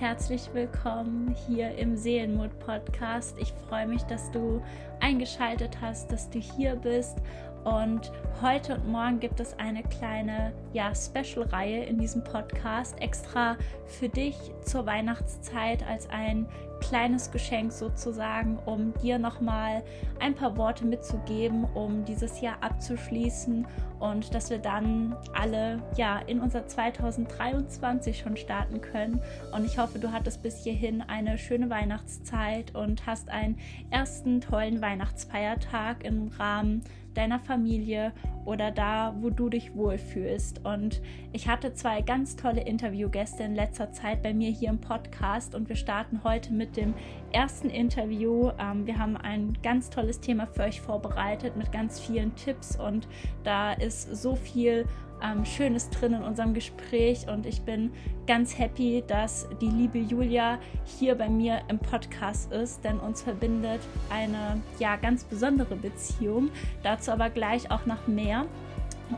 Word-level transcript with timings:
herzlich 0.00 0.48
willkommen 0.54 1.36
hier 1.46 1.76
im 1.76 1.94
Seelenmut 1.94 2.58
Podcast. 2.58 3.36
Ich 3.38 3.52
freue 3.68 3.86
mich, 3.86 4.02
dass 4.04 4.30
du 4.30 4.62
eingeschaltet 4.98 5.78
hast, 5.82 6.10
dass 6.10 6.30
du 6.30 6.38
hier 6.38 6.74
bist 6.74 7.18
und 7.64 8.10
heute 8.40 8.74
und 8.74 8.88
morgen 8.88 9.20
gibt 9.20 9.38
es 9.40 9.58
eine 9.58 9.82
kleine 9.82 10.52
ja, 10.72 10.92
Special-Reihe 10.94 11.84
in 11.84 11.98
diesem 11.98 12.24
Podcast 12.24 13.00
extra 13.00 13.56
für 13.86 14.08
dich 14.08 14.36
zur 14.64 14.86
Weihnachtszeit 14.86 15.86
als 15.86 16.08
ein 16.08 16.46
kleines 16.80 17.30
Geschenk 17.30 17.72
sozusagen, 17.72 18.58
um 18.64 18.94
dir 19.02 19.18
nochmal 19.18 19.82
ein 20.18 20.34
paar 20.34 20.56
Worte 20.56 20.86
mitzugeben, 20.86 21.64
um 21.74 22.04
dieses 22.04 22.40
Jahr 22.40 22.56
abzuschließen 22.62 23.66
und 23.98 24.34
dass 24.34 24.48
wir 24.48 24.58
dann 24.58 25.14
alle 25.34 25.82
ja 25.96 26.18
in 26.20 26.40
unser 26.40 26.66
2023 26.66 28.18
schon 28.18 28.36
starten 28.36 28.80
können. 28.80 29.20
Und 29.54 29.66
ich 29.66 29.78
hoffe, 29.78 29.98
du 29.98 30.10
hattest 30.10 30.42
bis 30.42 30.62
hierhin 30.62 31.02
eine 31.02 31.36
schöne 31.36 31.68
Weihnachtszeit 31.68 32.74
und 32.74 33.06
hast 33.06 33.28
einen 33.28 33.58
ersten 33.90 34.40
tollen 34.40 34.80
Weihnachtsfeiertag 34.80 36.04
im 36.04 36.28
Rahmen 36.28 36.82
deiner 37.14 37.38
Familie 37.38 38.12
oder 38.44 38.70
da, 38.70 39.14
wo 39.20 39.30
du 39.30 39.48
dich 39.48 39.74
wohlfühlst. 39.74 40.64
Und 40.64 41.00
ich 41.32 41.48
hatte 41.48 41.72
zwei 41.74 42.00
ganz 42.02 42.36
tolle 42.36 42.62
Interviewgäste 42.62 43.42
in 43.42 43.54
letzter 43.54 43.92
Zeit 43.92 44.22
bei 44.22 44.32
mir 44.32 44.50
hier 44.50 44.70
im 44.70 44.80
Podcast 44.80 45.54
und 45.54 45.68
wir 45.68 45.76
starten 45.76 46.22
heute 46.24 46.52
mit 46.52 46.76
dem 46.76 46.94
ersten 47.32 47.68
Interview. 47.68 48.50
Ähm, 48.58 48.86
wir 48.86 48.98
haben 48.98 49.16
ein 49.16 49.56
ganz 49.62 49.90
tolles 49.90 50.20
Thema 50.20 50.46
für 50.46 50.62
euch 50.62 50.80
vorbereitet 50.80 51.56
mit 51.56 51.72
ganz 51.72 52.00
vielen 52.00 52.34
Tipps 52.34 52.76
und 52.76 53.08
da 53.44 53.72
ist 53.72 54.16
so 54.16 54.34
viel 54.34 54.86
ähm, 55.22 55.44
Schönes 55.44 55.90
drin 55.90 56.14
in 56.14 56.22
unserem 56.22 56.54
Gespräch 56.54 57.26
und 57.28 57.46
ich 57.46 57.62
bin 57.62 57.92
ganz 58.26 58.58
happy, 58.58 59.02
dass 59.06 59.48
die 59.60 59.68
liebe 59.68 59.98
Julia 59.98 60.58
hier 60.84 61.14
bei 61.14 61.28
mir 61.28 61.60
im 61.68 61.78
Podcast 61.78 62.52
ist, 62.52 62.84
denn 62.84 62.98
uns 62.98 63.22
verbindet 63.22 63.80
eine 64.10 64.60
ja 64.78 64.96
ganz 64.96 65.24
besondere 65.24 65.76
Beziehung. 65.76 66.50
Dazu 66.82 67.10
aber 67.10 67.30
gleich 67.30 67.70
auch 67.70 67.86
noch 67.86 68.06
mehr. 68.06 68.46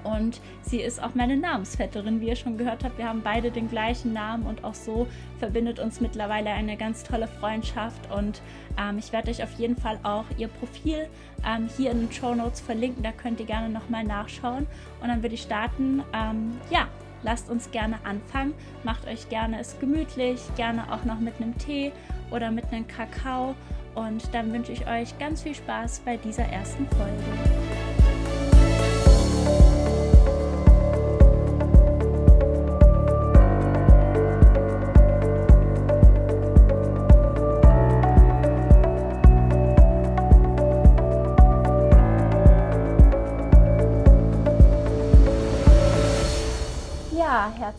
Und 0.05 0.41
sie 0.63 0.81
ist 0.81 1.03
auch 1.03 1.15
meine 1.15 1.37
Namensvetterin, 1.37 2.21
wie 2.21 2.29
ihr 2.29 2.37
schon 2.37 2.59
gehört 2.59 2.85
habt. 2.85 2.99
Wir 2.99 3.09
haben 3.09 3.23
beide 3.23 3.51
den 3.51 3.69
gleichen 3.69 4.13
Namen 4.13 4.47
und 4.47 4.65
auch 4.65 4.75
so 4.75 5.07
verbindet 5.39 5.79
uns 5.79 6.01
mittlerweile 6.01 6.51
eine 6.51 6.77
ganz 6.77 7.05
tolle 7.05 7.29
Freundschaft. 7.29 8.11
Und 8.11 8.43
ähm, 8.79 8.99
ich 8.99 9.13
werde 9.13 9.31
euch 9.31 9.43
auf 9.43 9.53
jeden 9.59 9.77
Fall 9.77 9.99
auch 10.03 10.25
ihr 10.39 10.49
Profil 10.49 11.09
ähm, 11.47 11.69
hier 11.77 11.91
in 11.91 12.01
den 12.01 12.13
Show 12.13 12.35
Notes 12.35 12.61
verlinken. 12.61 13.03
Da 13.03 13.13
könnt 13.13 13.41
ihr 13.41 13.47
gerne 13.47 13.69
nochmal 13.69 14.05
nachschauen. 14.05 14.67
Und 15.01 15.09
dann 15.09 15.23
würde 15.23 15.35
ich 15.35 15.43
starten. 15.43 16.03
Ähm, 16.13 16.53
ja, 16.71 16.89
lasst 17.23 17.51
uns 17.51 17.71
gerne 17.71 17.97
anfangen. 18.05 18.55
Macht 18.85 19.07
euch 19.07 19.29
gerne 19.29 19.61
es 19.61 19.79
gemütlich, 19.79 20.41
gerne 20.57 20.93
auch 20.93 21.05
noch 21.05 21.21
mit 21.21 21.35
einem 21.41 21.57
Tee 21.59 21.93
oder 22.31 22.51
mit 22.51 22.73
einem 22.73 22.87
Kakao. 22.87 23.55
Und 23.95 24.35
dann 24.35 24.53
wünsche 24.53 24.73
ich 24.73 24.87
euch 24.87 25.19
ganz 25.19 25.43
viel 25.43 25.55
Spaß 25.55 26.01
bei 26.05 26.17
dieser 26.17 26.45
ersten 26.45 26.87
Folge. 26.89 27.72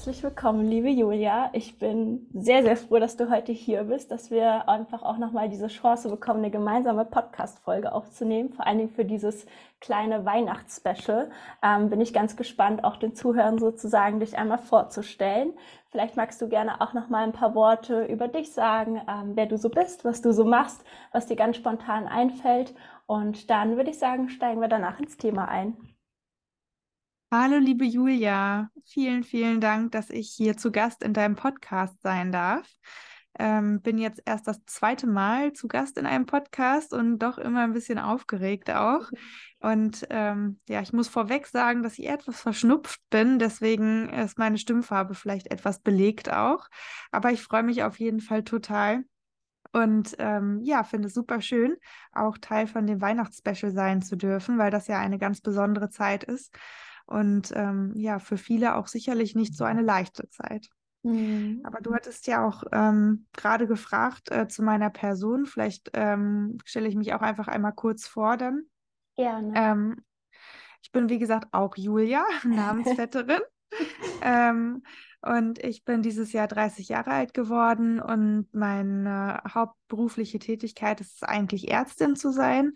Herzlich 0.04 0.24
willkommen, 0.24 0.70
liebe 0.70 0.90
Julia. 0.90 1.50
Ich 1.54 1.80
bin 1.80 2.28
sehr, 2.34 2.62
sehr 2.62 2.76
froh, 2.76 3.00
dass 3.00 3.16
du 3.16 3.32
heute 3.32 3.54
hier 3.54 3.86
bist, 3.86 4.12
dass 4.12 4.32
wir 4.32 4.68
einfach 4.68 5.02
auch 5.02 5.18
nochmal 5.18 5.48
diese 5.48 5.68
Chance 5.68 6.10
bekommen, 6.10 6.40
eine 6.40 6.52
gemeinsame 6.52 7.06
Podcast-Folge 7.06 7.94
aufzunehmen, 7.94 8.52
vor 8.52 8.68
allen 8.68 8.80
Dingen 8.80 8.90
für 8.90 9.06
dieses 9.06 9.46
kleine 9.80 10.26
Weihnachtsspecial. 10.26 11.32
Ähm, 11.64 11.90
bin 11.90 12.02
ich 12.02 12.14
ganz 12.14 12.36
gespannt, 12.36 12.84
auch 12.84 12.98
den 12.98 13.16
Zuhörern 13.16 13.60
sozusagen 13.60 14.20
dich 14.20 14.38
einmal 14.38 14.58
vorzustellen. 14.58 15.54
Vielleicht 15.90 16.18
magst 16.18 16.42
du 16.42 16.50
gerne 16.50 16.82
auch 16.82 16.92
nochmal 16.92 17.24
ein 17.24 17.32
paar 17.32 17.56
Worte 17.56 18.04
über 18.04 18.28
dich 18.28 18.52
sagen, 18.52 19.00
ähm, 19.08 19.32
wer 19.36 19.46
du 19.46 19.58
so 19.58 19.70
bist, 19.70 20.04
was 20.04 20.22
du 20.22 20.34
so 20.34 20.44
machst, 20.44 20.84
was 21.14 21.28
dir 21.28 21.38
ganz 21.38 21.56
spontan 21.56 22.08
einfällt. 22.10 22.76
Und 23.06 23.50
dann 23.50 23.78
würde 23.78 23.92
ich 23.92 24.00
sagen, 24.00 24.28
steigen 24.28 24.60
wir 24.60 24.68
danach 24.68 25.00
ins 25.00 25.16
Thema 25.16 25.48
ein. 25.48 25.78
Hallo, 27.36 27.58
liebe 27.58 27.84
Julia. 27.84 28.70
Vielen, 28.86 29.24
vielen 29.24 29.60
Dank, 29.60 29.92
dass 29.94 30.12
ich 30.12 30.30
hier 30.30 30.56
zu 30.56 30.72
Gast 30.72 31.02
in 31.02 31.14
deinem 31.14 31.36
Podcast 31.36 32.00
sein 32.04 32.32
darf. 32.32 32.70
Ähm, 33.40 33.82
bin 33.82 33.98
jetzt 33.98 34.22
erst 34.26 34.48
das 34.48 34.64
zweite 34.68 35.08
Mal 35.08 35.52
zu 35.52 35.68
Gast 35.68 35.98
in 35.98 36.06
einem 36.06 36.28
Podcast 36.28 36.94
und 36.94 37.18
doch 37.18 37.40
immer 37.40 37.64
ein 37.64 37.74
bisschen 37.74 37.98
aufgeregt 37.98 38.70
auch. 38.70 39.10
Und 39.60 40.06
ähm, 40.12 40.60
ja, 40.70 40.82
ich 40.82 40.94
muss 40.94 41.08
vorweg 41.08 41.48
sagen, 41.48 41.82
dass 41.82 41.98
ich 41.98 42.08
etwas 42.08 42.40
verschnupft 42.40 43.02
bin. 43.10 43.40
Deswegen 43.40 44.10
ist 44.10 44.38
meine 44.38 44.60
Stimmfarbe 44.60 45.16
vielleicht 45.16 45.50
etwas 45.50 45.80
belegt 45.80 46.32
auch. 46.32 46.68
Aber 47.12 47.32
ich 47.32 47.42
freue 47.42 47.64
mich 47.64 47.82
auf 47.82 48.00
jeden 48.00 48.20
Fall 48.20 48.44
total. 48.44 49.06
Und 49.72 50.16
ähm, 50.20 50.60
ja, 50.62 50.84
finde 50.84 51.08
es 51.08 51.16
super 51.16 51.42
schön, 51.42 51.78
auch 52.12 52.38
Teil 52.38 52.68
von 52.68 52.86
dem 52.86 53.02
Weihnachtsspecial 53.02 53.72
sein 53.72 54.04
zu 54.04 54.18
dürfen, 54.18 54.60
weil 54.60 54.70
das 54.70 54.86
ja 54.86 55.00
eine 55.00 55.18
ganz 55.18 55.42
besondere 55.42 55.90
Zeit 55.90 56.24
ist 56.24 56.56
und 57.06 57.52
ähm, 57.56 57.94
ja, 57.96 58.20
für 58.20 58.38
viele 58.38 58.76
auch 58.76 58.88
sicherlich 58.88 59.36
nicht 59.36 59.56
so 59.56 59.64
eine 59.64 59.82
leichte 59.82 60.30
Zeit. 60.30 60.70
Mhm. 61.04 61.62
Aber 61.66 61.82
du 61.82 61.94
hattest 61.94 62.28
ja 62.28 62.48
auch 62.48 62.64
ähm, 62.72 63.26
gerade 63.34 63.68
gefragt 63.68 64.32
äh, 64.32 64.48
zu 64.48 64.64
meiner 64.64 64.90
Person. 64.90 65.46
Vielleicht 65.46 65.92
ähm, 65.94 66.58
stelle 66.66 66.88
ich 66.88 66.96
mich 66.96 67.14
auch 67.14 67.22
einfach 67.22 67.48
einmal 67.48 67.74
kurz 67.74 68.08
vor 68.08 68.38
dann. 68.38 68.64
Gerne. 69.16 69.54
Ähm, 69.56 69.98
ich 70.82 70.92
bin, 70.92 71.10
wie 71.10 71.20
gesagt, 71.20 71.48
auch 71.52 71.76
Julia, 71.76 72.26
Namensvetterin. 72.44 73.42
Ähm, 74.22 74.84
und 75.24 75.58
ich 75.64 75.84
bin 75.84 76.04
dieses 76.04 76.32
Jahr 76.32 76.48
30 76.48 76.90
Jahre 76.90 77.10
alt 77.10 77.34
geworden 77.34 78.00
und 78.00 78.48
meine 78.54 79.42
hauptberufliche 79.52 80.38
Tätigkeit 80.38 81.02
ist 81.02 81.24
eigentlich 81.24 81.72
Ärztin 81.72 82.16
zu 82.16 82.32
sein. 82.32 82.74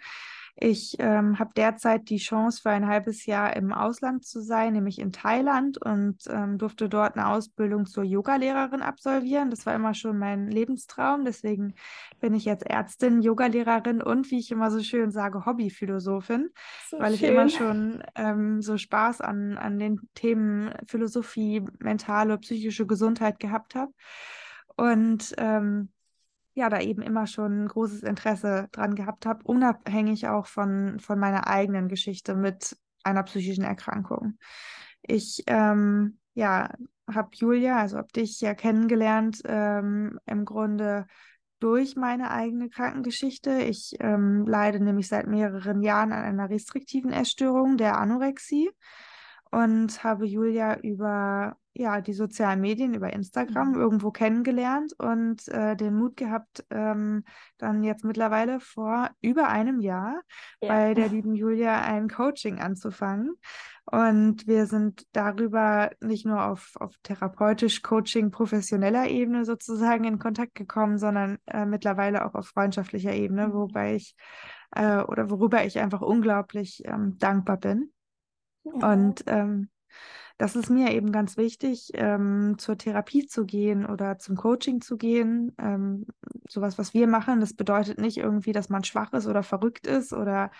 Ich 0.59 0.95
ähm, 0.97 1.37
habe 1.37 1.51
derzeit 1.55 2.09
die 2.09 2.17
Chance, 2.17 2.61
für 2.63 2.71
ein 2.71 2.87
halbes 2.87 3.27
Jahr 3.27 3.55
im 3.55 3.71
Ausland 3.71 4.25
zu 4.25 4.41
sein, 4.41 4.73
nämlich 4.73 4.97
in 4.97 5.11
Thailand 5.11 5.77
und 5.77 6.17
ähm, 6.27 6.57
durfte 6.57 6.89
dort 6.89 7.15
eine 7.15 7.27
Ausbildung 7.27 7.85
zur 7.85 8.03
Yogalehrerin 8.03 8.81
absolvieren. 8.81 9.51
Das 9.51 9.67
war 9.67 9.75
immer 9.75 9.93
schon 9.93 10.17
mein 10.17 10.47
Lebenstraum. 10.47 11.25
Deswegen 11.25 11.75
bin 12.19 12.33
ich 12.33 12.45
jetzt 12.45 12.65
Ärztin, 12.65 13.21
Yogalehrerin 13.21 14.01
und, 14.01 14.31
wie 14.31 14.39
ich 14.39 14.49
immer 14.49 14.71
so 14.71 14.81
schön 14.81 15.11
sage, 15.11 15.45
Hobbyphilosophin, 15.45 16.49
so 16.89 16.97
weil 16.97 17.15
schön. 17.15 17.29
ich 17.29 17.31
immer 17.31 17.49
schon 17.49 18.03
ähm, 18.15 18.63
so 18.63 18.77
Spaß 18.77 19.21
an, 19.21 19.59
an 19.59 19.77
den 19.77 20.09
Themen 20.15 20.73
Philosophie, 20.87 21.63
mentale, 21.77 22.35
psychische 22.39 22.87
Gesundheit 22.87 23.39
gehabt 23.39 23.75
habe. 23.75 23.91
Und 24.75 25.35
ähm, 25.37 25.89
ja, 26.57 26.69
da 26.69 26.79
eben 26.79 27.03
immer 27.03 27.27
schon 27.27 27.65
ein 27.65 27.67
großes 27.67 28.01
Interesse 28.01 28.67
dran 28.71 28.95
gehabt 28.95 29.27
habe, 29.27 29.43
unabhängig 29.43 30.27
auch 30.27 30.47
von, 30.47 30.99
von 30.99 31.19
meiner 31.19 31.45
eigenen 31.45 31.87
Geschichte 31.87 32.33
mit 32.33 32.75
einer 33.03 33.21
psychischen 33.21 33.63
Erkrankung. 33.63 34.39
Ich 35.03 35.43
ähm, 35.45 36.17
ja, 36.33 36.73
habe 37.07 37.29
Julia, 37.33 37.77
also 37.77 37.97
habe 37.97 38.11
dich 38.11 38.41
ja 38.41 38.55
kennengelernt, 38.55 39.43
ähm, 39.45 40.19
im 40.25 40.45
Grunde 40.45 41.05
durch 41.59 41.95
meine 41.95 42.31
eigene 42.31 42.69
Krankengeschichte. 42.69 43.59
Ich 43.59 43.95
ähm, 43.99 44.47
leide 44.47 44.79
nämlich 44.79 45.09
seit 45.09 45.27
mehreren 45.27 45.83
Jahren 45.83 46.11
an 46.11 46.23
einer 46.23 46.49
restriktiven 46.49 47.13
Essstörung 47.13 47.77
der 47.77 47.99
Anorexie 47.99 48.71
und 49.51 50.03
habe 50.03 50.25
Julia 50.25 50.79
über 50.79 51.55
ja, 51.77 52.01
die 52.01 52.13
sozialen 52.13 52.59
Medien, 52.59 52.93
über 52.95 53.13
Instagram 53.13 53.69
mhm. 53.69 53.79
irgendwo 53.79 54.11
kennengelernt 54.11 54.93
und 54.97 55.47
äh, 55.49 55.75
den 55.75 55.95
Mut 55.95 56.17
gehabt, 56.17 56.65
ähm, 56.71 57.23
dann 57.57 57.83
jetzt 57.83 58.03
mittlerweile 58.03 58.59
vor 58.59 59.11
über 59.21 59.49
einem 59.49 59.79
Jahr 59.79 60.21
ja. 60.59 60.69
bei 60.69 60.93
der 60.93 61.07
lieben 61.09 61.35
Julia 61.35 61.81
ein 61.81 62.09
Coaching 62.09 62.59
anzufangen. 62.59 63.35
Und 63.89 64.47
wir 64.47 64.65
sind 64.65 65.05
darüber 65.13 65.91
nicht 66.01 66.25
nur 66.25 66.43
auf, 66.43 66.73
auf 66.75 66.93
therapeutisch 67.03 67.83
Coaching 67.83 68.31
professioneller 68.31 69.07
Ebene 69.07 69.45
sozusagen 69.45 70.03
in 70.03 70.19
Kontakt 70.19 70.55
gekommen, 70.55 70.97
sondern 70.97 71.37
äh, 71.45 71.65
mittlerweile 71.65 72.25
auch 72.25 72.33
auf 72.33 72.47
freundschaftlicher 72.47 73.13
Ebene, 73.13 73.49
mhm. 73.49 73.53
wobei 73.53 73.95
ich 73.95 74.15
äh, 74.71 74.97
oder 74.97 75.29
worüber 75.29 75.63
ich 75.63 75.79
einfach 75.79 76.01
unglaublich 76.01 76.81
ähm, 76.85 77.17
dankbar 77.19 77.57
bin. 77.57 77.91
Und 78.63 79.23
ähm, 79.27 79.69
das 80.37 80.55
ist 80.55 80.69
mir 80.69 80.91
eben 80.91 81.11
ganz 81.11 81.35
wichtig, 81.35 81.91
ähm, 81.95 82.55
zur 82.57 82.77
Therapie 82.77 83.25
zu 83.25 83.45
gehen 83.45 83.85
oder 83.85 84.19
zum 84.19 84.35
Coaching 84.35 84.81
zu 84.81 84.97
gehen. 84.97 85.53
Ähm, 85.57 86.05
sowas, 86.47 86.77
was 86.77 86.93
wir 86.93 87.07
machen, 87.07 87.39
das 87.39 87.53
bedeutet 87.53 87.99
nicht 87.99 88.17
irgendwie, 88.17 88.51
dass 88.51 88.69
man 88.69 88.83
schwach 88.83 89.13
ist 89.13 89.27
oder 89.27 89.41
verrückt 89.41 89.87
ist 89.87 90.13
oder 90.13 90.51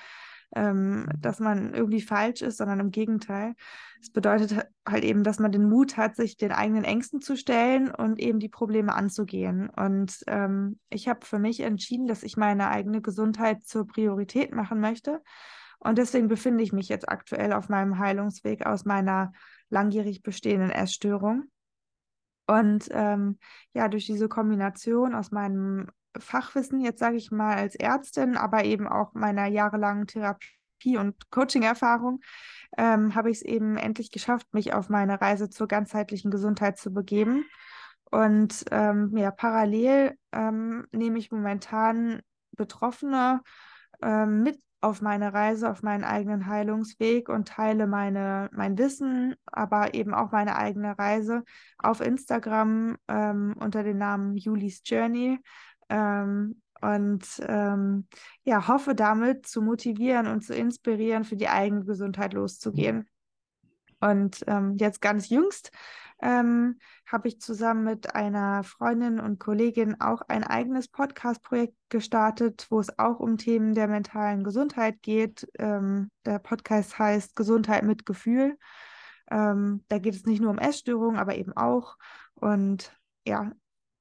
ähm, 0.55 1.07
dass 1.19 1.39
man 1.39 1.73
irgendwie 1.73 2.01
falsch 2.01 2.41
ist, 2.41 2.57
sondern 2.57 2.79
im 2.79 2.91
Gegenteil. 2.91 3.53
Es 4.01 4.11
bedeutet 4.11 4.65
halt 4.87 5.03
eben, 5.03 5.23
dass 5.23 5.39
man 5.39 5.51
den 5.51 5.69
Mut 5.69 5.97
hat, 5.97 6.15
sich 6.15 6.37
den 6.37 6.51
eigenen 6.51 6.83
Ängsten 6.83 7.21
zu 7.21 7.35
stellen 7.35 7.91
und 7.91 8.19
eben 8.19 8.39
die 8.39 8.49
Probleme 8.49 8.95
anzugehen. 8.95 9.69
Und 9.69 10.23
ähm, 10.27 10.79
ich 10.89 11.07
habe 11.07 11.25
für 11.25 11.39
mich 11.39 11.59
entschieden, 11.59 12.07
dass 12.07 12.23
ich 12.23 12.37
meine 12.37 12.69
eigene 12.69 13.01
Gesundheit 13.01 13.63
zur 13.65 13.85
Priorität 13.85 14.53
machen 14.55 14.79
möchte. 14.79 15.21
Und 15.79 15.97
deswegen 15.97 16.27
befinde 16.27 16.63
ich 16.63 16.73
mich 16.73 16.89
jetzt 16.89 17.07
aktuell 17.09 17.53
auf 17.53 17.69
meinem 17.69 17.99
Heilungsweg 17.99 18.65
aus 18.65 18.85
meiner 18.85 19.33
langjährig 19.69 20.23
bestehenden 20.23 20.71
Essstörung. 20.71 21.49
Und 22.47 22.87
ähm, 22.91 23.39
ja, 23.73 23.89
durch 23.89 24.05
diese 24.05 24.29
Kombination 24.29 25.15
aus 25.15 25.31
meinem 25.31 25.87
Fachwissen, 26.17 26.79
jetzt 26.79 26.99
sage 26.99 27.17
ich 27.17 27.31
mal 27.31 27.57
als 27.57 27.75
Ärztin, 27.75 28.37
aber 28.37 28.63
eben 28.63 28.87
auch 28.87 29.13
meiner 29.13 29.47
jahrelangen 29.47 30.07
Therapie- 30.07 30.97
und 30.97 31.29
Coaching-Erfahrung, 31.29 32.21
ähm, 32.77 33.15
habe 33.15 33.31
ich 33.31 33.37
es 33.37 33.43
eben 33.43 33.77
endlich 33.77 34.11
geschafft, 34.11 34.47
mich 34.53 34.73
auf 34.73 34.89
meine 34.89 35.19
Reise 35.19 35.49
zur 35.49 35.67
ganzheitlichen 35.67 36.31
Gesundheit 36.31 36.77
zu 36.77 36.93
begeben. 36.93 37.45
Und 38.09 38.63
ähm, 38.71 39.15
ja, 39.17 39.31
parallel 39.31 40.17
ähm, 40.31 40.87
nehme 40.91 41.19
ich 41.19 41.31
momentan 41.31 42.21
Betroffene 42.51 43.41
ähm, 44.01 44.43
mit 44.43 44.59
auf 44.87 45.01
meine 45.01 45.33
Reise, 45.33 45.69
auf 45.69 45.83
meinen 45.83 46.05
eigenen 46.05 46.47
Heilungsweg 46.47 47.27
und 47.27 47.49
teile 47.49 47.87
meine, 47.87 48.49
mein 48.53 48.77
Wissen, 48.77 49.35
aber 49.45 49.93
eben 49.93 50.13
auch 50.13 50.31
meine 50.31 50.55
eigene 50.55 50.97
Reise 50.97 51.43
auf 51.77 51.99
Instagram 51.99 52.97
ähm, 53.09 53.53
unter 53.59 53.83
dem 53.83 53.97
Namen 53.97 54.37
Julis 54.37 54.81
Journey. 54.85 55.39
Ähm, 55.89 56.61
und 56.81 57.25
ähm, 57.41 58.07
ja, 58.43 58.67
hoffe 58.67 58.95
damit 58.95 59.45
zu 59.45 59.61
motivieren 59.61 60.27
und 60.27 60.41
zu 60.41 60.53
inspirieren, 60.55 61.25
für 61.25 61.35
die 61.35 61.49
eigene 61.49 61.83
Gesundheit 61.83 62.33
loszugehen. 62.33 63.09
Und 63.99 64.43
ähm, 64.47 64.77
jetzt 64.77 65.01
ganz 65.01 65.27
jüngst 65.27 65.71
ähm, 66.21 66.79
habe 67.05 67.27
ich 67.27 67.39
zusammen 67.39 67.83
mit 67.83 68.15
einer 68.15 68.63
Freundin 68.63 69.19
und 69.19 69.39
Kollegin 69.39 70.01
auch 70.01 70.21
ein 70.27 70.43
eigenes 70.43 70.87
Podcast-Projekt 70.87 71.75
gestartet, 71.89 72.67
wo 72.69 72.79
es 72.79 72.97
auch 72.97 73.19
um 73.19 73.37
Themen 73.37 73.75
der 73.75 73.87
mentalen 73.87 74.43
Gesundheit 74.43 75.01
geht. 75.01 75.47
Ähm, 75.59 76.09
der 76.25 76.39
Podcast 76.39 76.97
heißt 76.97 77.35
Gesundheit 77.35 77.83
mit 77.83 78.05
Gefühl. 78.05 78.57
Ähm, 79.29 79.83
da 79.89 79.99
geht 79.99 80.15
es 80.15 80.25
nicht 80.25 80.41
nur 80.41 80.51
um 80.51 80.57
Essstörungen, 80.57 81.19
aber 81.19 81.35
eben 81.35 81.55
auch. 81.55 81.97
Und 82.33 82.91
ja, 83.25 83.51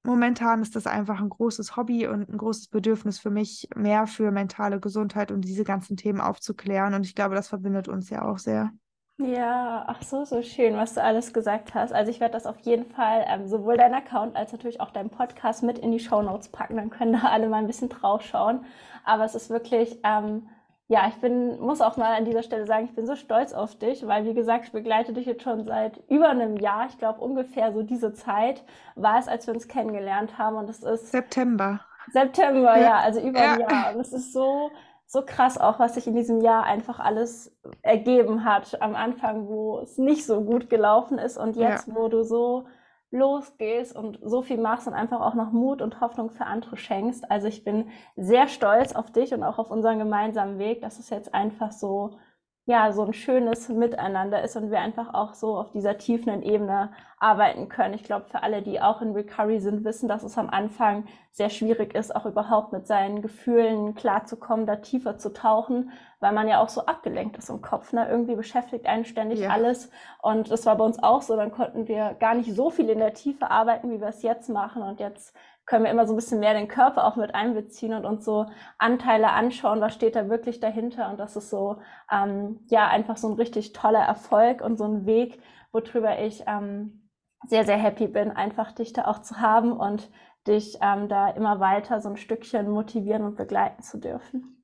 momentan 0.02 0.62
ist 0.62 0.76
das 0.76 0.86
einfach 0.86 1.20
ein 1.20 1.28
großes 1.28 1.76
Hobby 1.76 2.06
und 2.06 2.30
ein 2.30 2.38
großes 2.38 2.68
Bedürfnis 2.68 3.18
für 3.18 3.30
mich, 3.30 3.68
mehr 3.74 4.06
für 4.06 4.30
mentale 4.30 4.80
Gesundheit 4.80 5.32
und 5.32 5.42
diese 5.42 5.64
ganzen 5.64 5.96
Themen 5.96 6.20
aufzuklären. 6.20 6.94
Und 6.94 7.04
ich 7.04 7.14
glaube, 7.14 7.34
das 7.34 7.48
verbindet 7.48 7.88
uns 7.88 8.08
ja 8.08 8.22
auch 8.22 8.38
sehr. 8.38 8.72
Ja, 9.18 9.84
ach 9.86 10.02
so, 10.02 10.24
so 10.26 10.42
schön, 10.42 10.76
was 10.76 10.92
du 10.92 11.02
alles 11.02 11.32
gesagt 11.32 11.74
hast. 11.74 11.92
Also 11.92 12.10
ich 12.10 12.20
werde 12.20 12.34
das 12.34 12.44
auf 12.44 12.58
jeden 12.60 12.84
Fall 12.84 13.24
ähm, 13.26 13.48
sowohl 13.48 13.78
dein 13.78 13.94
Account 13.94 14.36
als 14.36 14.52
natürlich 14.52 14.80
auch 14.80 14.90
deinen 14.90 15.08
Podcast 15.08 15.62
mit 15.62 15.78
in 15.78 15.90
die 15.90 16.00
Show 16.00 16.20
Notes 16.20 16.48
packen. 16.48 16.76
Dann 16.76 16.90
können 16.90 17.14
da 17.14 17.28
alle 17.28 17.48
mal 17.48 17.58
ein 17.58 17.66
bisschen 17.66 17.88
drauf 17.88 18.20
schauen. 18.22 18.66
Aber 19.04 19.24
es 19.24 19.34
ist 19.34 19.48
wirklich, 19.48 19.98
ähm, 20.04 20.48
ja, 20.88 21.08
ich 21.08 21.14
bin, 21.14 21.58
muss 21.60 21.80
auch 21.80 21.96
mal 21.96 22.14
an 22.14 22.26
dieser 22.26 22.42
Stelle 22.42 22.66
sagen, 22.66 22.84
ich 22.84 22.94
bin 22.94 23.06
so 23.06 23.16
stolz 23.16 23.54
auf 23.54 23.74
dich, 23.78 24.06
weil 24.06 24.26
wie 24.26 24.34
gesagt, 24.34 24.66
ich 24.66 24.72
begleite 24.72 25.14
dich 25.14 25.24
jetzt 25.24 25.42
schon 25.42 25.64
seit 25.64 25.98
über 26.10 26.28
einem 26.28 26.58
Jahr. 26.58 26.86
Ich 26.86 26.98
glaube 26.98 27.22
ungefähr 27.22 27.72
so 27.72 27.82
diese 27.82 28.12
Zeit 28.12 28.64
war 28.96 29.18
es, 29.18 29.28
als 29.28 29.46
wir 29.46 29.54
uns 29.54 29.66
kennengelernt 29.66 30.36
haben. 30.36 30.56
Und 30.56 30.68
es 30.68 30.82
ist 30.82 31.10
September. 31.10 31.80
September, 32.12 32.76
ja, 32.76 32.82
ja 32.82 32.96
also 32.98 33.20
über 33.20 33.38
ja. 33.38 33.54
ein 33.54 33.60
Jahr. 33.60 33.94
Und 33.94 34.00
es 34.00 34.12
ist 34.12 34.34
so 34.34 34.70
so 35.06 35.22
krass 35.24 35.56
auch, 35.56 35.78
was 35.78 35.94
sich 35.94 36.06
in 36.06 36.14
diesem 36.14 36.40
Jahr 36.40 36.64
einfach 36.64 36.98
alles 36.98 37.56
ergeben 37.82 38.44
hat. 38.44 38.80
Am 38.82 38.96
Anfang, 38.96 39.48
wo 39.48 39.78
es 39.78 39.98
nicht 39.98 40.26
so 40.26 40.42
gut 40.42 40.68
gelaufen 40.68 41.18
ist 41.18 41.38
und 41.38 41.56
jetzt, 41.56 41.88
ja. 41.88 41.94
wo 41.94 42.08
du 42.08 42.24
so 42.24 42.66
losgehst 43.12 43.94
und 43.94 44.18
so 44.22 44.42
viel 44.42 44.58
machst 44.58 44.88
und 44.88 44.94
einfach 44.94 45.20
auch 45.20 45.34
noch 45.34 45.52
Mut 45.52 45.80
und 45.80 46.00
Hoffnung 46.00 46.30
für 46.30 46.44
andere 46.44 46.76
schenkst. 46.76 47.30
Also 47.30 47.46
ich 47.46 47.62
bin 47.62 47.88
sehr 48.16 48.48
stolz 48.48 48.94
auf 48.94 49.10
dich 49.12 49.32
und 49.32 49.44
auch 49.44 49.58
auf 49.58 49.70
unseren 49.70 49.98
gemeinsamen 49.98 50.58
Weg, 50.58 50.82
dass 50.82 50.98
es 50.98 51.08
jetzt 51.10 51.32
einfach 51.32 51.70
so 51.70 52.18
ja, 52.68 52.90
so 52.92 53.04
ein 53.04 53.12
schönes 53.12 53.68
Miteinander 53.68 54.42
ist 54.42 54.56
und 54.56 54.72
wir 54.72 54.80
einfach 54.80 55.14
auch 55.14 55.34
so 55.34 55.56
auf 55.56 55.70
dieser 55.70 55.98
tiefen 55.98 56.42
Ebene 56.42 56.90
arbeiten 57.20 57.68
können. 57.68 57.94
Ich 57.94 58.02
glaube, 58.02 58.26
für 58.28 58.42
alle, 58.42 58.60
die 58.60 58.80
auch 58.80 59.00
in 59.00 59.12
Recovery 59.12 59.60
sind, 59.60 59.84
wissen, 59.84 60.08
dass 60.08 60.24
es 60.24 60.36
am 60.36 60.50
Anfang 60.50 61.04
sehr 61.30 61.48
schwierig 61.48 61.94
ist, 61.94 62.14
auch 62.14 62.26
überhaupt 62.26 62.72
mit 62.72 62.88
seinen 62.88 63.22
Gefühlen 63.22 63.94
klarzukommen, 63.94 64.66
da 64.66 64.76
tiefer 64.76 65.16
zu 65.16 65.32
tauchen, 65.32 65.92
weil 66.18 66.32
man 66.32 66.48
ja 66.48 66.60
auch 66.60 66.68
so 66.68 66.86
abgelenkt 66.86 67.38
ist 67.38 67.50
im 67.50 67.62
Kopf. 67.62 67.92
Ne? 67.92 68.08
Irgendwie 68.10 68.34
beschäftigt 68.34 68.86
einen 68.86 69.04
ständig 69.04 69.40
ja. 69.40 69.50
alles. 69.50 69.88
Und 70.20 70.50
das 70.50 70.66
war 70.66 70.76
bei 70.76 70.84
uns 70.84 71.00
auch 71.00 71.22
so. 71.22 71.36
Dann 71.36 71.52
konnten 71.52 71.86
wir 71.86 72.14
gar 72.18 72.34
nicht 72.34 72.52
so 72.52 72.70
viel 72.70 72.90
in 72.90 72.98
der 72.98 73.14
Tiefe 73.14 73.48
arbeiten, 73.48 73.92
wie 73.92 74.00
wir 74.00 74.08
es 74.08 74.22
jetzt 74.22 74.48
machen. 74.48 74.82
Und 74.82 74.98
jetzt 74.98 75.36
können 75.66 75.84
wir 75.84 75.90
immer 75.90 76.06
so 76.06 76.12
ein 76.12 76.16
bisschen 76.16 76.40
mehr 76.40 76.54
den 76.54 76.68
Körper 76.68 77.04
auch 77.04 77.16
mit 77.16 77.34
einbeziehen 77.34 77.92
und 77.92 78.04
uns 78.04 78.24
so 78.24 78.46
Anteile 78.78 79.30
anschauen, 79.32 79.80
was 79.80 79.94
steht 79.94 80.16
da 80.16 80.28
wirklich 80.28 80.60
dahinter. 80.60 81.10
Und 81.10 81.18
das 81.18 81.36
ist 81.36 81.50
so, 81.50 81.78
ähm, 82.10 82.60
ja, 82.68 82.88
einfach 82.88 83.16
so 83.16 83.28
ein 83.28 83.34
richtig 83.34 83.72
toller 83.72 84.02
Erfolg 84.02 84.62
und 84.62 84.76
so 84.76 84.84
ein 84.84 85.06
Weg, 85.06 85.40
worüber 85.72 86.20
ich 86.20 86.44
ähm, 86.46 87.10
sehr, 87.46 87.64
sehr 87.64 87.76
happy 87.76 88.06
bin, 88.06 88.30
einfach 88.30 88.72
dich 88.72 88.92
da 88.92 89.06
auch 89.06 89.20
zu 89.20 89.40
haben 89.40 89.72
und 89.72 90.08
dich 90.46 90.78
ähm, 90.80 91.08
da 91.08 91.28
immer 91.30 91.58
weiter 91.58 92.00
so 92.00 92.08
ein 92.08 92.16
Stückchen 92.16 92.70
motivieren 92.70 93.24
und 93.24 93.36
begleiten 93.36 93.82
zu 93.82 93.98
dürfen. 93.98 94.56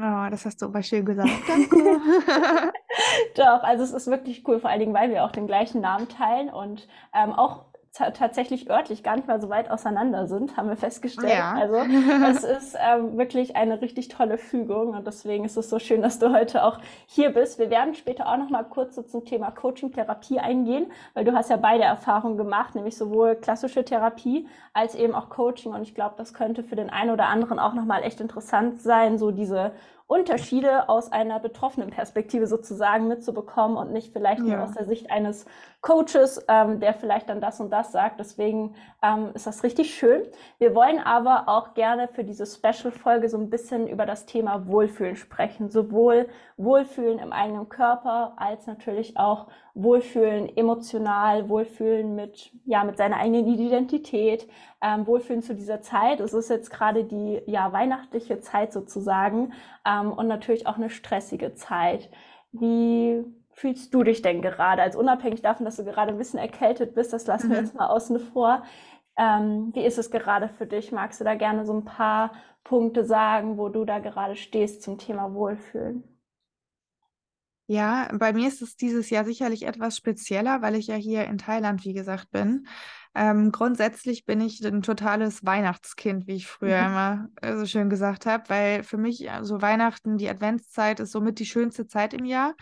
Oh, 0.00 0.28
das 0.30 0.46
hast 0.46 0.62
du 0.62 0.66
aber 0.66 0.82
schön 0.84 1.04
gesagt. 1.04 1.28
Danke. 1.48 1.98
Doch, 3.34 3.64
also 3.64 3.82
es 3.82 3.92
ist 3.92 4.06
wirklich 4.06 4.46
cool, 4.46 4.60
vor 4.60 4.70
allen 4.70 4.78
Dingen, 4.78 4.94
weil 4.94 5.10
wir 5.10 5.24
auch 5.24 5.32
den 5.32 5.48
gleichen 5.48 5.80
Namen 5.80 6.08
teilen 6.08 6.50
und 6.50 6.86
ähm, 7.12 7.32
auch 7.32 7.67
tatsächlich 8.14 8.70
örtlich 8.70 9.02
gar 9.02 9.16
nicht 9.16 9.28
mal 9.28 9.40
so 9.40 9.48
weit 9.48 9.70
auseinander 9.70 10.26
sind, 10.26 10.56
haben 10.56 10.68
wir 10.68 10.76
festgestellt. 10.76 11.32
Ja. 11.32 11.54
Also 11.54 11.76
es 12.30 12.44
ist 12.44 12.76
ähm, 12.80 13.18
wirklich 13.18 13.56
eine 13.56 13.80
richtig 13.80 14.08
tolle 14.08 14.38
Fügung 14.38 14.94
und 14.94 15.06
deswegen 15.06 15.44
ist 15.44 15.56
es 15.56 15.68
so 15.68 15.78
schön, 15.78 16.02
dass 16.02 16.18
du 16.18 16.32
heute 16.32 16.64
auch 16.64 16.78
hier 17.06 17.30
bist. 17.30 17.58
Wir 17.58 17.70
werden 17.70 17.94
später 17.94 18.28
auch 18.28 18.36
noch 18.36 18.50
mal 18.50 18.64
kurz 18.64 18.94
so 18.94 19.02
zum 19.02 19.24
Thema 19.24 19.50
Coaching-Therapie 19.50 20.38
eingehen, 20.38 20.90
weil 21.14 21.24
du 21.24 21.32
hast 21.34 21.50
ja 21.50 21.56
beide 21.56 21.84
Erfahrungen 21.84 22.36
gemacht, 22.36 22.74
nämlich 22.74 22.96
sowohl 22.96 23.36
klassische 23.36 23.84
Therapie 23.84 24.48
als 24.72 24.94
eben 24.94 25.14
auch 25.14 25.28
Coaching 25.28 25.72
und 25.72 25.82
ich 25.82 25.94
glaube, 25.94 26.14
das 26.16 26.34
könnte 26.34 26.62
für 26.62 26.76
den 26.76 26.90
einen 26.90 27.10
oder 27.10 27.26
anderen 27.26 27.58
auch 27.58 27.74
noch 27.74 27.84
mal 27.84 28.02
echt 28.02 28.20
interessant 28.20 28.80
sein, 28.80 29.18
so 29.18 29.30
diese 29.30 29.72
Unterschiede 30.08 30.88
aus 30.88 31.12
einer 31.12 31.38
betroffenen 31.38 31.90
Perspektive 31.90 32.46
sozusagen 32.46 33.08
mitzubekommen 33.08 33.76
und 33.76 33.92
nicht 33.92 34.10
vielleicht 34.12 34.40
ja. 34.40 34.56
nur 34.56 34.64
aus 34.64 34.72
der 34.72 34.86
Sicht 34.86 35.10
eines 35.10 35.44
Coaches, 35.82 36.44
ähm, 36.48 36.80
der 36.80 36.94
vielleicht 36.94 37.28
dann 37.28 37.42
das 37.42 37.60
und 37.60 37.70
das 37.70 37.92
sagt. 37.92 38.18
Deswegen 38.18 38.74
ähm, 39.02 39.30
ist 39.34 39.46
das 39.46 39.62
richtig 39.62 39.94
schön. 39.94 40.22
Wir 40.58 40.74
wollen 40.74 40.98
aber 40.98 41.44
auch 41.46 41.74
gerne 41.74 42.08
für 42.08 42.24
diese 42.24 42.46
Special-Folge 42.46 43.28
so 43.28 43.36
ein 43.36 43.50
bisschen 43.50 43.86
über 43.86 44.06
das 44.06 44.24
Thema 44.24 44.66
Wohlfühlen 44.66 45.14
sprechen. 45.14 45.68
Sowohl 45.68 46.26
Wohlfühlen 46.56 47.18
im 47.18 47.32
eigenen 47.32 47.68
Körper 47.68 48.32
als 48.36 48.66
natürlich 48.66 49.18
auch 49.18 49.48
Wohlfühlen 49.74 50.56
emotional, 50.56 51.50
Wohlfühlen 51.50 52.16
mit, 52.16 52.50
ja, 52.64 52.82
mit 52.82 52.96
seiner 52.96 53.18
eigenen 53.18 53.46
Identität, 53.46 54.48
ähm, 54.80 55.06
Wohlfühlen 55.06 55.42
zu 55.42 55.54
dieser 55.54 55.80
Zeit. 55.82 56.20
Es 56.20 56.32
ist 56.32 56.50
jetzt 56.50 56.70
gerade 56.70 57.04
die, 57.04 57.42
ja, 57.46 57.72
weihnachtliche 57.72 58.40
Zeit 58.40 58.72
sozusagen 58.72 59.52
ähm, 59.84 60.12
und 60.12 60.28
natürlich 60.28 60.66
auch 60.66 60.76
eine 60.76 60.90
stressige 60.90 61.54
Zeit. 61.54 62.10
Wie 62.52 63.24
fühlst 63.50 63.92
du 63.92 64.04
dich 64.04 64.22
denn 64.22 64.40
gerade? 64.40 64.82
Also 64.82 64.98
unabhängig 64.98 65.42
davon, 65.42 65.64
dass 65.64 65.76
du 65.76 65.84
gerade 65.84 66.12
ein 66.12 66.18
bisschen 66.18 66.38
erkältet 66.38 66.94
bist, 66.94 67.12
das 67.12 67.26
lassen 67.26 67.50
wir 67.50 67.58
mhm. 67.58 67.64
jetzt 67.64 67.74
mal 67.74 67.88
außen 67.88 68.20
vor. 68.20 68.62
Ähm, 69.16 69.70
wie 69.74 69.84
ist 69.84 69.98
es 69.98 70.10
gerade 70.10 70.48
für 70.48 70.66
dich? 70.66 70.92
Magst 70.92 71.20
du 71.20 71.24
da 71.24 71.34
gerne 71.34 71.66
so 71.66 71.72
ein 71.72 71.84
paar 71.84 72.32
Punkte 72.62 73.04
sagen, 73.04 73.58
wo 73.58 73.68
du 73.68 73.84
da 73.84 73.98
gerade 73.98 74.36
stehst 74.36 74.82
zum 74.82 74.98
Thema 74.98 75.34
Wohlfühlen? 75.34 76.04
Ja, 77.66 78.08
bei 78.14 78.32
mir 78.32 78.48
ist 78.48 78.62
es 78.62 78.76
dieses 78.76 79.10
Jahr 79.10 79.26
sicherlich 79.26 79.66
etwas 79.66 79.96
spezieller, 79.96 80.62
weil 80.62 80.74
ich 80.74 80.86
ja 80.86 80.94
hier 80.94 81.24
in 81.24 81.36
Thailand, 81.36 81.84
wie 81.84 81.92
gesagt, 81.92 82.30
bin. 82.30 82.66
Ähm, 83.18 83.50
grundsätzlich 83.50 84.26
bin 84.26 84.40
ich 84.40 84.64
ein 84.64 84.82
totales 84.82 85.44
Weihnachtskind, 85.44 86.28
wie 86.28 86.36
ich 86.36 86.46
früher 86.46 86.82
mhm. 86.82 86.86
immer 86.86 87.28
äh, 87.42 87.56
so 87.56 87.66
schön 87.66 87.90
gesagt 87.90 88.26
habe, 88.26 88.44
weil 88.46 88.84
für 88.84 88.96
mich 88.96 89.18
so 89.18 89.28
also 89.28 89.60
Weihnachten, 89.60 90.18
die 90.18 90.28
Adventszeit 90.28 91.00
ist 91.00 91.10
somit 91.10 91.40
die 91.40 91.46
schönste 91.46 91.88
Zeit 91.88 92.14
im 92.14 92.24
Jahr 92.24 92.54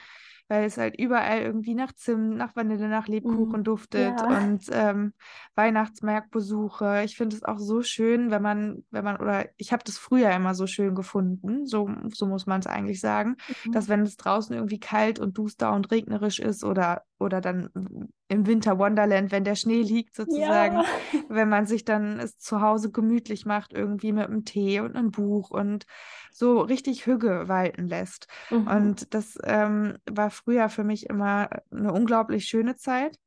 weil 0.49 0.65
es 0.65 0.77
halt 0.77 0.99
überall 0.99 1.41
irgendwie 1.41 1.75
nach 1.75 1.93
Zimt, 1.93 2.37
nach 2.37 2.55
Vanille, 2.55 2.89
nach 2.89 3.09
Lebkuchen 3.09 3.61
mm, 3.61 3.65
duftet 3.65 4.21
ja. 4.21 4.27
und 4.27 4.65
ähm, 4.71 5.13
Weihnachtsmarktbesuche. 5.57 7.03
Ich 7.05 7.17
finde 7.17 7.37
es 7.37 7.43
auch 7.43 7.59
so 7.59 7.83
schön, 7.83 8.31
wenn 8.31 8.43
man, 8.43 8.85
wenn 8.91 9.05
man, 9.05 9.17
oder 9.17 9.47
ich 9.57 9.73
habe 9.73 9.83
das 9.85 9.99
früher 9.99 10.31
immer 10.31 10.55
so 10.55 10.67
schön 10.67 10.95
gefunden, 10.95 11.67
so, 11.67 11.91
so 12.13 12.27
muss 12.27 12.47
man 12.47 12.61
es 12.61 12.67
eigentlich 12.67 13.01
sagen, 13.01 13.37
mhm. 13.65 13.73
dass 13.73 13.89
wenn 13.89 14.03
es 14.03 14.17
draußen 14.17 14.55
irgendwie 14.55 14.79
kalt 14.79 15.19
und 15.19 15.37
duster 15.37 15.73
und 15.73 15.91
regnerisch 15.91 16.39
ist 16.39 16.63
oder 16.63 17.03
oder 17.19 17.41
dann 17.41 17.71
im 18.29 18.47
Winter 18.47 18.79
Wonderland, 18.79 19.33
wenn 19.33 19.45
der 19.45 19.55
Schnee 19.55 19.83
liegt 19.83 20.15
sozusagen, 20.15 20.77
ja. 20.77 20.85
wenn 21.29 21.49
man 21.49 21.67
sich 21.67 21.85
dann 21.85 22.21
es 22.21 22.39
zu 22.39 22.61
Hause 22.61 22.91
gemütlich 22.91 23.47
macht, 23.47 23.73
irgendwie 23.73 24.13
mit 24.13 24.27
einem 24.27 24.45
Tee 24.45 24.81
und 24.81 24.97
einem 24.97 25.11
Buch 25.11 25.51
und 25.51 25.87
so 26.33 26.61
richtig 26.61 27.07
Hüge 27.07 27.49
walten 27.49 27.89
lässt. 27.89 28.27
Mhm. 28.51 28.67
Und 28.67 29.15
das 29.15 29.39
ähm, 29.45 29.97
war 30.11 30.31
früher 30.31 30.69
für 30.69 30.85
mich 30.85 31.09
immer 31.09 31.49
eine 31.71 31.93
unglaublich 31.93 32.47
schöne 32.47 32.77
Zeit. 32.77 33.19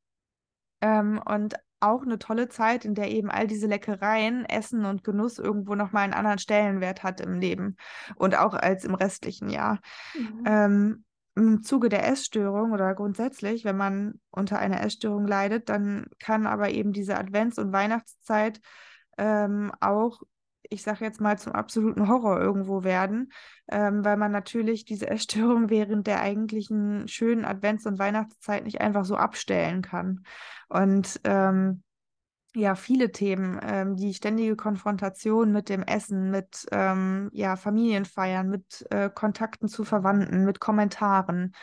Ähm, 0.80 1.20
und 1.24 1.56
auch 1.80 2.02
eine 2.02 2.18
tolle 2.18 2.48
Zeit, 2.48 2.84
in 2.84 2.94
der 2.94 3.10
eben 3.10 3.30
all 3.30 3.46
diese 3.46 3.66
Leckereien, 3.66 4.44
Essen 4.44 4.84
und 4.84 5.02
Genuss 5.02 5.38
irgendwo 5.38 5.74
nochmal 5.74 6.04
einen 6.04 6.12
anderen 6.12 6.38
Stellenwert 6.38 7.02
hat 7.02 7.20
im 7.20 7.40
Leben 7.40 7.76
und 8.16 8.38
auch 8.38 8.54
als 8.54 8.84
im 8.84 8.94
restlichen 8.94 9.48
Jahr. 9.48 9.80
Mhm. 10.14 10.42
Ähm, 10.44 11.04
Im 11.36 11.62
Zuge 11.62 11.88
der 11.88 12.08
Essstörung 12.08 12.72
oder 12.72 12.94
grundsätzlich, 12.94 13.64
wenn 13.64 13.76
man 13.76 14.20
unter 14.30 14.58
einer 14.58 14.82
Essstörung 14.82 15.26
leidet, 15.26 15.68
dann 15.68 16.06
kann 16.18 16.46
aber 16.46 16.70
eben 16.70 16.92
diese 16.92 17.16
Advents- 17.16 17.58
und 17.58 17.72
Weihnachtszeit 17.72 18.60
ähm, 19.16 19.72
auch 19.80 20.20
ich 20.70 20.82
sage 20.82 21.04
jetzt 21.04 21.20
mal, 21.20 21.36
zum 21.36 21.52
absoluten 21.52 22.08
Horror 22.08 22.40
irgendwo 22.40 22.84
werden, 22.84 23.32
ähm, 23.70 24.04
weil 24.04 24.16
man 24.16 24.30
natürlich 24.30 24.84
diese 24.84 25.10
Essstörung 25.10 25.68
während 25.68 26.06
der 26.06 26.20
eigentlichen 26.20 27.08
schönen 27.08 27.44
Advents- 27.44 27.86
und 27.86 27.98
Weihnachtszeit 27.98 28.64
nicht 28.64 28.80
einfach 28.80 29.04
so 29.04 29.16
abstellen 29.16 29.82
kann. 29.82 30.24
Und 30.68 31.20
ähm, 31.24 31.82
ja, 32.54 32.74
viele 32.74 33.12
Themen, 33.12 33.60
ähm, 33.62 33.96
die 33.96 34.14
ständige 34.14 34.56
Konfrontation 34.56 35.52
mit 35.52 35.68
dem 35.68 35.82
Essen, 35.82 36.30
mit 36.30 36.66
ähm, 36.72 37.30
ja, 37.32 37.56
Familienfeiern, 37.56 38.48
mit 38.48 38.86
äh, 38.90 39.08
Kontakten 39.08 39.68
zu 39.68 39.84
Verwandten, 39.84 40.44
mit 40.44 40.60
Kommentaren, 40.60 41.54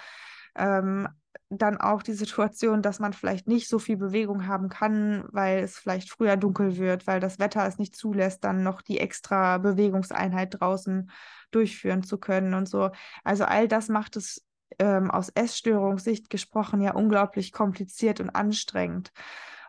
ähm, 0.56 1.08
dann 1.50 1.77
auch 1.77 2.03
die 2.03 2.13
Situation, 2.13 2.82
dass 2.82 3.00
man 3.00 3.13
vielleicht 3.13 3.48
nicht 3.48 3.70
so 3.70 3.79
viel 3.79 3.98
Bewegung 3.98 4.48
haben 4.48 4.70
kann, 4.70 5.24
weil 5.32 5.60
es 5.60 5.77
vielleicht 5.77 6.10
früher 6.10 6.36
dunkel 6.36 6.77
wird, 6.77 7.08
weil 7.08 7.20
das 7.20 7.39
Wetter 7.39 7.65
es 7.65 7.77
nicht 7.77 7.96
zulässt, 7.96 8.44
dann 8.44 8.63
noch 8.63 8.82
die 8.82 9.00
extra 9.00 9.58
Bewegungseinheit 9.58 10.60
draußen 10.60 11.10
durchführen 11.51 12.03
zu 12.03 12.17
können 12.17 12.53
und 12.53 12.67
so. 12.67 12.91
Also 13.24 13.46
all 13.46 13.67
das 13.67 13.88
macht 13.88 14.17
es 14.17 14.46
ähm, 14.79 15.10
aus 15.10 15.29
Essstörungssicht 15.29 16.29
gesprochen 16.29 16.82
ja 16.82 16.94
unglaublich 16.94 17.51
kompliziert 17.51 18.20
und 18.20 18.29
anstrengend. 18.29 19.12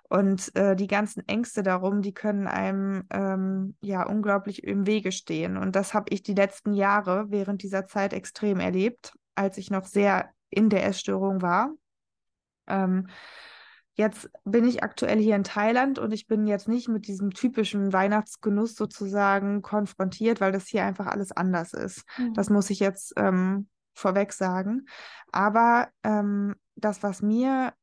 Und 0.09 0.55
äh, 0.57 0.75
die 0.75 0.87
ganzen 0.87 1.27
Ängste 1.29 1.63
darum, 1.63 2.01
die 2.01 2.15
können 2.15 2.47
einem 2.47 3.05
ähm, 3.11 3.77
ja 3.83 4.07
unglaublich 4.07 4.65
im 4.65 4.87
Wege 4.87 5.13
stehen. 5.13 5.59
Und 5.59 5.77
das 5.77 5.93
habe 5.93 6.07
ich 6.11 6.23
die 6.23 6.35
letzten 6.35 6.73
Jahre 6.73 7.27
während 7.29 7.63
dieser 7.63 7.87
Zeit 7.87 8.15
extrem 8.15 8.59
erlebt, 8.59 9.13
als 9.35 9.59
ich 9.59 9.71
noch 9.71 9.85
sehr 9.85 10.31
in 10.49 10.71
der 10.71 10.87
Essstörung 10.87 11.43
war. 11.43 11.75
Ähm, 12.67 13.09
jetzt 13.95 14.31
bin 14.45 14.67
ich 14.67 14.83
aktuell 14.83 15.19
hier 15.19 15.37
in 15.37 15.45
Thailand 15.45 15.99
und 15.99 16.13
ich 16.13 16.27
bin 16.27 16.47
jetzt 16.47 16.69
nicht 16.69 16.89
mit 16.89 17.07
diesem 17.07 17.33
typischen 17.33 17.93
Weihnachtsgenuss 17.93 18.77
sozusagen 18.77 19.61
konfrontiert, 19.61 20.41
weil 20.41 20.53
das 20.53 20.69
hier 20.69 20.85
einfach 20.85 21.07
alles 21.07 21.33
anders 21.33 21.75
ist. 21.75 22.05
Mhm. 22.17 22.33
Das 22.33 22.49
muss 22.49 22.71
ich 22.71 22.81
jetzt 22.81 23.13
ähm, 23.17 23.69
vorweg 23.95 24.33
sagen. 24.33 24.87
Aber 25.33 25.89
ähm, 26.03 26.55
das, 26.77 27.03
was 27.03 27.21
mir 27.21 27.75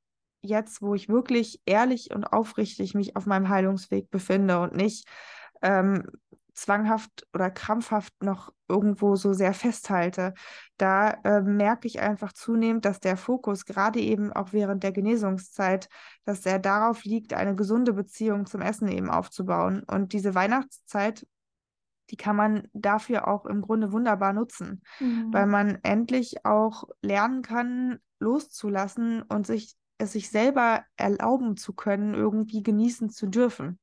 jetzt, 0.45 0.81
wo 0.81 0.95
ich 0.95 1.09
wirklich 1.09 1.61
ehrlich 1.65 2.13
und 2.13 2.25
aufrichtig 2.25 2.95
mich 2.95 3.15
auf 3.15 3.25
meinem 3.25 3.49
Heilungsweg 3.49 4.09
befinde 4.09 4.59
und 4.61 4.75
nicht 4.75 5.07
ähm, 5.61 6.03
zwanghaft 6.55 7.27
oder 7.33 7.51
krampfhaft 7.51 8.23
noch 8.23 8.51
irgendwo 8.67 9.15
so 9.15 9.33
sehr 9.33 9.53
festhalte, 9.53 10.33
da 10.77 11.11
äh, 11.23 11.41
merke 11.41 11.87
ich 11.87 11.99
einfach 11.99 12.33
zunehmend, 12.33 12.85
dass 12.85 12.99
der 12.99 13.17
Fokus 13.17 13.65
gerade 13.65 13.99
eben 13.99 14.33
auch 14.33 14.53
während 14.53 14.83
der 14.83 14.91
Genesungszeit, 14.91 15.89
dass 16.23 16.45
er 16.45 16.59
darauf 16.59 17.03
liegt, 17.03 17.33
eine 17.33 17.55
gesunde 17.55 17.93
Beziehung 17.93 18.45
zum 18.45 18.61
Essen 18.61 18.87
eben 18.87 19.09
aufzubauen. 19.09 19.83
Und 19.83 20.13
diese 20.13 20.33
Weihnachtszeit, 20.33 21.27
die 22.09 22.17
kann 22.17 22.35
man 22.35 22.67
dafür 22.73 23.27
auch 23.27 23.45
im 23.45 23.61
Grunde 23.61 23.91
wunderbar 23.91 24.33
nutzen, 24.33 24.81
mhm. 24.99 25.33
weil 25.33 25.47
man 25.47 25.79
endlich 25.83 26.45
auch 26.45 26.85
lernen 27.01 27.41
kann, 27.41 27.99
loszulassen 28.19 29.21
und 29.23 29.45
sich 29.45 29.75
es 29.97 30.13
sich 30.13 30.29
selber 30.29 30.83
erlauben 30.97 31.57
zu 31.57 31.73
können, 31.73 32.13
irgendwie 32.13 32.63
genießen 32.63 33.09
zu 33.09 33.27
dürfen. 33.27 33.79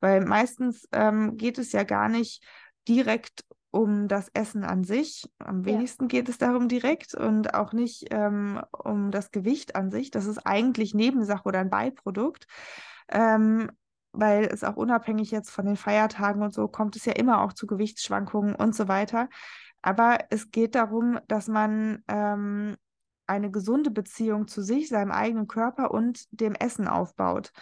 Weil 0.00 0.24
meistens 0.24 0.88
ähm, 0.92 1.36
geht 1.36 1.58
es 1.58 1.72
ja 1.72 1.82
gar 1.82 2.08
nicht 2.08 2.42
direkt 2.88 3.44
um 3.70 4.06
das 4.06 4.30
Essen 4.34 4.64
an 4.64 4.84
sich. 4.84 5.28
Am 5.38 5.64
wenigsten 5.64 6.04
ja. 6.04 6.08
geht 6.08 6.28
es 6.28 6.38
darum 6.38 6.68
direkt 6.68 7.14
und 7.14 7.54
auch 7.54 7.72
nicht 7.72 8.06
ähm, 8.10 8.60
um 8.70 9.10
das 9.10 9.32
Gewicht 9.32 9.74
an 9.74 9.90
sich. 9.90 10.10
Das 10.10 10.26
ist 10.26 10.38
eigentlich 10.46 10.94
Nebensache 10.94 11.44
oder 11.44 11.58
ein 11.58 11.70
Beiprodukt. 11.70 12.46
Ähm, 13.08 13.70
weil 14.14 14.44
es 14.44 14.62
auch 14.62 14.76
unabhängig 14.76 15.32
jetzt 15.32 15.50
von 15.50 15.66
den 15.66 15.76
Feiertagen 15.76 16.42
und 16.42 16.54
so 16.54 16.68
kommt 16.68 16.94
es 16.94 17.04
ja 17.04 17.12
immer 17.12 17.42
auch 17.42 17.52
zu 17.52 17.66
Gewichtsschwankungen 17.66 18.54
und 18.54 18.74
so 18.74 18.86
weiter. 18.86 19.28
Aber 19.82 20.18
es 20.30 20.50
geht 20.50 20.76
darum, 20.76 21.18
dass 21.26 21.48
man 21.48 22.02
ähm, 22.08 22.76
eine 23.26 23.50
gesunde 23.50 23.90
Beziehung 23.90 24.48
zu 24.48 24.62
sich, 24.62 24.88
seinem 24.88 25.10
eigenen 25.10 25.48
Körper 25.48 25.90
und 25.90 26.26
dem 26.30 26.54
Essen 26.54 26.88
aufbaut. 26.88 27.52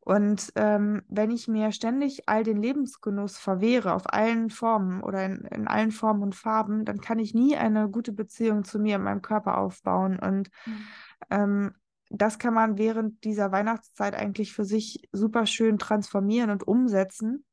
Und 0.00 0.52
ähm, 0.56 1.02
wenn 1.08 1.30
ich 1.30 1.46
mir 1.46 1.72
ständig 1.72 2.28
all 2.28 2.42
den 2.42 2.56
Lebensgenuss 2.56 3.38
verwehre, 3.38 3.92
auf 3.92 4.12
allen 4.12 4.48
Formen 4.48 5.02
oder 5.02 5.24
in, 5.24 5.44
in, 5.44 5.68
allen 5.68 5.90
Formen 5.90 6.22
und 6.22 6.34
Farben, 6.34 6.84
dann 6.86 7.00
kann 7.00 7.18
ich 7.18 7.34
nie 7.34 7.56
eine 7.56 7.88
gute 7.88 8.12
Beziehung 8.12 8.64
zu 8.64 8.78
mir 8.78 8.96
und 8.96 9.04
meinem 9.04 9.22
Körper 9.22 9.58
aufbauen. 9.58 10.18
Und 10.18 10.50
mhm. 10.64 10.86
ähm, 11.30 11.74
das 12.08 12.38
kann 12.38 12.54
man 12.54 12.78
während 12.78 13.22
dieser 13.24 13.52
Weihnachtszeit 13.52 14.14
eigentlich 14.14 14.54
für 14.54 14.64
sich 14.64 15.08
super 15.12 15.46
schön 15.46 15.78
transformieren 15.78 16.50
und 16.50 16.66
umsetzen, 16.66 17.44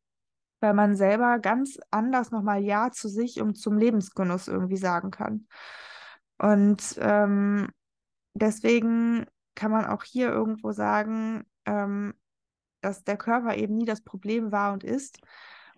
weil 0.62 0.74
man 0.74 0.96
selber 0.96 1.40
ganz 1.40 1.78
anders 1.92 2.32
nochmal 2.32 2.64
Ja 2.64 2.92
zu 2.92 3.10
sich 3.10 3.42
und 3.42 3.58
zum 3.58 3.78
Lebensgenuss 3.78 4.48
irgendwie 4.48 4.78
sagen 4.78 5.12
kann. 5.12 5.48
Und 6.38 6.98
ähm, 7.00 7.70
deswegen 8.34 9.25
kann 9.56 9.72
man 9.72 9.86
auch 9.86 10.03
hier 10.03 10.29
irgendwo 10.29 10.72
sagen, 10.72 11.44
ähm, 11.65 12.13
dass 12.82 13.03
der 13.03 13.17
Körper 13.17 13.56
eben 13.56 13.75
nie 13.75 13.86
das 13.86 14.01
Problem 14.01 14.51
war 14.51 14.74
und 14.74 14.84
ist. 14.84 15.20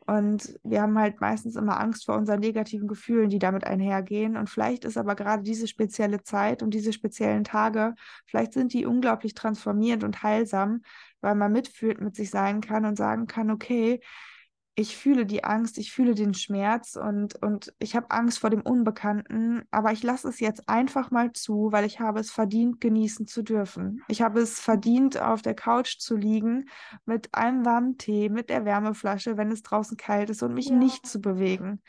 Und 0.05 0.59
wir 0.63 0.81
haben 0.81 0.97
halt 0.97 1.21
meistens 1.21 1.55
immer 1.55 1.79
Angst 1.79 2.05
vor 2.05 2.17
unseren 2.17 2.39
negativen 2.39 2.87
Gefühlen, 2.87 3.29
die 3.29 3.37
damit 3.37 3.63
einhergehen. 3.63 4.37
Und 4.37 4.49
vielleicht 4.49 4.83
ist 4.83 4.97
aber 4.97 5.15
gerade 5.15 5.43
diese 5.43 5.67
spezielle 5.67 6.23
Zeit 6.23 6.63
und 6.63 6.73
diese 6.73 6.93
speziellen 6.93 7.43
Tage, 7.43 7.93
vielleicht 8.25 8.53
sind 8.53 8.73
die 8.73 8.87
unglaublich 8.87 9.35
transformierend 9.35 10.03
und 10.03 10.23
heilsam, 10.23 10.81
weil 11.21 11.35
man 11.35 11.51
mitfühlt 11.51 12.01
mit 12.01 12.15
sich 12.15 12.31
sein 12.31 12.59
kann 12.59 12.85
und 12.85 12.97
sagen 12.97 13.27
kann, 13.27 13.51
okay, 13.51 14.01
ich 14.79 14.95
fühle 14.95 15.25
die 15.25 15.43
Angst, 15.43 15.77
ich 15.77 15.91
fühle 15.91 16.15
den 16.15 16.33
Schmerz 16.33 16.95
und, 16.95 17.35
und 17.43 17.73
ich 17.79 17.97
habe 17.97 18.11
Angst 18.11 18.39
vor 18.39 18.49
dem 18.49 18.61
Unbekannten, 18.61 19.63
aber 19.71 19.91
ich 19.91 20.03
lasse 20.03 20.29
es 20.29 20.39
jetzt 20.39 20.69
einfach 20.69 21.11
mal 21.11 21.33
zu, 21.33 21.73
weil 21.73 21.83
ich 21.83 21.99
habe 21.99 22.21
es 22.21 22.31
verdient, 22.31 22.79
genießen 22.79 23.27
zu 23.27 23.43
dürfen. 23.43 24.01
Ich 24.07 24.21
habe 24.21 24.39
es 24.39 24.61
verdient, 24.61 25.21
auf 25.21 25.41
der 25.41 25.53
Couch 25.53 25.97
zu 25.99 26.15
liegen 26.15 26.69
mit 27.05 27.27
einem 27.35 27.65
warmen 27.65 27.97
Tee, 27.97 28.29
mit 28.29 28.49
der 28.49 28.63
Wärmeflasche, 28.63 29.35
wenn 29.35 29.51
es 29.51 29.63
draußen 29.63 29.97
kalt 29.97 30.29
ist 30.29 30.43
und 30.43 30.53
mich 30.53 30.69
ja. 30.69 30.75
nicht 30.75 31.05
zu 31.05 31.19
bewegen. 31.19 31.81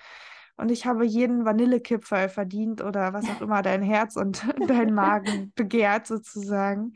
Und 0.57 0.73
ich 0.73 0.85
habe 0.85 1.07
jeden 1.07 1.45
Vanillekipferl 1.45 2.29
verdient 2.29 2.83
oder 2.83 3.13
was 3.13 3.25
auch 3.31 3.41
immer 3.41 3.63
dein 3.63 3.83
Herz 3.83 4.17
und 4.17 4.45
dein 4.67 4.95
Magen 4.95 5.53
begehrt 5.55 6.09
sozusagen. 6.09 6.95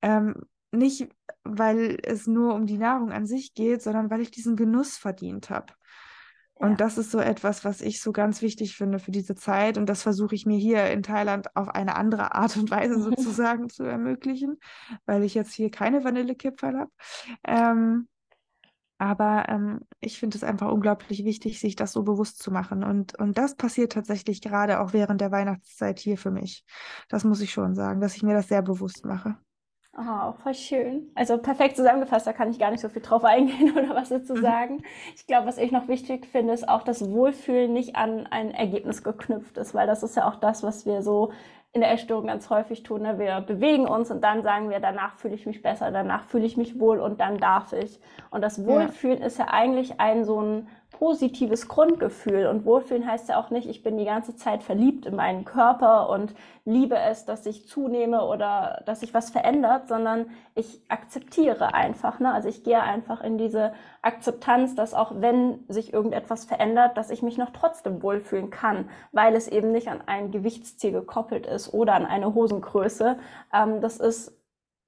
Ähm, 0.00 0.34
nicht, 0.72 1.08
weil 1.44 1.98
es 2.02 2.26
nur 2.26 2.54
um 2.54 2.66
die 2.66 2.78
Nahrung 2.78 3.12
an 3.12 3.26
sich 3.26 3.54
geht, 3.54 3.82
sondern 3.82 4.10
weil 4.10 4.20
ich 4.20 4.30
diesen 4.30 4.56
Genuss 4.56 4.96
verdient 4.96 5.50
habe. 5.50 5.72
Ja. 6.60 6.66
Und 6.66 6.80
das 6.80 6.98
ist 6.98 7.10
so 7.10 7.18
etwas, 7.18 7.64
was 7.64 7.80
ich 7.80 8.00
so 8.00 8.12
ganz 8.12 8.42
wichtig 8.42 8.76
finde 8.76 8.98
für 8.98 9.10
diese 9.10 9.34
Zeit. 9.34 9.78
Und 9.78 9.86
das 9.86 10.02
versuche 10.02 10.34
ich 10.34 10.46
mir 10.46 10.58
hier 10.58 10.90
in 10.90 11.02
Thailand 11.02 11.54
auf 11.56 11.68
eine 11.68 11.96
andere 11.96 12.34
Art 12.34 12.56
und 12.56 12.70
Weise 12.70 13.00
sozusagen 13.02 13.68
zu 13.70 13.84
ermöglichen, 13.84 14.58
weil 15.06 15.24
ich 15.24 15.34
jetzt 15.34 15.54
hier 15.54 15.70
keine 15.70 16.04
Vanillekipferl 16.04 16.78
habe. 16.78 16.90
Ähm, 17.46 18.08
aber 18.98 19.48
ähm, 19.48 19.80
ich 20.00 20.18
finde 20.18 20.36
es 20.36 20.44
einfach 20.44 20.70
unglaublich 20.70 21.24
wichtig, 21.24 21.58
sich 21.58 21.74
das 21.74 21.92
so 21.92 22.02
bewusst 22.02 22.42
zu 22.42 22.50
machen. 22.50 22.84
Und, 22.84 23.18
und 23.18 23.38
das 23.38 23.56
passiert 23.56 23.92
tatsächlich 23.92 24.42
gerade 24.42 24.78
auch 24.80 24.92
während 24.92 25.22
der 25.22 25.32
Weihnachtszeit 25.32 25.98
hier 25.98 26.18
für 26.18 26.30
mich. 26.30 26.66
Das 27.08 27.24
muss 27.24 27.40
ich 27.40 27.50
schon 27.50 27.74
sagen, 27.74 28.02
dass 28.02 28.14
ich 28.14 28.22
mir 28.22 28.34
das 28.34 28.48
sehr 28.48 28.60
bewusst 28.60 29.06
mache. 29.06 29.38
Oh, 29.96 30.32
voll 30.42 30.54
schön. 30.54 31.10
Also 31.16 31.38
perfekt 31.38 31.76
zusammengefasst, 31.76 32.26
da 32.26 32.32
kann 32.32 32.48
ich 32.48 32.60
gar 32.60 32.70
nicht 32.70 32.80
so 32.80 32.88
viel 32.88 33.02
drauf 33.02 33.24
eingehen 33.24 33.72
oder 33.76 33.94
was 33.94 34.08
dazu 34.08 34.34
mhm. 34.34 34.42
sagen. 34.42 34.82
Ich 35.16 35.26
glaube, 35.26 35.48
was 35.48 35.58
ich 35.58 35.72
noch 35.72 35.88
wichtig 35.88 36.26
finde, 36.26 36.52
ist 36.52 36.68
auch, 36.68 36.82
dass 36.82 37.10
Wohlfühlen 37.10 37.72
nicht 37.72 37.96
an 37.96 38.26
ein 38.28 38.52
Ergebnis 38.52 39.02
geknüpft 39.02 39.58
ist, 39.58 39.74
weil 39.74 39.88
das 39.88 40.02
ist 40.02 40.16
ja 40.16 40.28
auch 40.28 40.36
das, 40.36 40.62
was 40.62 40.86
wir 40.86 41.02
so 41.02 41.32
in 41.72 41.80
der 41.80 41.92
Essstörung 41.92 42.26
ganz 42.26 42.50
häufig 42.50 42.82
tun. 42.82 43.02
Ne? 43.02 43.18
Wir 43.18 43.40
bewegen 43.40 43.86
uns 43.86 44.10
und 44.10 44.22
dann 44.22 44.42
sagen 44.42 44.70
wir, 44.70 44.80
danach 44.80 45.16
fühle 45.16 45.34
ich 45.34 45.46
mich 45.46 45.62
besser, 45.62 45.90
danach 45.90 46.24
fühle 46.24 46.46
ich 46.46 46.56
mich 46.56 46.78
wohl 46.78 47.00
und 47.00 47.20
dann 47.20 47.38
darf 47.38 47.72
ich. 47.72 48.00
Und 48.30 48.42
das 48.42 48.64
Wohlfühlen 48.64 49.20
ja. 49.20 49.26
ist 49.26 49.38
ja 49.38 49.48
eigentlich 49.48 50.00
ein 50.00 50.24
so 50.24 50.40
ein 50.40 50.68
positives 51.00 51.66
Grundgefühl. 51.66 52.46
Und 52.46 52.66
Wohlfühlen 52.66 53.06
heißt 53.06 53.30
ja 53.30 53.40
auch 53.40 53.48
nicht, 53.48 53.66
ich 53.66 53.82
bin 53.82 53.96
die 53.96 54.04
ganze 54.04 54.36
Zeit 54.36 54.62
verliebt 54.62 55.06
in 55.06 55.16
meinen 55.16 55.46
Körper 55.46 56.10
und 56.10 56.34
liebe 56.66 56.98
es, 56.98 57.24
dass 57.24 57.46
ich 57.46 57.66
zunehme 57.66 58.26
oder 58.26 58.82
dass 58.84 59.00
sich 59.00 59.14
was 59.14 59.30
verändert, 59.30 59.88
sondern 59.88 60.26
ich 60.54 60.82
akzeptiere 60.88 61.72
einfach. 61.72 62.20
Ne? 62.20 62.30
Also 62.30 62.50
ich 62.50 62.64
gehe 62.64 62.82
einfach 62.82 63.24
in 63.24 63.38
diese 63.38 63.72
Akzeptanz, 64.02 64.74
dass 64.74 64.92
auch 64.92 65.12
wenn 65.16 65.64
sich 65.68 65.94
irgendetwas 65.94 66.44
verändert, 66.44 66.98
dass 66.98 67.08
ich 67.08 67.22
mich 67.22 67.38
noch 67.38 67.50
trotzdem 67.50 68.02
wohlfühlen 68.02 68.50
kann, 68.50 68.90
weil 69.10 69.34
es 69.34 69.48
eben 69.48 69.72
nicht 69.72 69.88
an 69.88 70.02
ein 70.04 70.30
Gewichtsziel 70.30 70.92
gekoppelt 70.92 71.46
ist 71.46 71.72
oder 71.72 71.94
an 71.94 72.04
eine 72.04 72.34
Hosengröße. 72.34 73.16
Ähm, 73.54 73.80
das 73.80 73.96
ist 73.96 74.38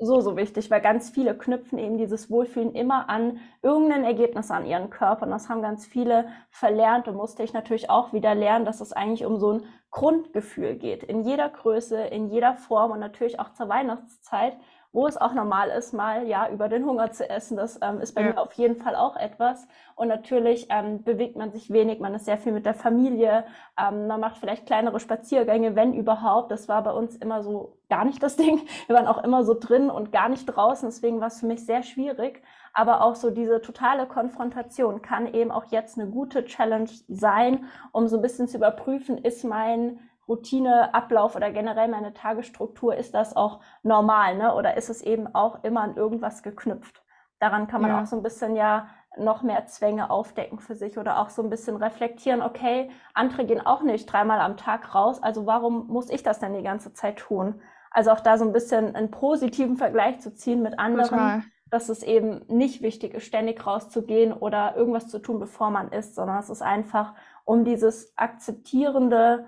so, 0.05 0.21
so 0.21 0.37
wichtig, 0.37 0.71
weil 0.71 0.81
ganz 0.81 1.11
viele 1.11 1.37
knüpfen 1.37 1.79
eben 1.79 1.97
dieses 1.97 2.31
Wohlfühlen 2.31 2.75
immer 2.75 3.09
an 3.09 3.39
irgendein 3.63 4.05
Ergebnis 4.05 4.51
an 4.51 4.67
ihren 4.67 4.91
Körper. 4.91 5.25
Und 5.25 5.31
das 5.31 5.49
haben 5.49 5.63
ganz 5.63 5.87
viele 5.87 6.27
verlernt 6.51 7.09
und 7.09 7.17
musste 7.17 7.43
ich 7.43 7.53
natürlich 7.53 7.91
auch 7.91 8.13
wieder 8.13 8.35
lernen, 8.35 8.65
dass 8.65 8.81
es 8.81 8.93
eigentlich 8.93 9.25
um 9.25 9.39
so 9.39 9.53
ein 9.53 9.63
Grundgefühl 9.91 10.75
geht. 10.77 11.03
In 11.03 11.23
jeder 11.23 11.49
Größe, 11.49 12.01
in 12.01 12.29
jeder 12.29 12.55
Form 12.55 12.93
und 12.93 13.01
natürlich 13.01 13.39
auch 13.41 13.53
zur 13.53 13.69
Weihnachtszeit 13.69 14.57
wo 14.93 15.07
es 15.07 15.17
auch 15.17 15.33
normal 15.33 15.71
ist, 15.71 15.95
mal 15.95 16.27
ja 16.27 16.49
über 16.51 16.69
den 16.69 16.85
Hunger 16.85 17.13
zu 17.13 17.29
essen. 17.29 17.57
Das 17.57 17.79
ähm, 17.83 18.01
ist 18.01 18.15
bei 18.15 18.21
ja. 18.23 18.29
mir 18.29 18.39
auf 18.39 18.53
jeden 18.53 18.77
Fall 18.77 18.95
auch 18.95 19.17
etwas. 19.17 19.67
Und 19.95 20.09
natürlich 20.09 20.67
ähm, 20.71 21.03
bewegt 21.03 21.37
man 21.37 21.51
sich 21.51 21.71
wenig, 21.71 21.99
man 21.99 22.15
ist 22.15 22.27
sehr 22.27 22.37
viel 22.37 22.53
mit 22.53 22.67
der 22.67 22.75
Familie, 22.75 23.45
ähm, 23.79 24.07
man 24.07 24.21
macht 24.21 24.37
vielleicht 24.37 24.67
kleinere 24.67 25.01
Spaziergänge, 25.01 25.75
wenn 25.77 25.95
überhaupt. 25.95 26.51
Das 26.51 26.69
war 26.69 26.83
bei 26.83 26.93
uns 26.93 27.17
immer 27.17 27.43
so 27.43 27.79
gar 27.89 28.05
nicht 28.05 28.23
das 28.23 28.37
Ding. 28.43 28.61
Wir 28.87 28.97
waren 28.97 29.07
auch 29.07 29.25
immer 29.25 29.45
so 29.45 29.55
drin 29.59 29.89
und 29.89 30.13
gar 30.13 30.29
nicht 30.29 30.45
draußen. 30.45 30.89
Deswegen 30.89 31.21
war 31.21 31.29
es 31.29 31.41
für 31.41 31.47
mich 31.47 31.65
sehr 31.65 31.83
schwierig. 31.83 32.43
Aber 32.75 33.03
auch 33.03 33.15
so 33.15 33.31
diese 33.31 33.61
totale 33.61 34.07
Konfrontation 34.07 35.03
kann 35.03 35.33
eben 35.33 35.51
auch 35.51 35.67
jetzt 35.67 35.99
eine 35.99 36.11
gute 36.11 36.45
Challenge 36.45 36.89
sein, 37.09 37.67
um 37.93 38.09
so 38.09 38.17
ein 38.17 38.23
bisschen 38.23 38.49
zu 38.49 38.57
überprüfen, 38.59 39.19
ist 39.19 39.45
mein 39.45 40.01
Routine, 40.33 40.95
Ablauf 40.95 41.37
oder 41.37 41.51
generell 41.51 41.89
meine 41.89 42.15
Tagesstruktur, 42.15 42.97
ist 42.97 43.15
das 43.15 43.37
auch 43.37 43.61
normal, 43.83 44.37
ne? 44.37 44.55
Oder 44.55 44.77
ist 44.79 44.89
es 44.89 45.03
eben 45.03 45.35
auch 45.35 45.62
immer 45.62 45.83
an 45.83 45.97
irgendwas 45.97 46.43
geknüpft? 46.43 47.03
Daran 47.39 47.67
kann 47.67 47.83
man 47.83 47.91
ja. 47.91 48.01
auch 48.01 48.07
so 48.07 48.17
ein 48.17 48.23
bisschen 48.23 48.57
ja 48.57 48.89
noch 49.19 49.43
mehr 49.43 49.67
Zwänge 49.67 50.09
aufdecken 50.11 50.59
für 50.59 50.75
sich 50.75 50.97
oder 50.97 51.19
auch 51.19 51.29
so 51.29 51.43
ein 51.43 51.51
bisschen 51.51 51.77
reflektieren, 51.77 52.41
okay, 52.41 52.91
andere 53.12 53.45
gehen 53.45 53.65
auch 53.65 53.83
nicht 53.83 54.11
dreimal 54.11 54.41
am 54.41 54.57
Tag 54.57 54.95
raus, 54.95 55.23
also 55.23 55.45
warum 55.45 55.87
muss 55.89 56.09
ich 56.09 56.23
das 56.23 56.39
denn 56.39 56.55
die 56.55 56.62
ganze 56.62 56.95
Zeit 56.95 57.19
tun? 57.19 57.61
Also 57.91 58.11
auch 58.11 58.21
da 58.21 58.39
so 58.39 58.47
ein 58.47 58.55
bisschen 58.55 58.95
einen 58.97 59.11
positiven 59.11 59.77
Vergleich 59.77 60.21
zu 60.21 60.35
ziehen 60.35 60.62
mit 60.62 60.79
anderen, 60.79 61.09
Total. 61.09 61.43
dass 61.69 61.91
es 61.91 62.03
eben 62.03 62.41
nicht 62.49 62.81
wichtig 62.81 63.12
ist, 63.12 63.27
ständig 63.27 63.67
rauszugehen 63.67 64.33
oder 64.33 64.77
irgendwas 64.77 65.09
zu 65.09 65.19
tun, 65.19 65.39
bevor 65.39 65.71
man 65.71 65.93
isst, 65.93 66.15
sondern 66.15 66.39
es 66.39 66.49
ist 66.49 66.62
einfach 66.62 67.12
um 67.45 67.65
dieses 67.65 68.17
akzeptierende, 68.17 69.45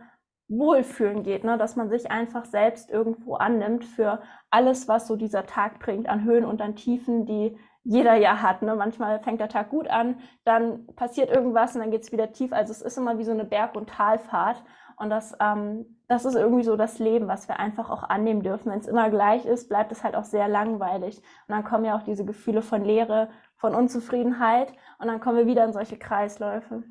Wohlfühlen 0.49 1.23
geht, 1.23 1.45
ne? 1.45 1.57
dass 1.57 1.77
man 1.77 1.89
sich 1.89 2.11
einfach 2.11 2.45
selbst 2.45 2.91
irgendwo 2.91 3.35
annimmt 3.35 3.85
für 3.85 4.21
alles, 4.51 4.89
was 4.89 5.07
so 5.07 5.17
dieser 5.17 5.47
Tag 5.47 5.79
bringt 5.79 6.09
an 6.09 6.25
Höhen 6.25 6.45
und 6.45 6.61
an 6.61 6.77
Tiefen, 6.77 7.25
die 7.27 7.57
jeder 7.83 8.15
ja 8.15 8.43
hat. 8.43 8.63
Ne? 8.63 8.75
Manchmal 8.77 9.21
fängt 9.21 9.41
der 9.41 9.49
Tag 9.49 9.71
gut 9.71 9.89
an, 9.89 10.17
dann 10.45 10.87
passiert 10.97 11.31
irgendwas 11.31 11.75
und 11.75 11.81
dann 11.81 11.91
geht 11.91 12.03
es 12.03 12.13
wieder 12.13 12.33
tief. 12.33 12.53
Also 12.53 12.73
es 12.73 12.83
ist 12.83 12.99
immer 12.99 13.19
wie 13.19 13.25
so 13.25 13.33
eine 13.33 13.45
Berg- 13.45 13.77
und 13.77 13.89
Talfahrt. 13.89 14.63
Und 14.97 15.11
das, 15.11 15.37
ähm, 15.41 15.99
das 16.07 16.25
ist 16.25 16.37
irgendwie 16.37 16.63
so 16.63 16.77
das 16.77 17.01
Leben, 17.01 17.27
was 17.27 17.49
wir 17.49 17.59
einfach 17.59 17.91
auch 17.91 18.05
annehmen 18.05 18.43
dürfen. 18.43 18.71
Wenn 18.71 18.79
es 18.79 18.87
immer 18.87 19.11
gleich 19.11 19.45
ist, 19.45 19.69
bleibt 19.69 19.91
es 19.91 20.05
halt 20.05 20.15
auch 20.15 20.25
sehr 20.25 20.47
langweilig. 20.47 21.19
Und 21.19 21.25
dann 21.49 21.65
kommen 21.65 21.85
ja 21.85 21.97
auch 21.97 22.05
diese 22.05 22.25
Gefühle 22.25 22.63
von 22.63 22.85
Leere, 22.85 23.29
von 23.57 23.75
Unzufriedenheit 23.75 24.73
und 24.99 25.09
dann 25.09 25.21
kommen 25.21 25.39
wir 25.39 25.47
wieder 25.47 25.65
in 25.65 25.73
solche 25.73 25.99
Kreisläufe. 25.99 26.83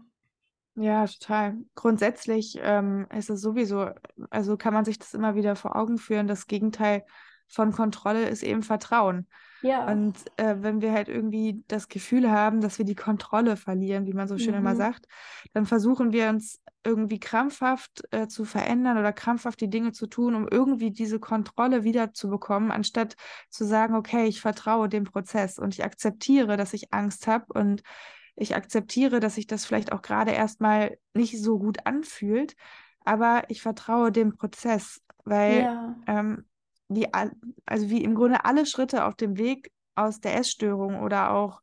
Ja, 0.75 1.05
total. 1.05 1.57
Grundsätzlich 1.75 2.59
ähm, 2.61 3.05
ist 3.15 3.29
es 3.29 3.41
sowieso, 3.41 3.89
also 4.29 4.57
kann 4.57 4.73
man 4.73 4.85
sich 4.85 4.97
das 4.97 5.13
immer 5.13 5.35
wieder 5.35 5.55
vor 5.55 5.75
Augen 5.75 5.97
führen. 5.97 6.27
Das 6.27 6.47
Gegenteil 6.47 7.03
von 7.47 7.71
Kontrolle 7.71 8.27
ist 8.27 8.41
eben 8.41 8.63
Vertrauen. 8.63 9.27
Ja. 9.61 9.89
Und 9.89 10.17
äh, 10.37 10.55
wenn 10.59 10.81
wir 10.81 10.91
halt 10.91 11.07
irgendwie 11.07 11.63
das 11.67 11.87
Gefühl 11.87 12.29
haben, 12.29 12.59
dass 12.59 12.79
wir 12.79 12.85
die 12.85 12.95
Kontrolle 12.95 13.55
verlieren, 13.55 14.05
wie 14.07 14.13
man 14.13 14.27
so 14.27 14.37
schön 14.37 14.53
mhm. 14.53 14.59
immer 14.59 14.75
sagt, 14.75 15.07
dann 15.53 15.65
versuchen 15.65 16.11
wir 16.11 16.29
uns 16.29 16.59
irgendwie 16.83 17.19
krampfhaft 17.19 18.03
äh, 18.11 18.27
zu 18.27 18.43
verändern 18.43 18.97
oder 18.97 19.13
krampfhaft 19.13 19.61
die 19.61 19.69
Dinge 19.69 19.93
zu 19.93 20.07
tun, 20.07 20.35
um 20.35 20.47
irgendwie 20.49 20.91
diese 20.91 21.19
Kontrolle 21.19 21.83
wiederzubekommen, 21.85 22.71
anstatt 22.71 23.15
zu 23.49 23.63
sagen, 23.63 23.95
okay, 23.95 24.25
ich 24.25 24.41
vertraue 24.41 24.89
dem 24.89 25.05
Prozess 25.05 25.59
und 25.59 25.73
ich 25.73 25.85
akzeptiere, 25.85 26.57
dass 26.57 26.73
ich 26.73 26.93
Angst 26.93 27.27
habe 27.27 27.45
und 27.53 27.83
ich 28.35 28.55
akzeptiere, 28.55 29.19
dass 29.19 29.35
sich 29.35 29.47
das 29.47 29.65
vielleicht 29.65 29.91
auch 29.91 30.01
gerade 30.01 30.31
erstmal 30.31 30.97
nicht 31.13 31.41
so 31.41 31.59
gut 31.59 31.85
anfühlt, 31.85 32.55
aber 33.05 33.43
ich 33.49 33.61
vertraue 33.61 34.11
dem 34.11 34.35
Prozess, 34.35 35.01
weil 35.23 35.61
ja. 35.61 35.95
ähm, 36.07 36.45
die, 36.87 37.07
also 37.65 37.89
wie 37.89 38.03
im 38.03 38.15
Grunde 38.15 38.45
alle 38.45 38.65
Schritte 38.65 39.05
auf 39.05 39.15
dem 39.15 39.37
Weg 39.37 39.71
aus 39.95 40.19
der 40.19 40.35
Essstörung 40.35 41.01
oder 41.01 41.31
auch 41.31 41.61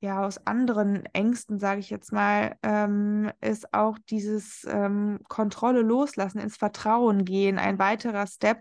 ja 0.00 0.24
aus 0.24 0.46
anderen 0.46 1.04
Ängsten, 1.12 1.58
sage 1.58 1.80
ich 1.80 1.90
jetzt 1.90 2.12
mal, 2.12 2.56
ähm, 2.62 3.32
ist 3.40 3.74
auch 3.74 3.98
dieses 4.10 4.64
ähm, 4.70 5.20
Kontrolle 5.28 5.80
loslassen, 5.80 6.38
ins 6.38 6.56
Vertrauen 6.56 7.24
gehen, 7.24 7.58
ein 7.58 7.78
weiterer 7.78 8.26
Step 8.26 8.60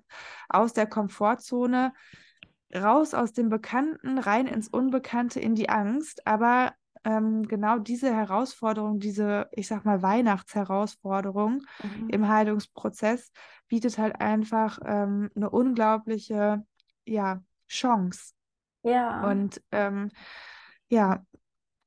aus 0.49 0.73
der 0.73 0.87
Komfortzone, 0.87 1.93
raus 2.75 3.13
aus 3.13 3.33
dem 3.33 3.49
Bekannten, 3.49 4.17
rein 4.17 4.47
ins 4.47 4.67
Unbekannte, 4.67 5.39
in 5.39 5.53
die 5.53 5.69
Angst, 5.69 6.25
aber 6.25 6.73
ähm, 7.07 7.47
genau 7.47 7.79
diese 7.79 8.13
Herausforderung, 8.13 8.99
diese, 8.99 9.47
ich 9.53 9.67
sag 9.67 9.85
mal, 9.85 10.01
Weihnachtsherausforderung 10.01 11.63
mhm. 11.81 12.09
im 12.09 12.27
Heilungsprozess 12.27 13.31
bietet 13.69 13.97
halt 13.97 14.19
einfach 14.19 14.79
ähm, 14.85 15.29
eine 15.35 15.49
unglaubliche, 15.49 16.65
ja, 17.05 17.41
Chance. 17.69 18.33
Ja. 18.83 19.29
Und 19.29 19.61
ähm, 19.71 20.09
ja, 20.89 21.25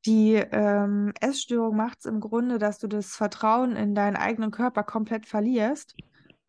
die 0.07 0.35
ähm, 0.35 1.13
Essstörung 1.21 1.77
macht 1.77 1.99
es 2.01 2.05
im 2.07 2.21
Grunde, 2.21 2.59
dass 2.59 2.79
du 2.79 2.87
das 2.87 3.15
Vertrauen 3.15 3.77
in 3.77 3.95
deinen 3.95 4.17
eigenen 4.17 4.51
Körper 4.51 4.83
komplett 4.83 5.27
verlierst. 5.27 5.97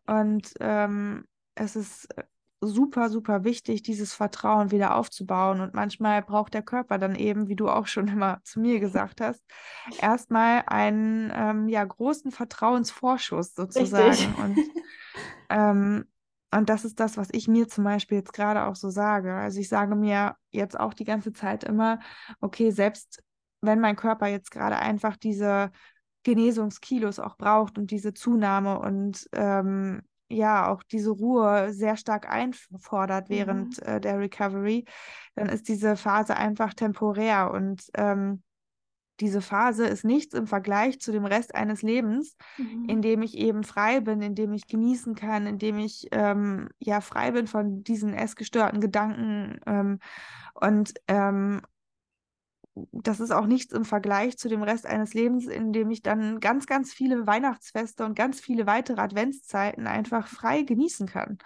Und 0.08 0.54
ähm, 0.62 1.26
es 1.56 1.76
ist 1.76 2.08
super, 2.62 3.10
super 3.10 3.44
wichtig, 3.44 3.82
dieses 3.82 4.14
Vertrauen 4.14 4.72
wieder 4.72 4.96
aufzubauen. 4.96 5.62
Und 5.62 5.74
manchmal 5.74 6.22
braucht 6.22 6.54
der 6.54 6.62
Körper 6.62 6.98
dann 6.98 7.16
eben, 7.16 7.48
wie 7.48 7.56
du 7.56 7.68
auch 7.68 7.88
schon 7.88 8.08
immer 8.08 8.40
zu 8.44 8.60
mir 8.60 8.80
gesagt 8.80 9.20
hast, 9.20 9.44
erstmal 10.00 10.64
einen 10.68 11.32
ähm, 11.36 11.68
ja, 11.68 11.84
großen 11.84 12.32
Vertrauensvorschuss 12.32 13.56
sozusagen. 13.56 14.10
Richtig. 14.10 14.38
Und, 14.38 14.58
ähm, 15.50 16.06
und 16.54 16.70
das 16.70 16.86
ist 16.86 17.00
das, 17.00 17.18
was 17.18 17.30
ich 17.32 17.48
mir 17.48 17.68
zum 17.68 17.84
Beispiel 17.84 18.20
jetzt 18.20 18.34
gerade 18.34 18.66
auch 18.66 18.76
so 18.76 18.90
sage. 18.90 19.34
Also 19.34 19.60
ich 19.60 19.70
sage 19.70 19.96
mir 19.96 20.36
jetzt 20.50 20.80
auch 20.80 20.94
die 20.94 21.06
ganze 21.06 21.34
Zeit 21.34 21.64
immer, 21.64 22.00
okay, 22.42 22.72
selbst 22.72 23.24
wenn 23.62 23.80
mein 23.80 23.96
Körper 23.96 24.28
jetzt 24.28 24.52
gerade 24.52 24.78
einfach 24.78 25.16
diese 25.18 25.72
Genesungskilos 26.24 27.20
auch 27.20 27.38
braucht 27.38 27.78
und 27.78 27.90
diese 27.90 28.14
Zunahme 28.14 28.80
und 28.80 29.28
ähm, 29.34 30.02
ja 30.32 30.72
auch 30.72 30.84
diese 30.84 31.12
Ruhe 31.12 31.74
sehr 31.74 31.98
stark 31.98 32.30
einfordert 32.30 33.30
während 33.30 33.82
mhm. 33.82 33.88
äh, 33.88 34.02
der 34.02 34.20
Recovery, 34.20 34.86
dann 35.36 35.50
ist 35.50 35.68
diese 35.68 35.96
Phase 35.96 36.36
einfach 36.38 36.74
temporär 36.74 37.52
und 37.52 37.84
ähm, 37.96 38.42
diese 39.22 39.42
Phase 39.42 39.86
ist 39.86 40.04
nichts 40.04 40.34
im 40.34 40.48
Vergleich 40.48 41.00
zu 41.00 41.12
dem 41.12 41.26
Rest 41.26 41.54
eines 41.54 41.84
Lebens, 41.84 42.36
mhm. 42.58 42.90
in 42.90 43.02
dem 43.04 43.22
ich 43.22 43.38
eben 43.38 43.64
frei 43.64 44.00
bin, 44.00 44.22
in 44.22 44.34
dem 44.34 44.52
ich 44.52 44.68
genießen 44.68 45.14
kann, 45.14 45.46
in 45.46 45.60
dem 45.60 45.78
ich 45.78 46.08
ähm, 46.12 46.70
ja 46.80 47.02
frei 47.02 47.32
bin 47.32 47.46
von 47.46 47.84
diesen 47.84 48.14
essgestörten 48.14 48.82
Gedanken 48.82 49.60
ähm, 49.68 50.00
und 50.56 50.96
ähm, 51.08 51.62
das 52.92 53.20
ist 53.20 53.32
auch 53.32 53.46
nichts 53.46 53.74
im 53.74 53.86
Vergleich 53.86 54.38
zu 54.38 54.50
dem 54.50 54.64
Rest 54.64 54.86
eines 54.86 55.14
Lebens, 55.14 55.48
in 55.48 55.74
dem 55.74 55.90
ich 55.92 56.02
dann 56.02 56.40
ganz, 56.40 56.66
ganz 56.66 56.94
viele 56.94 57.28
Weihnachtsfeste 57.28 58.06
und 58.06 58.16
ganz 58.16 58.40
viele 58.40 58.66
weitere 58.68 59.02
Adventszeiten 59.02 59.88
einfach 59.88 60.28
frei 60.28 60.64
genießen 60.64 61.08
kann. 61.08 61.38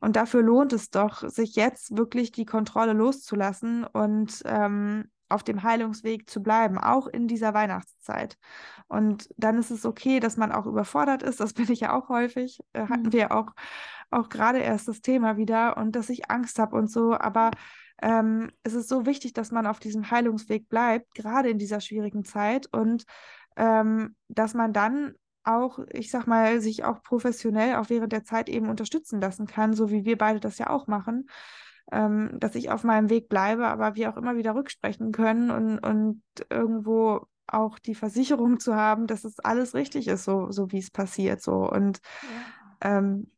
Und 0.00 0.16
dafür 0.16 0.42
lohnt 0.42 0.72
es 0.72 0.90
doch, 0.90 1.28
sich 1.28 1.54
jetzt 1.54 1.96
wirklich 1.96 2.32
die 2.32 2.44
Kontrolle 2.44 2.92
loszulassen 2.92 3.84
und 3.84 4.42
ähm, 4.44 5.04
auf 5.28 5.42
dem 5.42 5.62
Heilungsweg 5.62 6.28
zu 6.28 6.42
bleiben, 6.42 6.78
auch 6.78 7.06
in 7.06 7.26
dieser 7.26 7.54
Weihnachtszeit. 7.54 8.36
Und 8.88 9.28
dann 9.36 9.58
ist 9.58 9.70
es 9.70 9.86
okay, 9.86 10.20
dass 10.20 10.36
man 10.36 10.52
auch 10.52 10.66
überfordert 10.66 11.22
ist. 11.22 11.40
Das 11.40 11.54
bin 11.54 11.70
ich 11.70 11.80
ja 11.80 11.96
auch 11.96 12.08
häufig. 12.08 12.60
Äh, 12.72 12.88
hatten 12.88 13.06
mhm. 13.06 13.12
wir 13.12 13.32
auch, 13.32 13.52
auch 14.10 14.28
gerade 14.28 14.58
erst 14.58 14.88
das 14.88 15.00
Thema 15.00 15.36
wieder 15.36 15.76
und 15.76 15.96
dass 15.96 16.10
ich 16.10 16.30
Angst 16.30 16.58
habe 16.58 16.76
und 16.76 16.90
so. 16.90 17.14
Aber 17.14 17.50
ähm, 18.02 18.50
es 18.64 18.74
ist 18.74 18.88
so 18.88 19.06
wichtig, 19.06 19.32
dass 19.32 19.52
man 19.52 19.66
auf 19.66 19.78
diesem 19.78 20.10
Heilungsweg 20.10 20.68
bleibt, 20.68 21.14
gerade 21.14 21.48
in 21.48 21.58
dieser 21.58 21.80
schwierigen 21.80 22.24
Zeit 22.24 22.66
und 22.72 23.04
ähm, 23.56 24.16
dass 24.28 24.54
man 24.54 24.72
dann 24.72 25.14
auch, 25.44 25.78
ich 25.90 26.10
sag 26.10 26.26
mal, 26.26 26.60
sich 26.60 26.84
auch 26.84 27.02
professionell 27.02 27.76
auch 27.76 27.90
während 27.90 28.12
der 28.12 28.24
Zeit 28.24 28.48
eben 28.48 28.68
unterstützen 28.68 29.20
lassen 29.20 29.46
kann, 29.46 29.74
so 29.74 29.90
wie 29.90 30.04
wir 30.04 30.18
beide 30.18 30.40
das 30.40 30.58
ja 30.58 30.70
auch 30.70 30.86
machen, 30.86 31.28
ähm, 31.90 32.38
dass 32.38 32.54
ich 32.54 32.70
auf 32.70 32.84
meinem 32.84 33.10
Weg 33.10 33.28
bleibe, 33.28 33.66
aber 33.66 33.94
wir 33.94 34.10
auch 34.10 34.16
immer 34.16 34.36
wieder 34.36 34.54
rücksprechen 34.54 35.12
können 35.12 35.50
und, 35.50 35.78
und 35.78 36.22
irgendwo 36.50 37.26
auch 37.46 37.78
die 37.78 37.94
Versicherung 37.94 38.60
zu 38.60 38.74
haben, 38.74 39.06
dass 39.06 39.24
es 39.24 39.38
alles 39.40 39.74
richtig 39.74 40.08
ist, 40.08 40.24
so, 40.24 40.50
so 40.50 40.72
wie 40.72 40.78
es 40.78 40.90
passiert. 40.90 41.42
So. 41.42 41.68
Und 41.70 42.00
ja. 42.22 42.98
Ähm, 42.98 43.30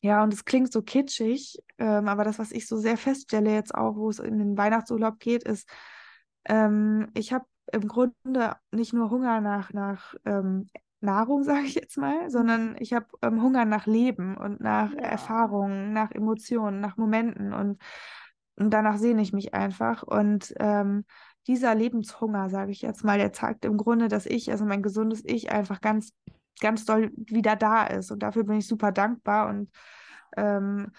ja, 0.00 0.22
und 0.22 0.32
es 0.32 0.44
klingt 0.44 0.72
so 0.72 0.82
kitschig, 0.82 1.58
ähm, 1.78 2.08
aber 2.08 2.24
das, 2.24 2.38
was 2.38 2.52
ich 2.52 2.66
so 2.68 2.76
sehr 2.76 2.96
feststelle 2.96 3.52
jetzt 3.52 3.74
auch, 3.74 3.96
wo 3.96 4.08
es 4.10 4.18
in 4.20 4.38
den 4.38 4.56
Weihnachtsurlaub 4.56 5.18
geht, 5.18 5.42
ist, 5.42 5.68
ähm, 6.44 7.08
ich 7.14 7.32
habe 7.32 7.46
im 7.72 7.88
Grunde 7.88 8.56
nicht 8.70 8.92
nur 8.92 9.10
Hunger 9.10 9.40
nach, 9.40 9.72
nach 9.72 10.14
ähm, 10.24 10.68
Nahrung, 11.00 11.42
sage 11.44 11.66
ich 11.66 11.74
jetzt 11.74 11.96
mal, 11.98 12.30
sondern 12.30 12.76
ich 12.78 12.92
habe 12.92 13.06
ähm, 13.22 13.42
Hunger 13.42 13.64
nach 13.64 13.86
Leben 13.86 14.36
und 14.36 14.60
nach 14.60 14.92
ja. 14.92 15.00
Erfahrungen, 15.00 15.92
nach 15.92 16.12
Emotionen, 16.12 16.80
nach 16.80 16.96
Momenten 16.96 17.52
und, 17.52 17.78
und 18.56 18.70
danach 18.70 18.98
sehne 18.98 19.22
ich 19.22 19.32
mich 19.32 19.54
einfach. 19.54 20.02
Und 20.02 20.54
ähm, 20.58 21.04
dieser 21.46 21.74
Lebenshunger, 21.74 22.50
sage 22.50 22.70
ich 22.72 22.82
jetzt 22.82 23.04
mal, 23.04 23.18
der 23.18 23.32
zeigt 23.32 23.64
im 23.64 23.76
Grunde, 23.76 24.08
dass 24.08 24.26
ich, 24.26 24.50
also 24.50 24.64
mein 24.64 24.82
gesundes 24.82 25.22
Ich, 25.24 25.50
einfach 25.50 25.80
ganz, 25.80 26.12
ganz 26.60 26.84
doll 26.84 27.10
wieder 27.16 27.56
da 27.56 27.86
ist. 27.86 28.10
Und 28.10 28.22
dafür 28.22 28.44
bin 28.44 28.58
ich 28.58 28.66
super 28.66 28.92
dankbar. 28.92 29.48
Und 29.48 29.70
ähm, 30.36 30.92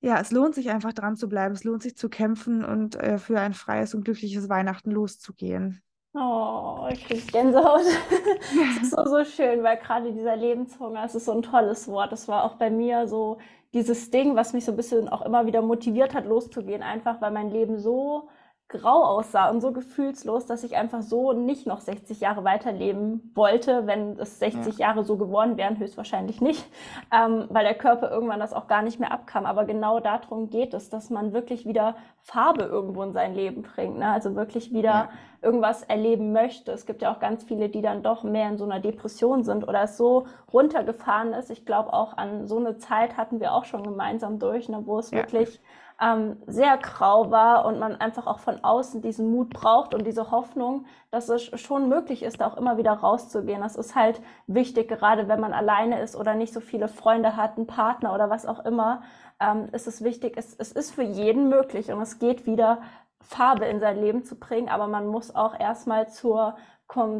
ja, 0.00 0.18
es 0.18 0.30
lohnt 0.30 0.54
sich 0.54 0.70
einfach 0.70 0.92
dran 0.92 1.16
zu 1.16 1.28
bleiben. 1.28 1.54
Es 1.54 1.64
lohnt 1.64 1.82
sich 1.82 1.96
zu 1.96 2.08
kämpfen 2.08 2.64
und 2.64 2.96
äh, 2.96 3.18
für 3.18 3.38
ein 3.40 3.54
freies 3.54 3.94
und 3.94 4.04
glückliches 4.04 4.48
Weihnachten 4.48 4.90
loszugehen. 4.90 5.82
Oh, 6.12 6.88
ich 6.90 7.04
kriege 7.04 7.24
Gänsehaut. 7.26 7.82
Es 8.76 8.82
ist 8.82 8.90
so, 8.90 9.04
so 9.04 9.24
schön, 9.24 9.62
weil 9.62 9.76
gerade 9.76 10.12
dieser 10.12 10.36
Lebenshunger, 10.36 11.04
es 11.04 11.14
ist 11.14 11.26
so 11.26 11.32
ein 11.32 11.42
tolles 11.42 11.86
Wort. 11.86 12.10
Das 12.10 12.26
war 12.26 12.44
auch 12.44 12.56
bei 12.56 12.70
mir 12.70 13.06
so 13.06 13.38
dieses 13.72 14.10
Ding, 14.10 14.34
was 14.34 14.52
mich 14.52 14.64
so 14.64 14.72
ein 14.72 14.76
bisschen 14.76 15.08
auch 15.08 15.22
immer 15.22 15.46
wieder 15.46 15.62
motiviert 15.62 16.14
hat, 16.14 16.26
loszugehen, 16.26 16.82
einfach 16.82 17.20
weil 17.20 17.30
mein 17.30 17.50
Leben 17.50 17.78
so 17.78 18.28
grau 18.70 19.04
aussah 19.04 19.50
und 19.50 19.60
so 19.60 19.72
gefühlslos, 19.72 20.46
dass 20.46 20.62
ich 20.62 20.76
einfach 20.76 21.02
so 21.02 21.32
nicht 21.32 21.66
noch 21.66 21.80
60 21.80 22.20
Jahre 22.20 22.44
weiterleben 22.44 23.32
wollte, 23.34 23.86
wenn 23.86 24.18
es 24.18 24.38
60 24.38 24.78
ja. 24.78 24.86
Jahre 24.86 25.04
so 25.04 25.16
geworden 25.16 25.56
wären, 25.56 25.78
höchstwahrscheinlich 25.78 26.40
nicht, 26.40 26.64
ähm, 27.12 27.46
weil 27.50 27.64
der 27.64 27.74
Körper 27.74 28.10
irgendwann 28.10 28.38
das 28.38 28.52
auch 28.52 28.68
gar 28.68 28.82
nicht 28.82 29.00
mehr 29.00 29.12
abkam. 29.12 29.44
Aber 29.44 29.64
genau 29.64 29.98
darum 29.98 30.50
geht 30.50 30.72
es, 30.72 30.88
dass 30.88 31.10
man 31.10 31.32
wirklich 31.32 31.66
wieder 31.66 31.96
Farbe 32.22 32.62
irgendwo 32.62 33.02
in 33.02 33.12
sein 33.12 33.34
Leben 33.34 33.62
bringt, 33.62 33.98
ne? 33.98 34.08
also 34.08 34.36
wirklich 34.36 34.72
wieder 34.72 34.88
ja. 34.88 35.08
irgendwas 35.42 35.82
erleben 35.82 36.32
möchte. 36.32 36.70
Es 36.70 36.86
gibt 36.86 37.02
ja 37.02 37.12
auch 37.12 37.18
ganz 37.18 37.42
viele, 37.42 37.70
die 37.70 37.82
dann 37.82 38.04
doch 38.04 38.22
mehr 38.22 38.48
in 38.48 38.56
so 38.56 38.64
einer 38.64 38.78
Depression 38.78 39.42
sind 39.42 39.66
oder 39.66 39.82
es 39.82 39.96
so 39.96 40.26
runtergefahren 40.52 41.32
ist. 41.32 41.50
Ich 41.50 41.66
glaube 41.66 41.92
auch 41.92 42.16
an 42.16 42.46
so 42.46 42.58
eine 42.58 42.78
Zeit 42.78 43.16
hatten 43.16 43.40
wir 43.40 43.52
auch 43.52 43.64
schon 43.64 43.82
gemeinsam 43.82 44.38
durch, 44.38 44.68
ne, 44.68 44.82
wo 44.84 45.00
es 45.00 45.10
ja. 45.10 45.18
wirklich 45.18 45.60
ähm, 46.00 46.36
sehr 46.46 46.78
grau 46.78 47.30
war 47.30 47.66
und 47.66 47.78
man 47.78 47.96
einfach 48.00 48.26
auch 48.26 48.38
von 48.38 48.64
außen 48.64 49.02
diesen 49.02 49.30
Mut 49.30 49.50
braucht 49.50 49.94
und 49.94 50.06
diese 50.06 50.30
Hoffnung, 50.30 50.86
dass 51.10 51.28
es 51.28 51.42
schon 51.60 51.88
möglich 51.88 52.22
ist, 52.22 52.40
da 52.40 52.46
auch 52.46 52.56
immer 52.56 52.78
wieder 52.78 52.92
rauszugehen. 52.92 53.60
Das 53.60 53.76
ist 53.76 53.94
halt 53.94 54.20
wichtig, 54.46 54.88
gerade 54.88 55.28
wenn 55.28 55.40
man 55.40 55.52
alleine 55.52 56.00
ist 56.00 56.16
oder 56.16 56.34
nicht 56.34 56.54
so 56.54 56.60
viele 56.60 56.88
Freunde 56.88 57.36
hat, 57.36 57.56
einen 57.56 57.66
Partner 57.66 58.14
oder 58.14 58.30
was 58.30 58.46
auch 58.46 58.64
immer, 58.64 59.02
ähm, 59.40 59.68
ist 59.72 59.86
es 59.86 60.02
wichtig, 60.02 60.34
es, 60.36 60.54
es 60.54 60.72
ist 60.72 60.94
für 60.94 61.02
jeden 61.02 61.48
möglich 61.48 61.92
und 61.92 62.00
es 62.00 62.18
geht 62.18 62.46
wieder 62.46 62.80
Farbe 63.20 63.66
in 63.66 63.78
sein 63.80 64.00
Leben 64.00 64.24
zu 64.24 64.36
bringen, 64.36 64.68
aber 64.68 64.86
man 64.86 65.06
muss 65.06 65.34
auch 65.34 65.58
erstmal 65.58 66.08
zur 66.08 66.56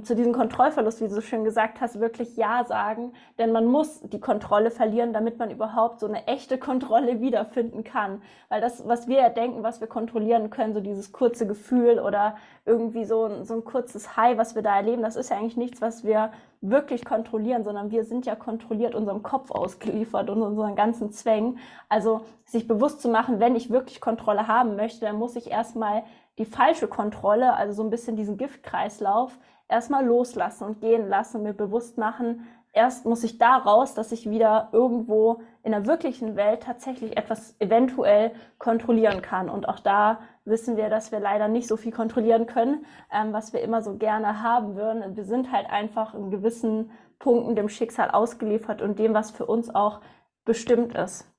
zu 0.02 0.16
diesem 0.16 0.32
Kontrollverlust, 0.32 1.00
wie 1.00 1.06
du 1.06 1.14
so 1.14 1.20
schön 1.20 1.44
gesagt 1.44 1.80
hast, 1.80 2.00
wirklich 2.00 2.36
Ja 2.36 2.64
sagen. 2.64 3.12
Denn 3.38 3.52
man 3.52 3.66
muss 3.66 4.00
die 4.00 4.18
Kontrolle 4.18 4.70
verlieren, 4.70 5.12
damit 5.12 5.38
man 5.38 5.50
überhaupt 5.50 6.00
so 6.00 6.06
eine 6.06 6.26
echte 6.26 6.58
Kontrolle 6.58 7.20
wiederfinden 7.20 7.84
kann. 7.84 8.20
Weil 8.48 8.60
das, 8.60 8.86
was 8.88 9.06
wir 9.06 9.18
ja 9.18 9.28
denken, 9.28 9.62
was 9.62 9.80
wir 9.80 9.86
kontrollieren 9.86 10.50
können, 10.50 10.74
so 10.74 10.80
dieses 10.80 11.12
kurze 11.12 11.46
Gefühl 11.46 12.00
oder 12.00 12.36
irgendwie 12.66 13.04
so 13.04 13.26
ein, 13.26 13.44
so 13.44 13.54
ein 13.54 13.64
kurzes 13.64 14.16
High, 14.16 14.36
was 14.36 14.56
wir 14.56 14.62
da 14.62 14.76
erleben, 14.76 15.02
das 15.02 15.16
ist 15.16 15.30
ja 15.30 15.36
eigentlich 15.36 15.56
nichts, 15.56 15.80
was 15.80 16.04
wir 16.04 16.32
wirklich 16.60 17.04
kontrollieren, 17.04 17.64
sondern 17.64 17.90
wir 17.90 18.04
sind 18.04 18.26
ja 18.26 18.34
kontrolliert 18.34 18.94
unserem 18.94 19.22
Kopf 19.22 19.50
ausgeliefert 19.50 20.28
und 20.30 20.42
unseren 20.42 20.74
ganzen 20.74 21.10
Zwängen. 21.12 21.58
Also 21.88 22.22
sich 22.44 22.66
bewusst 22.66 23.00
zu 23.00 23.08
machen, 23.08 23.40
wenn 23.40 23.56
ich 23.56 23.70
wirklich 23.70 24.00
Kontrolle 24.00 24.46
haben 24.46 24.76
möchte, 24.76 25.06
dann 25.06 25.16
muss 25.16 25.36
ich 25.36 25.50
erstmal 25.50 26.02
die 26.40 26.46
falsche 26.46 26.88
Kontrolle, 26.88 27.52
also 27.54 27.74
so 27.74 27.82
ein 27.82 27.90
bisschen 27.90 28.16
diesen 28.16 28.38
Giftkreislauf, 28.38 29.38
erstmal 29.68 30.06
loslassen 30.06 30.64
und 30.64 30.80
gehen 30.80 31.06
lassen 31.06 31.36
und 31.36 31.42
mir 31.42 31.52
bewusst 31.52 31.98
machen, 31.98 32.46
erst 32.72 33.04
muss 33.04 33.24
ich 33.24 33.36
da 33.36 33.58
raus, 33.58 33.92
dass 33.92 34.10
ich 34.10 34.30
wieder 34.30 34.70
irgendwo 34.72 35.42
in 35.62 35.72
der 35.72 35.84
wirklichen 35.84 36.36
Welt 36.36 36.62
tatsächlich 36.62 37.18
etwas 37.18 37.54
eventuell 37.58 38.32
kontrollieren 38.58 39.20
kann. 39.20 39.50
Und 39.50 39.68
auch 39.68 39.80
da 39.80 40.20
wissen 40.46 40.78
wir, 40.78 40.88
dass 40.88 41.12
wir 41.12 41.20
leider 41.20 41.46
nicht 41.46 41.68
so 41.68 41.76
viel 41.76 41.92
kontrollieren 41.92 42.46
können, 42.46 42.86
ähm, 43.12 43.34
was 43.34 43.52
wir 43.52 43.60
immer 43.60 43.82
so 43.82 43.96
gerne 43.96 44.42
haben 44.42 44.76
würden. 44.76 45.16
Wir 45.16 45.24
sind 45.24 45.52
halt 45.52 45.68
einfach 45.68 46.14
in 46.14 46.30
gewissen 46.30 46.90
Punkten 47.18 47.54
dem 47.54 47.68
Schicksal 47.68 48.10
ausgeliefert 48.10 48.80
und 48.80 48.98
dem, 48.98 49.12
was 49.12 49.30
für 49.30 49.44
uns 49.44 49.72
auch 49.74 50.00
bestimmt 50.46 50.94
ist. 50.94 51.29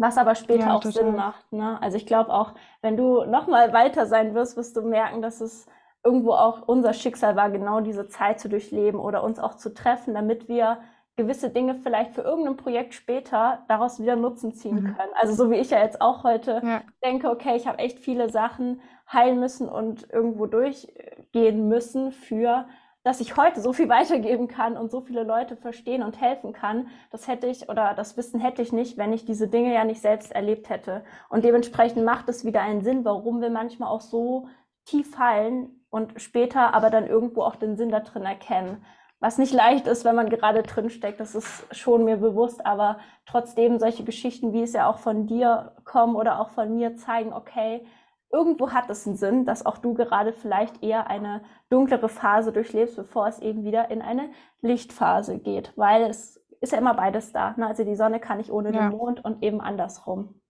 Was 0.00 0.16
aber 0.16 0.34
später 0.34 0.68
ja, 0.68 0.74
auch 0.74 0.82
Sinn 0.82 1.14
macht. 1.14 1.52
Ne? 1.52 1.78
Also 1.82 1.98
ich 1.98 2.06
glaube 2.06 2.32
auch, 2.32 2.54
wenn 2.80 2.96
du 2.96 3.24
nochmal 3.24 3.74
weiter 3.74 4.06
sein 4.06 4.34
wirst, 4.34 4.56
wirst 4.56 4.74
du 4.76 4.80
merken, 4.80 5.20
dass 5.20 5.42
es 5.42 5.66
irgendwo 6.02 6.32
auch 6.32 6.66
unser 6.66 6.94
Schicksal 6.94 7.36
war, 7.36 7.50
genau 7.50 7.80
diese 7.80 8.08
Zeit 8.08 8.40
zu 8.40 8.48
durchleben 8.48 8.98
oder 8.98 9.22
uns 9.22 9.38
auch 9.38 9.56
zu 9.56 9.74
treffen, 9.74 10.14
damit 10.14 10.48
wir 10.48 10.78
gewisse 11.16 11.50
Dinge 11.50 11.74
vielleicht 11.74 12.14
für 12.14 12.22
irgendein 12.22 12.56
Projekt 12.56 12.94
später 12.94 13.62
daraus 13.68 14.00
wieder 14.00 14.16
Nutzen 14.16 14.54
ziehen 14.54 14.76
mhm. 14.76 14.96
können. 14.96 15.12
Also 15.20 15.34
so 15.34 15.50
wie 15.50 15.56
ich 15.56 15.68
ja 15.68 15.82
jetzt 15.82 16.00
auch 16.00 16.24
heute 16.24 16.62
ja. 16.64 16.80
denke, 17.04 17.28
okay, 17.28 17.54
ich 17.56 17.66
habe 17.66 17.78
echt 17.78 17.98
viele 17.98 18.30
Sachen 18.30 18.80
heilen 19.12 19.38
müssen 19.38 19.68
und 19.68 20.10
irgendwo 20.10 20.46
durchgehen 20.46 21.68
müssen 21.68 22.12
für 22.12 22.64
dass 23.02 23.20
ich 23.20 23.36
heute 23.36 23.60
so 23.60 23.72
viel 23.72 23.88
weitergeben 23.88 24.48
kann 24.48 24.76
und 24.76 24.90
so 24.90 25.00
viele 25.00 25.22
Leute 25.22 25.56
verstehen 25.56 26.02
und 26.02 26.20
helfen 26.20 26.52
kann, 26.52 26.88
das 27.10 27.28
hätte 27.28 27.46
ich 27.46 27.68
oder 27.68 27.94
das 27.94 28.16
Wissen 28.16 28.40
hätte 28.40 28.62
ich 28.62 28.72
nicht, 28.72 28.98
wenn 28.98 29.12
ich 29.12 29.24
diese 29.24 29.48
Dinge 29.48 29.72
ja 29.72 29.84
nicht 29.84 30.02
selbst 30.02 30.32
erlebt 30.32 30.68
hätte. 30.68 31.02
Und 31.28 31.44
dementsprechend 31.44 32.04
macht 32.04 32.28
es 32.28 32.44
wieder 32.44 32.60
einen 32.60 32.82
Sinn, 32.82 33.04
warum 33.04 33.40
wir 33.40 33.50
manchmal 33.50 33.88
auch 33.88 34.02
so 34.02 34.48
tief 34.84 35.14
fallen 35.14 35.80
und 35.88 36.20
später 36.20 36.74
aber 36.74 36.90
dann 36.90 37.06
irgendwo 37.06 37.42
auch 37.42 37.56
den 37.56 37.76
Sinn 37.76 37.90
da 37.90 38.00
drin 38.00 38.24
erkennen. 38.24 38.84
Was 39.18 39.36
nicht 39.36 39.52
leicht 39.52 39.86
ist, 39.86 40.06
wenn 40.06 40.14
man 40.14 40.30
gerade 40.30 40.62
drin 40.62 40.88
steckt, 40.88 41.20
das 41.20 41.34
ist 41.34 41.66
schon 41.76 42.04
mir 42.04 42.16
bewusst, 42.16 42.64
aber 42.64 42.98
trotzdem 43.26 43.78
solche 43.78 44.02
Geschichten, 44.02 44.54
wie 44.54 44.62
es 44.62 44.72
ja 44.72 44.88
auch 44.88 44.98
von 44.98 45.26
dir 45.26 45.74
kommen 45.84 46.16
oder 46.16 46.40
auch 46.40 46.50
von 46.50 46.74
mir 46.74 46.96
zeigen, 46.96 47.34
okay, 47.34 47.84
irgendwo 48.32 48.70
hat 48.70 48.88
es 48.90 49.06
einen 49.06 49.16
Sinn, 49.16 49.44
dass 49.44 49.66
auch 49.66 49.78
du 49.78 49.94
gerade 49.94 50.32
vielleicht 50.32 50.82
eher 50.82 51.08
eine 51.08 51.42
dunklere 51.68 52.08
Phase 52.08 52.52
durchlebst, 52.52 52.96
bevor 52.96 53.26
es 53.26 53.40
eben 53.40 53.64
wieder 53.64 53.90
in 53.90 54.02
eine 54.02 54.30
Lichtphase 54.60 55.38
geht, 55.38 55.72
weil 55.76 56.04
es 56.04 56.40
ist 56.60 56.72
ja 56.72 56.78
immer 56.78 56.94
beides 56.94 57.32
da. 57.32 57.54
Ne? 57.56 57.66
Also 57.66 57.84
die 57.84 57.96
Sonne 57.96 58.20
kann 58.20 58.38
nicht 58.38 58.50
ohne 58.50 58.72
ja. 58.72 58.88
den 58.88 58.96
Mond 58.96 59.24
und 59.24 59.42
eben 59.42 59.60
andersrum. 59.60 60.40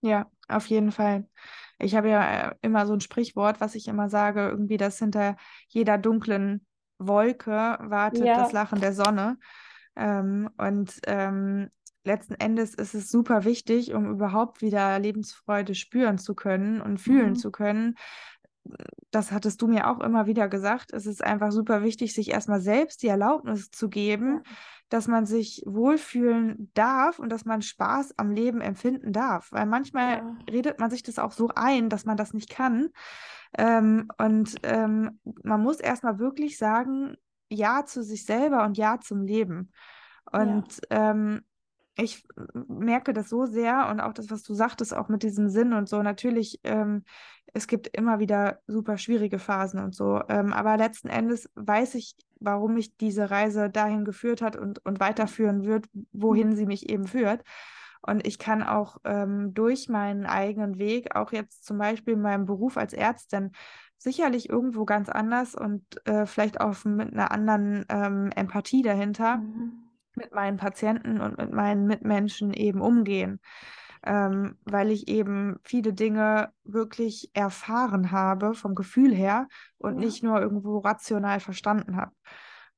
Ja, 0.00 0.26
auf 0.48 0.66
jeden 0.66 0.92
Fall. 0.92 1.26
Ich 1.78 1.94
habe 1.94 2.08
ja 2.08 2.48
äh, 2.48 2.54
immer 2.62 2.86
so 2.86 2.94
ein 2.94 3.00
Sprichwort, 3.00 3.60
was 3.60 3.74
ich 3.74 3.88
immer 3.88 4.08
sage, 4.08 4.48
irgendwie, 4.48 4.76
dass 4.76 4.98
hinter 4.98 5.36
jeder 5.68 5.98
dunklen 5.98 6.66
Wolke 6.98 7.78
wartet 7.80 8.24
ja. 8.24 8.36
das 8.36 8.52
Lachen 8.52 8.80
der 8.80 8.92
Sonne. 8.92 9.38
Ähm, 9.94 10.50
und 10.58 10.98
ähm, 11.06 11.70
letzten 12.06 12.34
Endes 12.34 12.74
ist 12.74 12.94
es 12.94 13.10
super 13.10 13.44
wichtig, 13.44 13.94
um 13.94 14.10
überhaupt 14.10 14.62
wieder 14.62 14.98
Lebensfreude 14.98 15.74
spüren 15.74 16.18
zu 16.18 16.34
können 16.34 16.80
und 16.80 16.98
fühlen 16.98 17.30
mhm. 17.30 17.36
zu 17.36 17.50
können. 17.50 17.96
Das 19.10 19.30
hattest 19.30 19.62
du 19.62 19.68
mir 19.68 19.88
auch 19.88 20.00
immer 20.00 20.26
wieder 20.26 20.48
gesagt. 20.48 20.92
Es 20.92 21.06
ist 21.06 21.22
einfach 21.22 21.52
super 21.52 21.82
wichtig, 21.82 22.14
sich 22.14 22.30
erstmal 22.30 22.60
selbst 22.60 23.02
die 23.02 23.08
Erlaubnis 23.08 23.70
zu 23.70 23.88
geben, 23.88 24.42
ja 24.44 24.52
dass 24.88 25.08
man 25.08 25.26
sich 25.26 25.62
wohlfühlen 25.66 26.70
darf 26.74 27.18
und 27.18 27.30
dass 27.30 27.44
man 27.44 27.62
Spaß 27.62 28.18
am 28.18 28.30
Leben 28.30 28.60
empfinden 28.60 29.12
darf. 29.12 29.50
Weil 29.50 29.66
manchmal 29.66 30.18
ja. 30.18 30.36
redet 30.50 30.78
man 30.78 30.90
sich 30.90 31.02
das 31.02 31.18
auch 31.18 31.32
so 31.32 31.50
ein, 31.54 31.88
dass 31.88 32.04
man 32.04 32.16
das 32.16 32.32
nicht 32.32 32.50
kann. 32.50 32.90
Ähm, 33.58 34.08
und 34.18 34.54
ähm, 34.62 35.18
man 35.42 35.62
muss 35.62 35.80
erstmal 35.80 36.18
wirklich 36.18 36.56
sagen, 36.58 37.16
Ja 37.48 37.84
zu 37.84 38.02
sich 38.02 38.24
selber 38.24 38.64
und 38.64 38.76
Ja 38.76 39.00
zum 39.00 39.22
Leben. 39.22 39.72
Und 40.30 40.80
ja. 40.90 41.10
ähm, 41.10 41.42
ich 41.96 42.26
merke 42.68 43.12
das 43.12 43.28
so 43.28 43.46
sehr 43.46 43.88
und 43.90 44.00
auch 44.00 44.12
das, 44.12 44.30
was 44.30 44.42
du 44.42 44.54
sagtest, 44.54 44.94
auch 44.94 45.08
mit 45.08 45.22
diesem 45.22 45.48
Sinn 45.48 45.72
und 45.72 45.88
so. 45.88 46.02
Natürlich, 46.02 46.60
ähm, 46.64 47.04
es 47.54 47.66
gibt 47.66 47.88
immer 47.96 48.18
wieder 48.18 48.60
super 48.66 48.98
schwierige 48.98 49.38
Phasen 49.38 49.82
und 49.82 49.94
so. 49.94 50.20
Ähm, 50.28 50.52
aber 50.52 50.76
letzten 50.76 51.08
Endes 51.08 51.48
weiß 51.54 51.94
ich, 51.94 52.14
warum 52.38 52.74
mich 52.74 52.96
diese 52.98 53.30
Reise 53.30 53.70
dahin 53.70 54.04
geführt 54.04 54.42
hat 54.42 54.56
und, 54.56 54.84
und 54.84 55.00
weiterführen 55.00 55.64
wird, 55.64 55.86
wohin 56.12 56.54
sie 56.54 56.66
mich 56.66 56.90
eben 56.90 57.06
führt. 57.06 57.42
Und 58.02 58.26
ich 58.26 58.38
kann 58.38 58.62
auch 58.62 58.98
ähm, 59.04 59.54
durch 59.54 59.88
meinen 59.88 60.26
eigenen 60.26 60.78
Weg, 60.78 61.16
auch 61.16 61.32
jetzt 61.32 61.64
zum 61.64 61.78
Beispiel 61.78 62.14
in 62.14 62.20
meinem 62.20 62.44
Beruf 62.44 62.76
als 62.76 62.92
Ärztin, 62.92 63.52
sicherlich 63.96 64.50
irgendwo 64.50 64.84
ganz 64.84 65.08
anders 65.08 65.54
und 65.54 65.82
äh, 66.06 66.26
vielleicht 66.26 66.60
auch 66.60 66.84
mit 66.84 67.12
einer 67.12 67.32
anderen 67.32 67.86
ähm, 67.88 68.30
Empathie 68.36 68.82
dahinter. 68.82 69.38
Mhm 69.38 69.85
mit 70.16 70.34
meinen 70.34 70.56
Patienten 70.56 71.20
und 71.20 71.38
mit 71.38 71.52
meinen 71.52 71.86
Mitmenschen 71.86 72.52
eben 72.52 72.80
umgehen. 72.80 73.40
ähm, 74.06 74.56
weil 74.64 74.90
ich 74.90 75.08
eben 75.08 75.58
viele 75.64 75.92
Dinge 75.92 76.52
wirklich 76.64 77.30
erfahren 77.34 78.12
habe 78.12 78.54
vom 78.54 78.74
Gefühl 78.74 79.12
her 79.14 79.48
und 79.78 79.98
ja. 79.98 80.06
nicht 80.06 80.22
nur 80.22 80.40
irgendwo 80.40 80.78
rational 80.78 81.40
verstanden 81.40 81.96
habe. 81.96 82.12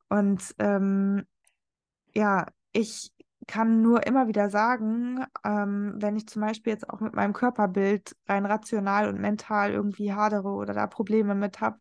Und 0.08 0.54
ähm, 0.58 1.26
ja, 2.14 2.46
ich 2.72 3.12
kann 3.46 3.82
nur 3.82 4.06
immer 4.06 4.28
wieder 4.28 4.50
sagen, 4.50 5.24
ähm, 5.44 5.94
wenn 5.98 6.16
ich 6.16 6.26
zum 6.28 6.42
Beispiel 6.42 6.72
jetzt 6.72 6.88
auch 6.88 7.00
mit 7.00 7.14
meinem 7.14 7.32
Körperbild 7.34 8.16
rein 8.26 8.46
rational 8.46 9.08
und 9.08 9.20
mental 9.20 9.72
irgendwie 9.72 10.12
hadere 10.12 10.48
oder 10.48 10.74
da 10.74 10.86
Probleme 10.86 11.34
mit 11.34 11.60
habe, 11.60 11.78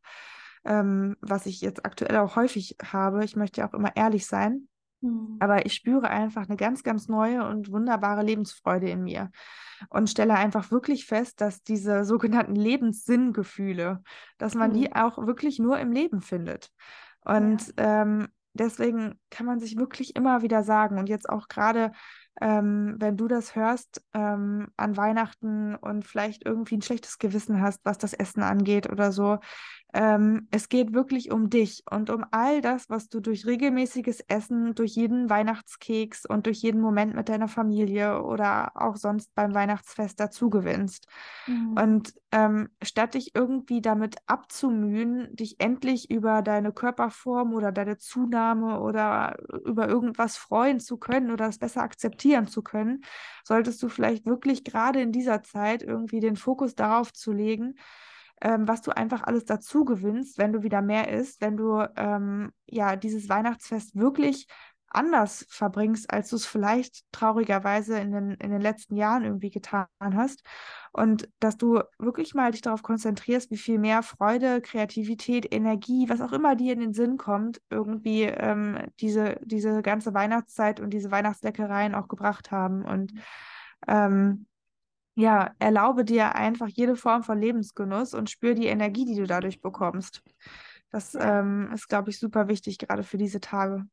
ähm, 0.66 1.16
was 1.22 1.46
ich 1.46 1.62
jetzt 1.62 1.86
aktuell 1.86 2.18
auch 2.18 2.36
häufig 2.36 2.76
habe, 2.84 3.24
ich 3.24 3.36
möchte 3.36 3.62
ja 3.62 3.70
auch 3.70 3.74
immer 3.74 3.96
ehrlich 3.96 4.28
sein, 4.28 4.68
mhm. 5.02 5.38
aber 5.40 5.66
ich 5.66 5.74
spüre 5.74 6.10
einfach 6.10 6.48
eine 6.48 6.58
ganz, 6.58 6.84
ganz 6.84 7.08
neue 7.08 7.48
und 7.48 7.72
wunderbare 7.72 8.24
Lebensfreude 8.24 8.90
in 8.90 9.04
mir 9.04 9.32
und 9.90 10.10
stelle 10.10 10.36
einfach 10.36 10.72
wirklich 10.72 11.06
fest, 11.06 11.42
dass 11.42 11.62
diese 11.62 12.04
sogenannten 12.06 12.56
Lebenssinngefühle, 12.56 14.02
dass 14.38 14.56
man 14.56 14.72
mhm. 14.72 14.76
die 14.76 14.96
auch 14.96 15.18
wirklich 15.26 15.60
nur 15.60 15.80
im 15.80 15.92
Leben 15.92 16.22
findet. 16.22 16.72
Und 17.22 17.74
ja. 17.78 18.04
ähm, 18.04 18.28
deswegen 18.54 19.20
kann 19.30 19.46
man 19.46 19.60
sich 19.60 19.78
wirklich 19.78 20.16
immer 20.16 20.42
wieder 20.42 20.64
sagen 20.64 20.98
und 20.98 21.10
jetzt 21.10 21.30
auch 21.30 21.48
gerade, 21.48 21.92
ähm, 22.42 22.96
wenn 23.00 23.18
du 23.18 23.28
das 23.28 23.56
hörst 23.56 24.02
ähm, 24.14 24.68
an 24.78 24.98
Weihnachten 24.98 25.76
und 25.76 26.06
vielleicht 26.06 26.46
irgendwie 26.46 26.78
ein 26.78 26.82
schlechtes 26.82 27.18
Gewissen 27.18 27.62
hast, 27.62 27.82
was 27.84 27.98
das 27.98 28.14
Essen 28.14 28.44
angeht 28.44 28.90
oder 28.90 29.12
so, 29.12 29.40
ähm, 29.94 30.48
es 30.52 30.70
geht 30.70 30.94
wirklich 30.94 31.32
um 31.32 31.50
dich 31.50 31.84
und 31.90 32.10
um 32.10 32.26
all 32.32 32.62
das, 32.62 32.90
was 32.90 33.08
du 33.08 33.20
durch 33.22 33.46
regelmäßiges 33.46 34.22
Essen, 34.28 34.76
durch 34.76 34.92
jeden 34.96 35.30
Weihnachtskeks 35.30 36.26
und 36.26 36.46
durch 36.46 36.58
jeden 36.62 36.82
Moment 36.82 37.16
mit 37.16 37.30
deiner 37.30 37.48
Familie 37.48 38.22
oder 38.24 38.72
auch 38.76 38.98
sonst 38.98 39.34
beim 39.34 39.56
Weihnachtsfest 39.56 40.20
dazu 40.20 40.50
gewinnst. 40.50 41.08
Mhm. 41.48 41.78
Und 41.80 42.14
ähm, 42.32 42.70
statt 42.84 43.14
dich 43.14 43.34
irgendwie 43.34 43.82
damit 43.82 44.18
abzumühen, 44.26 45.34
dich 45.34 45.60
endlich 45.60 46.12
über 46.12 46.42
deine 46.42 46.74
Körperform 46.74 47.54
oder 47.54 47.72
deine 47.72 47.98
Zunahme 47.98 48.82
oder 48.82 49.38
über 49.66 49.88
irgendwas 49.88 50.36
freuen 50.36 50.82
zu 50.82 50.98
können 50.98 51.32
oder 51.32 51.48
es 51.48 51.60
besser 51.60 51.82
akzeptieren 51.82 52.48
zu 52.48 52.62
können, 52.62 53.02
solltest 53.46 53.82
du 53.82 53.88
vielleicht 53.88 54.26
wirklich 54.26 54.66
gerade 54.66 55.02
in 55.02 55.14
dieser 55.14 55.44
Zeit 55.44 55.82
irgendwie 55.82 56.20
den 56.20 56.36
Fokus 56.36 56.76
darauf 56.76 57.14
zu 57.14 57.32
legen, 57.32 57.76
ähm, 58.42 58.68
was 58.68 58.82
du 58.82 58.96
einfach 58.96 59.24
alles 59.24 59.46
dazu 59.46 59.86
gewinnst, 59.86 60.38
wenn 60.38 60.54
du 60.54 60.64
wieder 60.64 60.82
mehr 60.82 61.12
isst, 61.12 61.42
wenn 61.42 61.58
du 61.58 61.84
ähm, 61.96 62.52
ja 62.66 62.96
dieses 62.96 63.30
Weihnachtsfest 63.30 63.96
wirklich 63.96 64.48
anders 64.90 65.46
verbringst, 65.50 66.12
als 66.12 66.30
du 66.30 66.38
es 66.38 66.46
vielleicht 66.46 67.04
traurigerweise 67.12 68.00
in 68.00 68.12
den, 68.12 68.32
in 68.36 68.52
den 68.52 68.62
letzten 68.62 68.96
Jahren 68.96 69.24
irgendwie 69.24 69.50
getan 69.50 69.88
hast. 70.00 70.44
Und 70.94 71.30
dass 71.40 71.58
du 71.58 71.82
wirklich 72.00 72.34
mal 72.34 72.52
dich 72.52 72.62
darauf 72.62 72.84
konzentrierst, 72.84 73.52
wie 73.52 73.58
viel 73.58 73.80
mehr 73.80 74.02
Freude, 74.02 74.62
Kreativität, 74.62 75.54
Energie, 75.54 76.10
was 76.10 76.22
auch 76.22 76.32
immer 76.32 76.56
dir 76.56 76.74
in 76.74 76.80
den 76.80 76.94
Sinn 76.94 77.18
kommt, 77.18 77.62
irgendwie 77.70 78.24
ähm, 78.24 78.80
diese, 79.00 79.40
diese 79.44 79.82
ganze 79.82 80.14
Weihnachtszeit 80.14 80.80
und 80.80 80.92
diese 80.92 81.12
Weihnachtsleckereien 81.12 81.94
auch 81.94 82.08
gebracht 82.08 82.52
haben. 82.52 82.84
Und 82.84 83.14
ähm, 83.88 84.47
ja, 85.18 85.50
erlaube 85.58 86.06
dir 86.06 86.36
einfach 86.36 86.68
jede 86.68 86.96
Form 86.96 87.24
von 87.24 87.42
Lebensgenuss 87.42 88.14
und 88.14 88.30
spür 88.30 88.54
die 88.54 88.68
Energie, 88.68 89.04
die 89.04 89.16
du 89.16 89.26
dadurch 89.26 89.62
bekommst. 89.62 90.22
Das 90.92 91.18
ähm, 91.20 91.72
ist, 91.74 91.90
glaube 91.90 92.12
ich, 92.12 92.20
super 92.20 92.48
wichtig, 92.48 92.78
gerade 92.78 93.02
für 93.02 93.18
diese 93.18 93.42
Tage. 93.42 93.86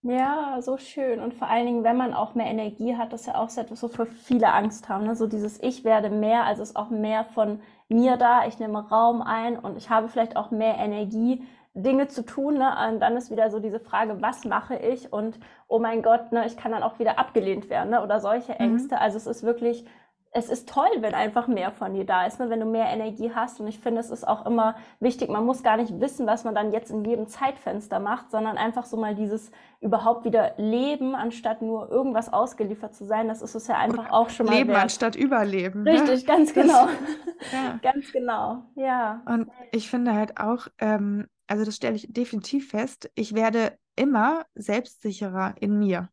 Ja, 0.00 0.56
so 0.62 0.78
schön. 0.78 1.20
Und 1.20 1.34
vor 1.34 1.48
allen 1.48 1.66
Dingen, 1.66 1.84
wenn 1.84 1.98
man 1.98 2.14
auch 2.14 2.34
mehr 2.34 2.46
Energie 2.46 2.96
hat, 2.96 3.12
das 3.12 3.22
ist 3.22 3.26
ja 3.26 3.34
auch 3.34 3.50
so 3.50 3.60
etwas, 3.60 3.82
wofür 3.82 4.06
viele 4.06 4.54
Angst 4.54 4.88
haben. 4.88 5.04
Ne? 5.04 5.14
So 5.14 5.26
dieses 5.26 5.62
Ich 5.62 5.84
werde 5.84 6.08
mehr, 6.08 6.44
also 6.44 6.62
ist 6.62 6.76
auch 6.76 6.88
mehr 6.88 7.26
von 7.26 7.60
mir 7.90 8.16
da, 8.16 8.46
ich 8.46 8.58
nehme 8.58 8.88
Raum 8.88 9.20
ein 9.20 9.58
und 9.58 9.76
ich 9.76 9.90
habe 9.90 10.08
vielleicht 10.08 10.36
auch 10.36 10.50
mehr 10.50 10.78
Energie, 10.78 11.44
Dinge 11.74 12.08
zu 12.08 12.24
tun. 12.24 12.54
Ne? 12.54 12.74
Und 12.88 13.00
dann 13.00 13.18
ist 13.18 13.30
wieder 13.30 13.50
so 13.50 13.60
diese 13.60 13.80
Frage, 13.80 14.22
was 14.22 14.46
mache 14.46 14.76
ich? 14.76 15.12
Und 15.12 15.38
oh 15.68 15.78
mein 15.78 16.02
Gott, 16.02 16.32
ne, 16.32 16.46
ich 16.46 16.56
kann 16.56 16.72
dann 16.72 16.82
auch 16.82 16.98
wieder 16.98 17.18
abgelehnt 17.18 17.68
werden 17.68 17.90
ne? 17.90 18.02
oder 18.02 18.18
solche 18.18 18.52
mhm. 18.52 18.60
Ängste. 18.60 18.94
Mhm. 18.94 19.00
Also 19.02 19.18
es 19.18 19.26
ist 19.26 19.42
wirklich 19.42 19.84
es 20.32 20.48
ist 20.48 20.68
toll, 20.68 20.90
wenn 20.98 21.14
einfach 21.14 21.48
mehr 21.48 21.72
von 21.72 21.94
dir 21.94 22.04
da 22.04 22.24
ist, 22.24 22.38
ne? 22.38 22.50
wenn 22.50 22.60
du 22.60 22.66
mehr 22.66 22.86
Energie 22.86 23.32
hast. 23.34 23.60
Und 23.60 23.66
ich 23.66 23.80
finde, 23.80 24.00
es 24.00 24.10
ist 24.10 24.26
auch 24.26 24.46
immer 24.46 24.76
wichtig, 25.00 25.28
man 25.28 25.44
muss 25.44 25.64
gar 25.64 25.76
nicht 25.76 26.00
wissen, 26.00 26.26
was 26.26 26.44
man 26.44 26.54
dann 26.54 26.70
jetzt 26.72 26.90
in 26.90 27.04
jedem 27.04 27.26
Zeitfenster 27.26 27.98
macht, 27.98 28.30
sondern 28.30 28.56
einfach 28.56 28.86
so 28.86 28.96
mal 28.96 29.16
dieses 29.16 29.50
überhaupt 29.80 30.24
wieder 30.24 30.54
Leben, 30.56 31.16
anstatt 31.16 31.62
nur 31.62 31.90
irgendwas 31.90 32.32
ausgeliefert 32.32 32.94
zu 32.94 33.04
sein. 33.06 33.26
Das 33.26 33.42
ist 33.42 33.56
es 33.56 33.66
ja 33.66 33.76
einfach 33.76 34.04
Und 34.04 34.12
auch 34.12 34.30
schon 34.30 34.46
mal. 34.46 34.54
Leben 34.54 34.70
wert. 34.70 34.82
anstatt 34.82 35.16
Überleben. 35.16 35.82
Ne? 35.82 35.92
Richtig, 35.92 36.20
ne? 36.20 36.26
ganz 36.26 36.54
genau. 36.54 36.86
ja. 37.52 37.78
Ganz 37.82 38.12
genau, 38.12 38.62
ja. 38.74 39.22
Und 39.26 39.50
ich 39.72 39.90
finde 39.90 40.14
halt 40.14 40.38
auch, 40.38 40.68
ähm, 40.78 41.26
also 41.46 41.64
das 41.64 41.76
stelle 41.76 41.96
ich 41.96 42.12
definitiv 42.12 42.70
fest, 42.70 43.10
ich 43.14 43.34
werde 43.34 43.78
immer 44.00 44.46
selbstsicherer 44.54 45.54
in 45.60 45.78
mir. 45.78 46.08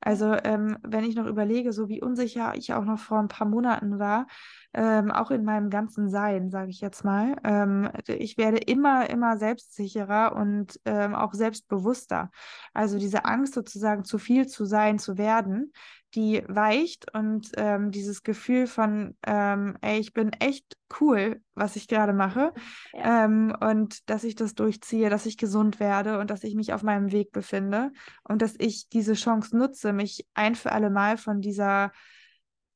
Also 0.00 0.34
ähm, 0.44 0.78
wenn 0.82 1.04
ich 1.04 1.16
noch 1.16 1.26
überlege, 1.26 1.72
so 1.72 1.88
wie 1.88 2.02
unsicher 2.02 2.54
ich 2.56 2.72
auch 2.72 2.84
noch 2.84 2.98
vor 2.98 3.18
ein 3.18 3.28
paar 3.28 3.46
Monaten 3.46 3.98
war, 3.98 4.26
ähm, 4.74 5.10
auch 5.10 5.30
in 5.30 5.44
meinem 5.44 5.70
ganzen 5.70 6.08
Sein, 6.08 6.50
sage 6.50 6.70
ich 6.70 6.80
jetzt 6.80 7.04
mal, 7.04 7.36
ähm, 7.44 7.90
ich 8.06 8.36
werde 8.38 8.58
immer, 8.58 9.10
immer 9.10 9.36
selbstsicherer 9.38 10.34
und 10.34 10.80
ähm, 10.84 11.14
auch 11.14 11.34
selbstbewusster. 11.34 12.30
Also 12.74 12.98
diese 12.98 13.24
Angst 13.24 13.54
sozusagen 13.54 14.04
zu 14.04 14.18
viel 14.18 14.46
zu 14.46 14.64
sein, 14.64 14.98
zu 14.98 15.18
werden, 15.18 15.72
die 16.14 16.42
weicht 16.46 17.14
und 17.14 17.50
ähm, 17.56 17.90
dieses 17.90 18.22
Gefühl 18.22 18.66
von, 18.66 19.16
ähm, 19.26 19.76
ey, 19.80 19.98
ich 19.98 20.12
bin 20.12 20.32
echt 20.34 20.76
cool, 21.00 21.40
was 21.54 21.76
ich 21.76 21.88
gerade 21.88 22.12
mache 22.12 22.52
ja. 22.92 23.24
und 23.24 24.10
dass 24.10 24.24
ich 24.24 24.34
das 24.34 24.54
durchziehe, 24.54 25.10
dass 25.10 25.26
ich 25.26 25.38
gesund 25.38 25.80
werde 25.80 26.18
und 26.18 26.30
dass 26.30 26.44
ich 26.44 26.54
mich 26.54 26.72
auf 26.72 26.82
meinem 26.82 27.12
Weg 27.12 27.31
befinde 27.32 27.92
und 28.24 28.42
dass 28.42 28.54
ich 28.58 28.88
diese 28.88 29.14
Chance 29.14 29.56
nutze, 29.56 29.92
mich 29.92 30.26
ein 30.34 30.54
für 30.54 30.72
alle 30.72 30.90
Mal 30.90 31.16
von 31.16 31.40
dieser 31.40 31.92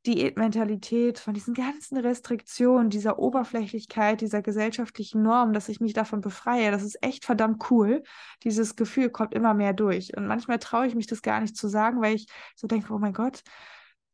Diätmentalität, 0.06 1.18
von 1.18 1.34
diesen 1.34 1.52
ganzen 1.52 1.96
Restriktionen, 1.98 2.90
dieser 2.90 3.18
Oberflächlichkeit, 3.18 4.20
dieser 4.20 4.40
gesellschaftlichen 4.40 5.22
Norm, 5.22 5.52
dass 5.52 5.68
ich 5.68 5.80
mich 5.80 5.94
davon 5.94 6.20
befreie, 6.20 6.70
das 6.70 6.84
ist 6.84 7.02
echt 7.02 7.24
verdammt 7.24 7.70
cool. 7.70 8.04
Dieses 8.44 8.76
Gefühl 8.76 9.10
kommt 9.10 9.34
immer 9.34 9.52
mehr 9.52 9.72
durch. 9.72 10.16
Und 10.16 10.26
manchmal 10.26 10.58
traue 10.58 10.86
ich 10.86 10.94
mich 10.94 11.08
das 11.08 11.22
gar 11.22 11.40
nicht 11.40 11.56
zu 11.56 11.68
sagen, 11.68 12.00
weil 12.00 12.14
ich 12.14 12.28
so 12.54 12.68
denke, 12.68 12.92
oh 12.92 12.98
mein 12.98 13.14
Gott, 13.14 13.42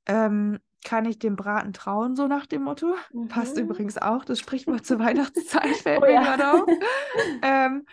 ähm, 0.06 0.58
kann 0.84 1.04
ich 1.04 1.18
dem 1.18 1.36
Braten 1.36 1.72
trauen, 1.72 2.16
so 2.16 2.26
nach 2.26 2.46
dem 2.46 2.62
Motto. 2.62 2.94
Mhm. 3.12 3.28
Passt 3.28 3.58
übrigens 3.58 3.98
auch, 3.98 4.24
das 4.24 4.38
Sprichwort 4.38 4.84
zur 4.86 4.98
Weihnachtszeit, 4.98 5.76
fällt 5.82 6.02
oh, 6.02 6.06
mir 6.06 6.14
ja. 6.14 6.22
gerade 6.22 6.52
auf. 6.52 6.66
ähm, 7.42 7.84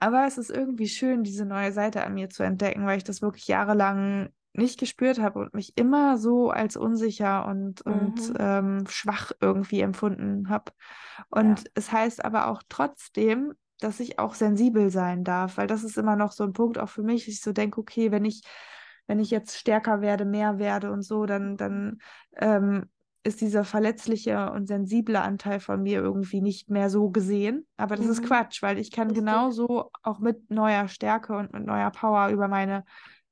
aber 0.00 0.26
es 0.26 0.38
ist 0.38 0.50
irgendwie 0.50 0.88
schön, 0.88 1.24
diese 1.24 1.44
neue 1.44 1.72
Seite 1.72 2.04
an 2.04 2.14
mir 2.14 2.30
zu 2.30 2.42
entdecken, 2.42 2.86
weil 2.86 2.98
ich 2.98 3.04
das 3.04 3.22
wirklich 3.22 3.48
jahrelang 3.48 4.30
nicht 4.52 4.78
gespürt 4.78 5.20
habe 5.20 5.40
und 5.40 5.54
mich 5.54 5.76
immer 5.76 6.18
so 6.18 6.50
als 6.50 6.76
unsicher 6.76 7.46
und, 7.46 7.84
mhm. 7.86 7.92
und 7.92 8.32
ähm, 8.38 8.84
schwach 8.88 9.32
irgendwie 9.40 9.80
empfunden 9.80 10.48
habe. 10.48 10.72
Und 11.30 11.60
ja. 11.60 11.64
es 11.74 11.92
heißt 11.92 12.24
aber 12.24 12.48
auch 12.48 12.62
trotzdem, 12.68 13.54
dass 13.80 14.00
ich 14.00 14.18
auch 14.18 14.34
sensibel 14.34 14.90
sein 14.90 15.24
darf, 15.24 15.56
weil 15.56 15.68
das 15.68 15.84
ist 15.84 15.96
immer 15.96 16.16
noch 16.16 16.32
so 16.32 16.44
ein 16.44 16.52
Punkt 16.52 16.78
auch 16.78 16.88
für 16.88 17.02
mich, 17.02 17.28
ich 17.28 17.40
so 17.40 17.52
denke, 17.52 17.80
okay, 17.80 18.10
wenn 18.10 18.24
ich, 18.24 18.42
wenn 19.06 19.20
ich 19.20 19.30
jetzt 19.30 19.56
stärker 19.56 20.00
werde, 20.00 20.24
mehr 20.24 20.58
werde 20.58 20.90
und 20.90 21.02
so, 21.02 21.26
dann, 21.26 21.56
dann 21.56 21.98
ähm, 22.36 22.88
ist 23.28 23.40
dieser 23.40 23.64
verletzliche 23.64 24.50
und 24.50 24.66
sensible 24.66 25.20
Anteil 25.20 25.60
von 25.60 25.82
mir 25.82 26.00
irgendwie 26.00 26.40
nicht 26.40 26.70
mehr 26.70 26.90
so 26.90 27.10
gesehen. 27.10 27.66
Aber 27.76 27.94
das 27.94 28.06
mhm. 28.06 28.12
ist 28.12 28.22
Quatsch, 28.24 28.62
weil 28.62 28.78
ich 28.78 28.90
kann 28.90 29.12
genauso 29.12 29.90
auch 30.02 30.18
mit 30.18 30.50
neuer 30.50 30.88
Stärke 30.88 31.36
und 31.36 31.52
mit 31.52 31.64
neuer 31.64 31.90
Power 31.90 32.30
über 32.30 32.48
meine 32.48 32.84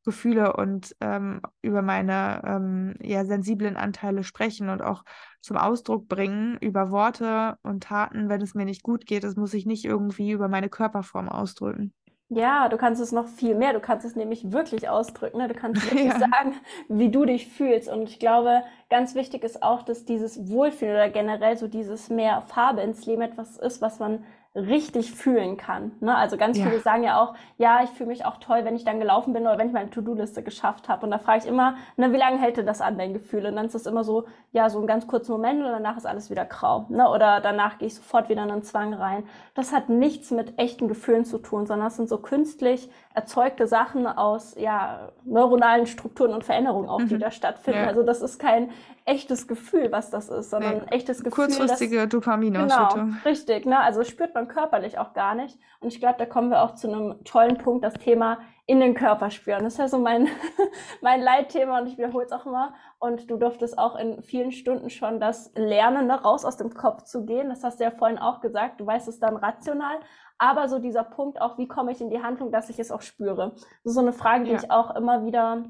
Gefühle 0.04 0.54
und 0.54 0.94
ähm, 1.00 1.40
über 1.62 1.82
meine 1.82 2.42
ähm, 2.46 2.94
ja, 3.00 3.24
sensiblen 3.24 3.76
Anteile 3.76 4.22
sprechen 4.22 4.68
und 4.68 4.80
auch 4.80 5.02
zum 5.40 5.56
Ausdruck 5.56 6.09
bringen 6.09 6.56
über 6.61 6.90
Worte 6.92 7.56
und 7.62 7.82
Taten, 7.82 8.28
wenn 8.28 8.40
es 8.40 8.54
mir 8.54 8.66
nicht 8.66 8.85
gut 8.85 9.06
geht. 9.06 9.24
Das 9.24 9.35
muss 9.35 9.52
ich 9.52 9.66
nicht 9.66 9.85
irgendwie 9.85 10.30
über 10.30 10.48
meine 10.48 10.68
Körperform 10.68 11.28
ausdrücken. 11.28 11.92
Ja, 12.28 12.68
du 12.68 12.76
kannst 12.76 13.00
es 13.00 13.12
noch 13.12 13.28
viel 13.28 13.54
mehr. 13.54 13.72
Du 13.72 13.80
kannst 13.80 14.04
es 14.04 14.16
nämlich 14.16 14.50
wirklich 14.50 14.88
ausdrücken. 14.88 15.38
Ne? 15.38 15.48
Du 15.48 15.54
kannst 15.54 15.84
wirklich 15.90 16.06
ja. 16.06 16.18
sagen, 16.18 16.56
wie 16.88 17.10
du 17.10 17.24
dich 17.24 17.46
fühlst. 17.48 17.88
Und 17.88 18.08
ich 18.08 18.18
glaube, 18.18 18.62
ganz 18.90 19.14
wichtig 19.14 19.44
ist 19.44 19.62
auch, 19.62 19.82
dass 19.82 20.04
dieses 20.04 20.50
Wohlfühlen 20.50 20.94
oder 20.94 21.08
generell 21.08 21.56
so 21.56 21.68
dieses 21.68 22.10
mehr 22.10 22.42
Farbe 22.42 22.80
ins 22.80 23.06
Leben 23.06 23.22
etwas 23.22 23.56
ist, 23.58 23.80
was 23.80 24.00
man 24.00 24.24
richtig 24.56 25.12
fühlen 25.12 25.56
kann. 25.56 25.92
Ne? 26.00 26.16
Also 26.16 26.36
ganz 26.36 26.58
ja. 26.58 26.64
viele 26.64 26.80
sagen 26.80 27.02
ja 27.02 27.20
auch, 27.20 27.34
ja, 27.58 27.82
ich 27.84 27.90
fühle 27.90 28.08
mich 28.08 28.24
auch 28.24 28.38
toll, 28.38 28.60
wenn 28.64 28.74
ich 28.74 28.84
dann 28.84 28.98
gelaufen 28.98 29.34
bin 29.34 29.42
oder 29.42 29.58
wenn 29.58 29.68
ich 29.68 29.72
meine 29.72 29.90
To-Do-Liste 29.90 30.42
geschafft 30.42 30.88
habe. 30.88 31.04
Und 31.04 31.10
da 31.10 31.18
frage 31.18 31.40
ich 31.40 31.46
immer, 31.46 31.76
ne, 31.96 32.12
wie 32.12 32.16
lange 32.16 32.38
hält 32.38 32.56
denn 32.56 32.66
das 32.66 32.80
an, 32.80 32.96
dein 32.96 33.12
Gefühl? 33.12 33.44
Und 33.46 33.56
dann 33.56 33.66
ist 33.66 33.74
das 33.74 33.86
immer 33.86 34.02
so, 34.02 34.24
ja, 34.52 34.70
so 34.70 34.80
ein 34.80 34.86
ganz 34.86 35.06
kurzer 35.06 35.32
Moment 35.32 35.62
und 35.62 35.70
danach 35.70 35.98
ist 35.98 36.06
alles 36.06 36.30
wieder 36.30 36.46
grau. 36.46 36.86
Ne? 36.88 37.08
Oder 37.08 37.40
danach 37.40 37.78
gehe 37.78 37.88
ich 37.88 37.94
sofort 37.94 38.28
wieder 38.30 38.42
in 38.42 38.50
einen 38.50 38.62
Zwang 38.62 38.94
rein. 38.94 39.24
Das 39.54 39.72
hat 39.72 39.90
nichts 39.90 40.30
mit 40.30 40.58
echten 40.58 40.88
Gefühlen 40.88 41.26
zu 41.26 41.38
tun, 41.38 41.66
sondern 41.66 41.88
das 41.88 41.96
sind 41.96 42.08
so 42.08 42.18
künstlich 42.18 42.90
erzeugte 43.14 43.66
Sachen 43.66 44.06
aus 44.06 44.54
ja, 44.58 45.10
neuronalen 45.24 45.86
Strukturen 45.86 46.32
und 46.32 46.44
Veränderungen 46.44 46.88
auch, 46.88 47.00
mhm. 47.00 47.08
die 47.08 47.18
da 47.18 47.30
stattfinden. 47.30 47.80
Ja. 47.80 47.86
Also 47.86 48.02
das 48.02 48.22
ist 48.22 48.38
kein 48.38 48.70
echtes 49.06 49.46
Gefühl, 49.46 49.92
was 49.92 50.10
das 50.10 50.28
ist, 50.28 50.50
sondern 50.50 50.80
ein 50.82 50.88
echtes 50.88 51.22
Gefühl. 51.22 51.46
Kurzfristige 51.46 52.08
Dopaminausschüttung. 52.08 53.10
Genau, 53.10 53.22
richtig. 53.24 53.64
Ne? 53.64 53.78
Also 53.78 54.02
spürt 54.02 54.34
man 54.34 54.48
körperlich 54.48 54.98
auch 54.98 55.14
gar 55.14 55.34
nicht. 55.34 55.58
Und 55.80 55.88
ich 55.88 56.00
glaube, 56.00 56.16
da 56.18 56.26
kommen 56.26 56.50
wir 56.50 56.62
auch 56.62 56.74
zu 56.74 56.88
einem 56.88 57.22
tollen 57.24 57.56
Punkt, 57.56 57.84
das 57.84 57.94
Thema 57.94 58.38
in 58.66 58.80
den 58.80 58.94
Körper 58.94 59.30
spüren. 59.30 59.62
Das 59.62 59.74
ist 59.74 59.78
ja 59.78 59.86
so 59.86 59.98
mein, 59.98 60.28
mein 61.00 61.20
Leitthema 61.20 61.78
und 61.78 61.86
ich 61.86 61.96
wiederhole 61.96 62.26
es 62.26 62.32
auch 62.32 62.46
immer. 62.46 62.74
Und 62.98 63.30
du 63.30 63.36
durftest 63.36 63.78
auch 63.78 63.94
in 63.94 64.22
vielen 64.22 64.50
Stunden 64.50 64.90
schon 64.90 65.20
das 65.20 65.52
Lernen, 65.54 66.08
ne, 66.08 66.20
raus 66.20 66.44
aus 66.44 66.56
dem 66.56 66.74
Kopf 66.74 67.04
zu 67.04 67.24
gehen. 67.24 67.48
Das 67.48 67.62
hast 67.62 67.78
du 67.78 67.84
ja 67.84 67.92
vorhin 67.92 68.18
auch 68.18 68.40
gesagt. 68.40 68.80
Du 68.80 68.86
weißt 68.86 69.06
es 69.06 69.20
dann 69.20 69.36
rational. 69.36 70.00
Aber 70.38 70.68
so 70.68 70.80
dieser 70.80 71.04
Punkt 71.04 71.40
auch, 71.40 71.58
wie 71.58 71.68
komme 71.68 71.92
ich 71.92 72.00
in 72.00 72.10
die 72.10 72.22
Handlung, 72.22 72.50
dass 72.50 72.68
ich 72.68 72.78
es 72.80 72.90
auch 72.90 73.02
spüre. 73.02 73.52
Das 73.54 73.66
ist 73.84 73.94
so 73.94 74.00
eine 74.00 74.12
Frage, 74.12 74.44
die 74.44 74.50
ja. 74.50 74.58
ich 74.58 74.70
auch 74.70 74.94
immer 74.96 75.24
wieder 75.24 75.64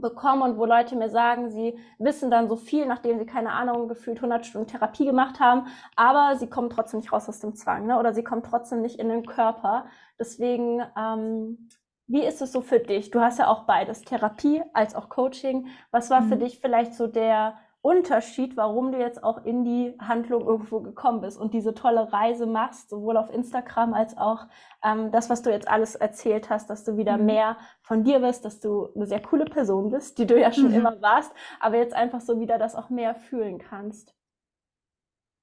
bekomme 0.00 0.44
und 0.44 0.58
wo 0.58 0.64
Leute 0.64 0.96
mir 0.96 1.10
sagen, 1.10 1.50
sie 1.50 1.78
wissen 1.98 2.30
dann 2.30 2.48
so 2.48 2.56
viel, 2.56 2.86
nachdem 2.86 3.18
sie 3.18 3.26
keine 3.26 3.52
Ahnung 3.52 3.88
gefühlt 3.88 4.18
100 4.18 4.46
Stunden 4.46 4.68
Therapie 4.68 5.04
gemacht 5.04 5.40
haben, 5.40 5.66
aber 5.96 6.36
sie 6.36 6.48
kommen 6.48 6.70
trotzdem 6.70 7.00
nicht 7.00 7.12
raus 7.12 7.28
aus 7.28 7.40
dem 7.40 7.54
Zwang, 7.54 7.86
ne? 7.86 7.98
oder 7.98 8.12
sie 8.12 8.24
kommen 8.24 8.42
trotzdem 8.42 8.82
nicht 8.82 8.98
in 8.98 9.08
den 9.08 9.26
Körper. 9.26 9.86
Deswegen 10.18 10.82
ähm, 10.96 11.68
wie 12.08 12.24
ist 12.24 12.40
es 12.40 12.52
so 12.52 12.62
für 12.62 12.80
dich? 12.80 13.10
Du 13.10 13.20
hast 13.20 13.38
ja 13.38 13.48
auch 13.48 13.64
beides, 13.64 14.00
Therapie 14.00 14.62
als 14.72 14.94
auch 14.94 15.10
Coaching. 15.10 15.68
Was 15.90 16.08
war 16.08 16.22
mhm. 16.22 16.28
für 16.30 16.36
dich 16.36 16.58
vielleicht 16.58 16.94
so 16.94 17.06
der 17.06 17.58
Unterschied, 17.80 18.56
warum 18.56 18.90
du 18.90 18.98
jetzt 18.98 19.22
auch 19.22 19.44
in 19.44 19.64
die 19.64 19.94
Handlung 20.00 20.46
irgendwo 20.46 20.80
gekommen 20.80 21.20
bist 21.20 21.38
und 21.38 21.54
diese 21.54 21.74
tolle 21.74 22.12
Reise 22.12 22.46
machst, 22.46 22.90
sowohl 22.90 23.16
auf 23.16 23.32
Instagram 23.32 23.94
als 23.94 24.18
auch 24.18 24.46
ähm, 24.84 25.12
das, 25.12 25.30
was 25.30 25.42
du 25.42 25.50
jetzt 25.50 25.68
alles 25.68 25.94
erzählt 25.94 26.50
hast, 26.50 26.68
dass 26.70 26.84
du 26.84 26.96
wieder 26.96 27.16
mhm. 27.16 27.26
mehr 27.26 27.56
von 27.82 28.02
dir 28.02 28.18
bist, 28.18 28.44
dass 28.44 28.58
du 28.58 28.88
eine 28.94 29.06
sehr 29.06 29.22
coole 29.22 29.44
Person 29.44 29.90
bist, 29.90 30.18
die 30.18 30.26
du 30.26 30.38
ja 30.38 30.52
schon 30.52 30.70
mhm. 30.70 30.74
immer 30.74 31.00
warst, 31.00 31.32
aber 31.60 31.76
jetzt 31.76 31.94
einfach 31.94 32.20
so 32.20 32.40
wieder 32.40 32.58
das 32.58 32.74
auch 32.74 32.90
mehr 32.90 33.14
fühlen 33.14 33.58
kannst. 33.58 34.17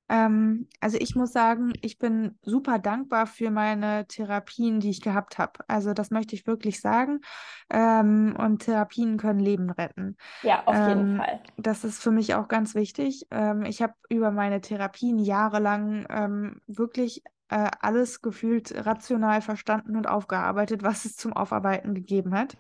Ähm, 0.08 0.68
also 0.80 0.98
ich 1.00 1.16
muss 1.16 1.32
sagen, 1.32 1.74
ich 1.82 1.98
bin 1.98 2.38
super 2.44 2.80
dankbar 2.80 3.26
für 3.28 3.50
meine 3.50 4.06
Therapien, 4.08 4.80
die 4.80 4.90
ich 4.90 5.02
gehabt 5.02 5.38
habe. 5.38 5.60
Also 5.68 5.94
das 5.94 6.12
möchte 6.12 6.36
ich 6.36 6.46
wirklich 6.46 6.80
sagen. 6.80 7.22
Ähm, 7.70 8.36
und 8.38 8.60
Therapien 8.60 9.18
können 9.18 9.40
Leben 9.40 9.70
retten. 9.70 10.18
Ja, 10.44 10.64
auf 10.66 10.76
ähm, 10.76 10.88
jeden 10.88 11.18
Fall. 11.18 11.40
Das 11.58 11.84
ist 11.84 12.02
für 12.02 12.12
mich 12.12 12.36
auch 12.36 12.48
ganz 12.48 12.76
wichtig. 12.76 13.28
Ähm, 13.32 13.64
ich 13.64 13.82
habe 13.82 13.94
über 14.10 14.32
meine 14.32 14.62
Therapien 14.62 15.18
jahrelang 15.18 16.06
ähm, 16.10 16.62
wirklich 16.68 17.24
äh, 17.50 17.70
alles 17.80 18.22
gefühlt 18.22 18.74
rational 18.86 19.42
verstanden 19.42 19.96
und 19.96 20.08
aufgearbeitet, 20.08 20.84
was 20.84 21.06
es 21.06 21.16
zum 21.16 21.34
Aufarbeiten 21.34 21.94
gegeben 21.94 22.34
hat. 22.36 22.58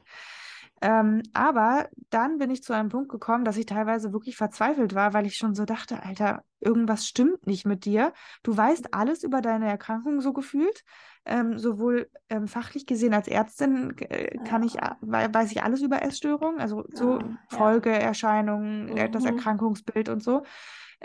Ähm, 0.81 1.23
aber 1.33 1.89
dann 2.09 2.37
bin 2.37 2.51
ich 2.51 2.63
zu 2.63 2.73
einem 2.73 2.89
Punkt 2.89 3.09
gekommen, 3.09 3.45
dass 3.45 3.57
ich 3.57 3.65
teilweise 3.65 4.11
wirklich 4.11 4.35
verzweifelt 4.35 4.93
war, 4.93 5.13
weil 5.13 5.25
ich 5.25 5.37
schon 5.37 5.55
so 5.55 5.65
dachte, 5.65 6.03
Alter, 6.03 6.43
irgendwas 6.59 7.07
stimmt 7.07 7.47
nicht 7.47 7.65
mit 7.65 7.85
dir. 7.85 8.13
Du 8.43 8.55
weißt 8.55 8.93
alles 8.93 9.23
über 9.23 9.41
deine 9.41 9.67
Erkrankung 9.67 10.21
so 10.21 10.33
gefühlt. 10.33 10.83
Ähm, 11.27 11.57
sowohl 11.57 12.07
ähm, 12.29 12.47
fachlich 12.47 12.85
gesehen 12.85 13.15
als 13.15 13.27
Ärztin 13.27 13.97
äh, 13.97 14.37
kann 14.47 14.61
ich, 14.61 14.77
äh, 14.77 14.91
weiß 15.01 15.51
ich 15.51 15.63
alles 15.63 15.81
über 15.81 16.03
Essstörungen, 16.03 16.59
also 16.59 16.85
so 16.93 17.17
ja, 17.17 17.39
Folgeerscheinungen, 17.49 18.95
ja. 18.95 19.07
das 19.07 19.23
mhm. 19.23 19.29
Erkrankungsbild 19.29 20.09
und 20.09 20.21
so. 20.21 20.43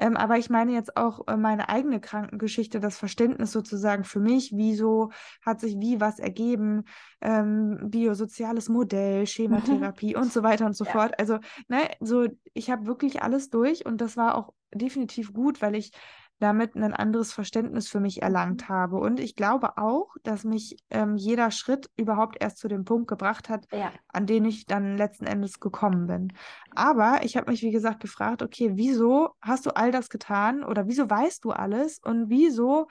Ähm, 0.00 0.16
aber 0.16 0.38
ich 0.38 0.50
meine 0.50 0.72
jetzt 0.72 0.96
auch 0.96 1.28
äh, 1.28 1.36
meine 1.36 1.68
eigene 1.68 2.00
Krankengeschichte, 2.00 2.80
das 2.80 2.98
Verständnis 2.98 3.52
sozusagen 3.52 4.04
für 4.04 4.18
mich, 4.18 4.52
wieso 4.54 5.10
hat 5.44 5.60
sich 5.60 5.78
wie 5.78 6.00
was 6.00 6.18
ergeben, 6.18 6.84
ähm, 7.20 7.78
biosoziales 7.90 8.68
Modell, 8.68 9.26
Schematherapie 9.26 10.14
mhm. 10.16 10.22
und 10.22 10.32
so 10.32 10.42
weiter 10.42 10.66
und 10.66 10.74
so 10.74 10.84
ja. 10.84 10.90
fort. 10.90 11.18
Also, 11.18 11.38
ne, 11.68 11.90
so, 12.00 12.26
ich 12.54 12.70
habe 12.70 12.86
wirklich 12.86 13.22
alles 13.22 13.50
durch 13.50 13.84
und 13.84 14.00
das 14.00 14.16
war 14.16 14.36
auch 14.36 14.54
definitiv 14.74 15.32
gut, 15.32 15.60
weil 15.60 15.76
ich 15.76 15.92
damit 16.40 16.74
ein 16.74 16.94
anderes 16.94 17.32
Verständnis 17.32 17.88
für 17.88 18.00
mich 18.00 18.22
erlangt 18.22 18.62
mhm. 18.62 18.68
habe. 18.68 18.96
Und 18.96 19.20
ich 19.20 19.36
glaube 19.36 19.76
auch, 19.76 20.16
dass 20.22 20.42
mich 20.44 20.76
ähm, 20.90 21.16
jeder 21.16 21.50
Schritt 21.50 21.88
überhaupt 21.96 22.36
erst 22.40 22.58
zu 22.58 22.66
dem 22.66 22.84
Punkt 22.84 23.08
gebracht 23.08 23.48
hat, 23.48 23.66
ja. 23.70 23.92
an 24.08 24.26
den 24.26 24.46
ich 24.46 24.66
dann 24.66 24.96
letzten 24.96 25.26
Endes 25.26 25.60
gekommen 25.60 26.06
bin. 26.06 26.32
Aber 26.74 27.20
ich 27.22 27.36
habe 27.36 27.50
mich, 27.50 27.62
wie 27.62 27.70
gesagt, 27.70 28.00
gefragt, 28.00 28.42
okay, 28.42 28.72
wieso 28.74 29.30
hast 29.42 29.66
du 29.66 29.70
all 29.76 29.92
das 29.92 30.08
getan 30.08 30.64
oder 30.64 30.88
wieso 30.88 31.08
weißt 31.08 31.44
du 31.44 31.50
alles 31.50 31.98
und 31.98 32.30
wieso 32.30 32.88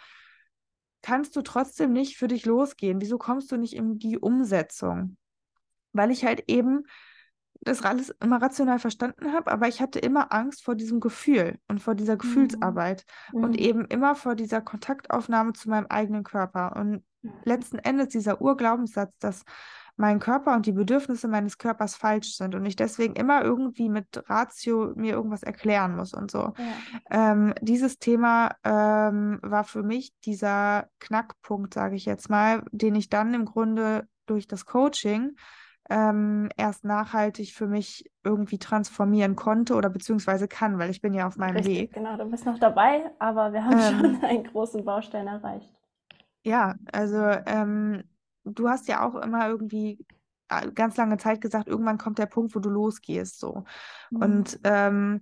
kannst 1.01 1.35
du 1.35 1.41
trotzdem 1.41 1.91
nicht 1.91 2.17
für 2.17 2.27
dich 2.27 2.45
losgehen? 2.45 3.01
Wieso 3.01 3.17
kommst 3.17 3.51
du 3.51 3.57
nicht 3.57 3.73
in 3.73 3.97
die 3.97 4.19
Umsetzung? 4.19 5.17
Weil 5.91 6.11
ich 6.11 6.23
halt 6.23 6.43
eben 6.47 6.83
das 7.61 7.83
alles 7.83 8.09
immer 8.21 8.41
rational 8.41 8.79
verstanden 8.79 9.33
habe, 9.33 9.51
aber 9.51 9.67
ich 9.67 9.81
hatte 9.81 9.99
immer 9.99 10.31
Angst 10.31 10.63
vor 10.63 10.75
diesem 10.75 10.99
Gefühl 10.99 11.59
und 11.67 11.81
vor 11.81 11.95
dieser 11.95 12.13
mhm. 12.13 12.19
Gefühlsarbeit 12.19 13.05
mhm. 13.33 13.43
und 13.43 13.59
eben 13.59 13.85
immer 13.85 14.15
vor 14.15 14.35
dieser 14.35 14.61
Kontaktaufnahme 14.61 15.53
zu 15.53 15.69
meinem 15.69 15.87
eigenen 15.87 16.23
Körper. 16.23 16.75
Und 16.75 17.03
letzten 17.43 17.79
Endes 17.79 18.09
dieser 18.09 18.41
Urglaubenssatz, 18.41 19.11
dass 19.19 19.43
mein 19.97 20.19
Körper 20.19 20.55
und 20.55 20.65
die 20.65 20.71
Bedürfnisse 20.71 21.27
meines 21.27 21.57
Körpers 21.57 21.97
falsch 21.97 22.37
sind 22.37 22.55
und 22.55 22.65
ich 22.65 22.77
deswegen 22.77 23.15
immer 23.15 23.43
irgendwie 23.43 23.89
mit 23.89 24.07
Ratio 24.29 24.93
mir 24.95 25.11
irgendwas 25.11 25.43
erklären 25.43 25.97
muss 25.97 26.13
und 26.13 26.31
so. 26.31 26.53
Ja. 26.57 27.33
Ähm, 27.33 27.53
dieses 27.59 27.99
Thema 27.99 28.55
ähm, 28.63 29.39
war 29.41 29.65
für 29.65 29.83
mich 29.83 30.13
dieser 30.23 30.87
Knackpunkt, 30.99 31.73
sage 31.73 31.97
ich 31.97 32.05
jetzt 32.05 32.29
mal, 32.29 32.63
den 32.71 32.95
ich 32.95 33.09
dann 33.09 33.33
im 33.33 33.43
Grunde 33.43 34.07
durch 34.25 34.47
das 34.47 34.65
Coaching 34.65 35.35
ähm, 35.89 36.49
erst 36.55 36.85
nachhaltig 36.85 37.53
für 37.53 37.67
mich 37.67 38.09
irgendwie 38.23 38.59
transformieren 38.59 39.35
konnte 39.35 39.75
oder 39.75 39.89
beziehungsweise 39.89 40.47
kann, 40.47 40.77
weil 40.77 40.91
ich 40.91 41.01
bin 41.01 41.13
ja 41.13 41.27
auf 41.27 41.37
meinem 41.37 41.57
Richtig, 41.57 41.77
Weg. 41.77 41.93
Genau, 41.93 42.15
du 42.15 42.25
bist 42.25 42.45
noch 42.45 42.59
dabei, 42.59 43.11
aber 43.17 43.53
wir 43.53 43.65
haben 43.65 43.79
ähm, 43.79 43.81
schon 43.81 44.23
einen 44.29 44.43
großen 44.43 44.85
Baustein 44.85 45.27
erreicht. 45.27 45.73
Ja, 46.43 46.75
also 46.91 47.17
ähm, 47.45 48.03
du 48.43 48.69
hast 48.69 48.87
ja 48.87 49.05
auch 49.05 49.15
immer 49.15 49.47
irgendwie 49.49 50.05
äh, 50.49 50.71
ganz 50.71 50.95
lange 50.97 51.17
Zeit 51.17 51.41
gesagt, 51.41 51.67
irgendwann 51.67 51.97
kommt 51.97 52.19
der 52.19 52.27
Punkt, 52.27 52.55
wo 52.55 52.59
du 52.59 52.69
losgehst, 52.69 53.39
so. 53.39 53.63
Mhm. 54.11 54.21
Und 54.21 54.59
ähm, 54.63 55.21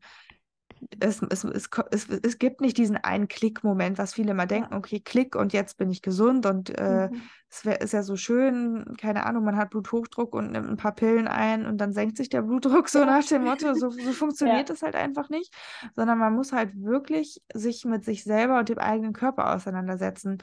es, 0.99 1.21
es, 1.21 1.43
es, 1.43 1.69
es, 1.91 2.09
es 2.09 2.37
gibt 2.37 2.61
nicht 2.61 2.77
diesen 2.77 2.97
einen 2.97 3.27
Klick-Moment, 3.27 3.97
was 3.97 4.13
viele 4.13 4.31
immer 4.31 4.45
denken, 4.45 4.73
okay, 4.73 4.99
Klick 4.99 5.35
und 5.35 5.53
jetzt 5.53 5.77
bin 5.77 5.89
ich 5.89 6.01
gesund 6.01 6.45
und 6.45 6.77
äh, 6.77 7.09
mhm. 7.09 7.21
es 7.49 7.65
wär, 7.65 7.81
ist 7.81 7.93
ja 7.93 8.03
so 8.03 8.15
schön, 8.15 8.95
keine 8.99 9.25
Ahnung, 9.25 9.43
man 9.43 9.57
hat 9.57 9.69
Bluthochdruck 9.71 10.33
und 10.33 10.51
nimmt 10.51 10.69
ein 10.69 10.77
paar 10.77 10.93
Pillen 10.93 11.27
ein 11.27 11.65
und 11.65 11.79
dann 11.79 11.93
senkt 11.93 12.17
sich 12.17 12.29
der 12.29 12.41
Blutdruck 12.41 12.89
so 12.89 12.99
ja. 12.99 13.05
nach 13.05 13.25
dem 13.25 13.43
Motto, 13.43 13.73
so, 13.73 13.89
so 13.89 14.11
funktioniert 14.11 14.69
es 14.69 14.81
ja. 14.81 14.85
halt 14.85 14.95
einfach 14.95 15.29
nicht, 15.29 15.53
sondern 15.95 16.17
man 16.17 16.33
muss 16.33 16.51
halt 16.53 16.71
wirklich 16.75 17.41
sich 17.53 17.85
mit 17.85 18.05
sich 18.05 18.23
selber 18.23 18.59
und 18.59 18.69
dem 18.69 18.79
eigenen 18.79 19.13
Körper 19.13 19.55
auseinandersetzen. 19.55 20.37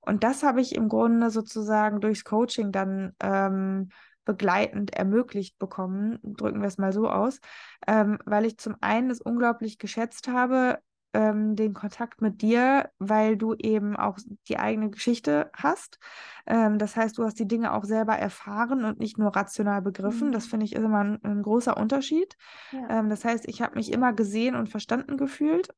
Und 0.00 0.22
das 0.22 0.42
habe 0.44 0.60
ich 0.60 0.74
im 0.74 0.88
Grunde 0.88 1.30
sozusagen 1.30 2.00
durchs 2.00 2.24
Coaching 2.24 2.70
dann 2.70 3.14
ähm, 3.20 3.88
begleitend 4.26 4.94
ermöglicht 4.94 5.58
bekommen, 5.58 6.18
drücken 6.22 6.60
wir 6.60 6.68
es 6.68 6.76
mal 6.76 6.92
so 6.92 7.08
aus, 7.08 7.40
ähm, 7.86 8.18
weil 8.26 8.44
ich 8.44 8.58
zum 8.58 8.76
einen 8.82 9.08
es 9.10 9.22
unglaublich 9.22 9.78
geschätzt 9.78 10.28
habe, 10.28 10.80
ähm, 11.14 11.56
den 11.56 11.72
Kontakt 11.72 12.20
mit 12.20 12.42
dir, 12.42 12.90
weil 12.98 13.38
du 13.38 13.54
eben 13.54 13.96
auch 13.96 14.18
die 14.48 14.58
eigene 14.58 14.90
Geschichte 14.90 15.50
hast. 15.54 15.98
Ähm, 16.46 16.78
das 16.78 16.94
heißt, 16.94 17.16
du 17.16 17.24
hast 17.24 17.38
die 17.38 17.48
Dinge 17.48 17.72
auch 17.72 17.84
selber 17.84 18.16
erfahren 18.16 18.84
und 18.84 18.98
nicht 18.98 19.16
nur 19.16 19.34
rational 19.34 19.80
begriffen. 19.80 20.28
Mhm. 20.28 20.32
Das 20.32 20.46
finde 20.46 20.66
ich 20.66 20.74
ist 20.74 20.82
immer 20.82 21.02
ein, 21.02 21.18
ein 21.24 21.42
großer 21.42 21.76
Unterschied. 21.76 22.36
Ja. 22.72 22.98
Ähm, 22.98 23.08
das 23.08 23.24
heißt, 23.24 23.48
ich 23.48 23.62
habe 23.62 23.76
mich 23.76 23.92
immer 23.92 24.12
gesehen 24.12 24.54
und 24.56 24.68
verstanden 24.68 25.16
gefühlt. 25.16 25.70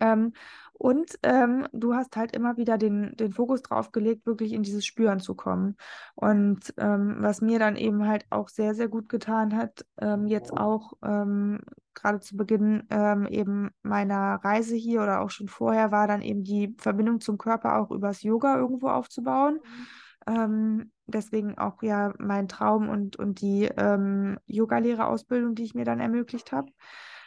Ähm, 0.00 0.32
und 0.80 1.18
ähm, 1.24 1.68
du 1.72 1.94
hast 1.94 2.16
halt 2.16 2.34
immer 2.34 2.56
wieder 2.56 2.78
den, 2.78 3.14
den 3.14 3.32
Fokus 3.32 3.60
drauf 3.60 3.92
gelegt, 3.92 4.24
wirklich 4.24 4.54
in 4.54 4.62
dieses 4.62 4.86
Spüren 4.86 5.20
zu 5.20 5.34
kommen. 5.34 5.76
Und 6.14 6.72
ähm, 6.78 7.16
was 7.18 7.42
mir 7.42 7.58
dann 7.58 7.76
eben 7.76 8.08
halt 8.08 8.24
auch 8.30 8.48
sehr, 8.48 8.74
sehr 8.74 8.88
gut 8.88 9.10
getan 9.10 9.54
hat, 9.54 9.84
ähm, 10.00 10.26
jetzt 10.26 10.56
auch 10.56 10.94
ähm, 11.04 11.60
gerade 11.92 12.20
zu 12.20 12.34
Beginn 12.34 12.84
ähm, 12.88 13.26
eben 13.26 13.72
meiner 13.82 14.40
Reise 14.42 14.74
hier 14.74 15.02
oder 15.02 15.20
auch 15.20 15.28
schon 15.28 15.48
vorher, 15.48 15.92
war 15.92 16.06
dann 16.06 16.22
eben 16.22 16.44
die 16.44 16.74
Verbindung 16.78 17.20
zum 17.20 17.36
Körper 17.36 17.78
auch 17.78 17.90
übers 17.90 18.22
Yoga 18.22 18.56
irgendwo 18.56 18.88
aufzubauen. 18.88 19.60
Mhm. 19.62 20.34
Ähm, 20.34 20.92
deswegen 21.06 21.58
auch 21.58 21.82
ja 21.82 22.14
mein 22.18 22.48
Traum 22.48 22.88
und, 22.88 23.16
und 23.16 23.42
die 23.42 23.64
ähm, 23.76 24.38
Yogalehrerausbildung, 24.46 25.54
die 25.54 25.64
ich 25.64 25.74
mir 25.74 25.84
dann 25.84 26.00
ermöglicht 26.00 26.52
habe. 26.52 26.72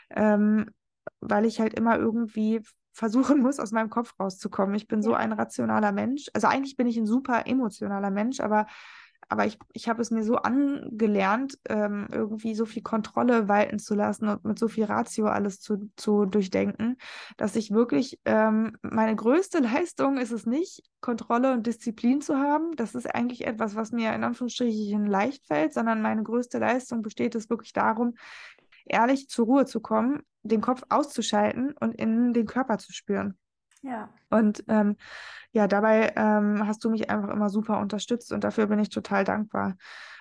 Ähm, 0.10 0.72
weil 1.30 1.46
ich 1.46 1.60
halt 1.60 1.74
immer 1.74 1.98
irgendwie 1.98 2.62
versuchen 2.94 3.42
muss, 3.42 3.60
aus 3.60 3.72
meinem 3.72 3.90
Kopf 3.90 4.14
rauszukommen. 4.20 4.76
Ich 4.76 4.88
bin 4.88 5.02
so 5.02 5.14
ein 5.14 5.34
rationaler 5.34 5.92
Mensch. 5.92 6.30
Also 6.34 6.48
eigentlich 6.48 6.78
bin 6.78 6.88
ich 6.88 6.98
ein 6.98 7.08
super 7.08 7.48
emotionaler 7.48 8.12
Mensch, 8.12 8.40
aber, 8.40 8.68
aber 9.30 9.48
ich, 9.48 9.58
ich 9.74 9.90
habe 9.90 10.02
es 10.02 10.12
mir 10.12 10.24
so 10.24 10.36
angelernt, 10.36 11.58
ähm, 11.68 12.08
irgendwie 12.12 12.54
so 12.54 12.66
viel 12.66 12.84
Kontrolle 12.84 13.48
walten 13.48 13.80
zu 13.80 13.96
lassen 13.96 14.28
und 14.28 14.46
mit 14.46 14.60
so 14.60 14.68
viel 14.68 14.84
Ratio 14.84 15.26
alles 15.26 15.60
zu, 15.60 15.90
zu 15.96 16.26
durchdenken, 16.26 16.98
dass 17.36 17.56
ich 17.56 17.72
wirklich, 17.72 18.20
ähm, 18.26 18.78
meine 18.84 19.16
größte 19.16 19.58
Leistung 19.74 20.18
ist 20.18 20.32
es 20.32 20.46
nicht, 20.46 20.84
Kontrolle 21.02 21.52
und 21.54 21.66
Disziplin 21.66 22.22
zu 22.22 22.38
haben. 22.38 22.76
Das 22.76 22.94
ist 22.94 23.08
eigentlich 23.08 23.48
etwas, 23.48 23.76
was 23.76 23.92
mir 23.92 24.14
in 24.14 24.24
Anführungsstrichen 24.24 25.08
leicht 25.08 25.48
fällt, 25.48 25.74
sondern 25.74 26.04
meine 26.04 26.22
größte 26.22 26.60
Leistung 26.60 27.02
besteht 27.02 27.34
es 27.34 27.50
wirklich 27.50 27.74
darum, 27.74 28.14
ehrlich 28.86 29.30
zur 29.30 29.46
Ruhe 29.46 29.66
zu 29.66 29.80
kommen, 29.80 30.22
den 30.44 30.62
Kopf 30.62 30.84
auszuschalten 30.90 31.74
und 31.80 31.96
in 31.96 32.34
den 32.34 32.46
Körper 32.46 32.78
zu 32.78 32.92
spüren. 32.94 33.38
Ja. 33.82 34.10
Und 34.30 34.64
ähm, 34.68 34.96
ja, 35.52 35.68
dabei 35.68 36.14
ähm, 36.16 36.66
hast 36.66 36.84
du 36.84 36.90
mich 36.90 37.10
einfach 37.10 37.30
immer 37.30 37.50
super 37.50 37.80
unterstützt 37.80 38.32
und 38.32 38.44
dafür 38.44 38.68
bin 38.68 38.80
ich 38.80 38.90
total 38.90 39.24
dankbar. 39.24 39.76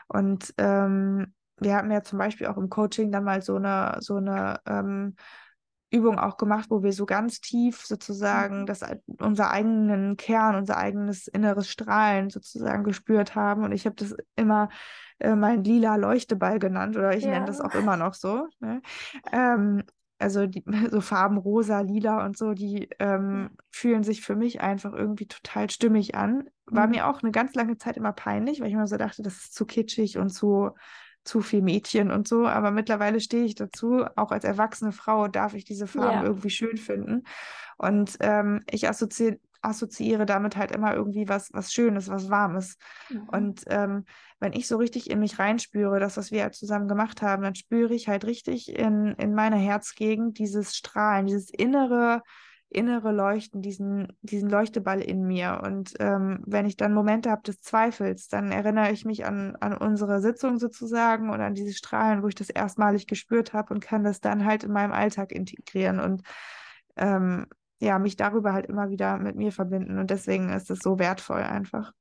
Und 0.08 0.52
ähm, 0.58 1.32
wir 1.58 1.76
hatten 1.76 1.90
ja 1.90 2.02
zum 2.02 2.18
Beispiel 2.18 2.48
auch 2.48 2.56
im 2.56 2.68
Coaching 2.68 3.12
dann 3.12 3.24
mal 3.24 3.40
so 3.40 3.56
eine, 3.56 3.96
so 4.00 4.16
eine 4.16 4.60
ähm, 4.66 5.14
Übung 5.92 6.18
auch 6.18 6.36
gemacht, 6.38 6.70
wo 6.70 6.82
wir 6.82 6.92
so 6.92 7.06
ganz 7.06 7.40
tief 7.40 7.84
sozusagen 7.84 8.62
mhm. 8.62 8.66
das, 8.66 8.80
unser 9.18 9.50
eigenen 9.50 10.16
Kern, 10.16 10.56
unser 10.56 10.76
eigenes 10.78 11.28
inneres 11.28 11.68
Strahlen 11.68 12.30
sozusagen 12.30 12.82
gespürt 12.82 13.34
haben. 13.34 13.62
Und 13.64 13.72
ich 13.72 13.84
habe 13.84 13.96
das 13.96 14.14
immer 14.34 14.70
äh, 15.18 15.34
mein 15.34 15.62
lila 15.62 15.96
Leuchteball 15.96 16.58
genannt 16.58 16.96
oder 16.96 17.14
ich 17.14 17.24
ja. 17.24 17.30
nenne 17.30 17.46
das 17.46 17.60
auch 17.60 17.74
immer 17.74 17.96
noch 17.96 18.14
so. 18.14 18.48
Ne? 18.60 18.80
Ähm, 19.32 19.82
also 20.18 20.46
die, 20.46 20.64
so 20.90 21.00
Farben 21.00 21.36
rosa, 21.36 21.80
lila 21.80 22.24
und 22.24 22.38
so, 22.38 22.54
die 22.54 22.88
ähm, 22.98 23.50
fühlen 23.70 24.02
sich 24.02 24.22
für 24.22 24.36
mich 24.36 24.60
einfach 24.60 24.94
irgendwie 24.94 25.26
total 25.26 25.68
stimmig 25.68 26.14
an. 26.14 26.48
War 26.66 26.86
mhm. 26.86 26.92
mir 26.92 27.06
auch 27.06 27.22
eine 27.22 27.32
ganz 27.32 27.54
lange 27.54 27.76
Zeit 27.76 27.96
immer 27.96 28.12
peinlich, 28.12 28.60
weil 28.60 28.68
ich 28.68 28.74
immer 28.74 28.86
so 28.86 28.96
dachte, 28.96 29.22
das 29.22 29.34
ist 29.34 29.54
zu 29.54 29.66
kitschig 29.66 30.16
und 30.16 30.30
zu 30.30 30.70
zu 31.24 31.40
viel 31.40 31.62
Mädchen 31.62 32.10
und 32.10 32.26
so, 32.26 32.46
aber 32.46 32.70
mittlerweile 32.70 33.20
stehe 33.20 33.44
ich 33.44 33.54
dazu. 33.54 34.04
Auch 34.16 34.30
als 34.32 34.44
erwachsene 34.44 34.92
Frau 34.92 35.28
darf 35.28 35.54
ich 35.54 35.64
diese 35.64 35.86
Farben 35.86 36.20
ja. 36.20 36.24
irgendwie 36.24 36.50
schön 36.50 36.76
finden. 36.76 37.24
Und 37.78 38.16
ähm, 38.20 38.62
ich 38.70 38.88
assozi 38.88 39.40
assoziiere 39.62 40.26
damit 40.26 40.56
halt 40.56 40.72
immer 40.72 40.92
irgendwie 40.92 41.28
was, 41.28 41.50
was 41.52 41.72
Schönes, 41.72 42.08
was 42.08 42.28
Warmes. 42.28 42.76
Mhm. 43.08 43.28
Und 43.28 43.62
ähm, 43.68 44.04
wenn 44.40 44.52
ich 44.52 44.66
so 44.66 44.76
richtig 44.76 45.08
in 45.08 45.20
mich 45.20 45.38
reinspüre, 45.38 46.00
das, 46.00 46.16
was 46.16 46.32
wir 46.32 46.42
halt 46.42 46.56
zusammen 46.56 46.88
gemacht 46.88 47.22
haben, 47.22 47.44
dann 47.44 47.54
spüre 47.54 47.94
ich 47.94 48.08
halt 48.08 48.24
richtig 48.24 48.76
in, 48.76 49.14
in 49.18 49.34
meiner 49.34 49.56
Herzgegend 49.56 50.38
dieses 50.38 50.74
Strahlen, 50.74 51.26
dieses 51.26 51.48
innere, 51.48 52.22
innere 52.72 53.12
Leuchten, 53.12 53.62
diesen, 53.62 54.16
diesen 54.22 54.50
Leuchteball 54.50 55.00
in 55.00 55.22
mir. 55.26 55.60
Und 55.64 55.94
ähm, 56.00 56.42
wenn 56.46 56.66
ich 56.66 56.76
dann 56.76 56.94
Momente 56.94 57.30
habe 57.30 57.42
des 57.42 57.60
Zweifels, 57.60 58.28
dann 58.28 58.50
erinnere 58.50 58.92
ich 58.92 59.04
mich 59.04 59.24
an, 59.24 59.56
an 59.60 59.76
unsere 59.76 60.20
Sitzung 60.20 60.58
sozusagen 60.58 61.30
und 61.30 61.40
an 61.40 61.54
diese 61.54 61.72
Strahlen, 61.72 62.22
wo 62.22 62.28
ich 62.28 62.34
das 62.34 62.50
erstmalig 62.50 63.06
gespürt 63.06 63.52
habe 63.52 63.74
und 63.74 63.80
kann 63.80 64.04
das 64.04 64.20
dann 64.20 64.44
halt 64.44 64.64
in 64.64 64.72
meinem 64.72 64.92
Alltag 64.92 65.32
integrieren 65.32 66.00
und 66.00 66.22
ähm, 66.96 67.46
ja, 67.80 67.98
mich 67.98 68.16
darüber 68.16 68.52
halt 68.52 68.66
immer 68.66 68.90
wieder 68.90 69.18
mit 69.18 69.36
mir 69.36 69.52
verbinden. 69.52 69.98
Und 69.98 70.10
deswegen 70.10 70.50
ist 70.50 70.70
es 70.70 70.78
so 70.80 70.98
wertvoll 70.98 71.42
einfach. 71.42 71.92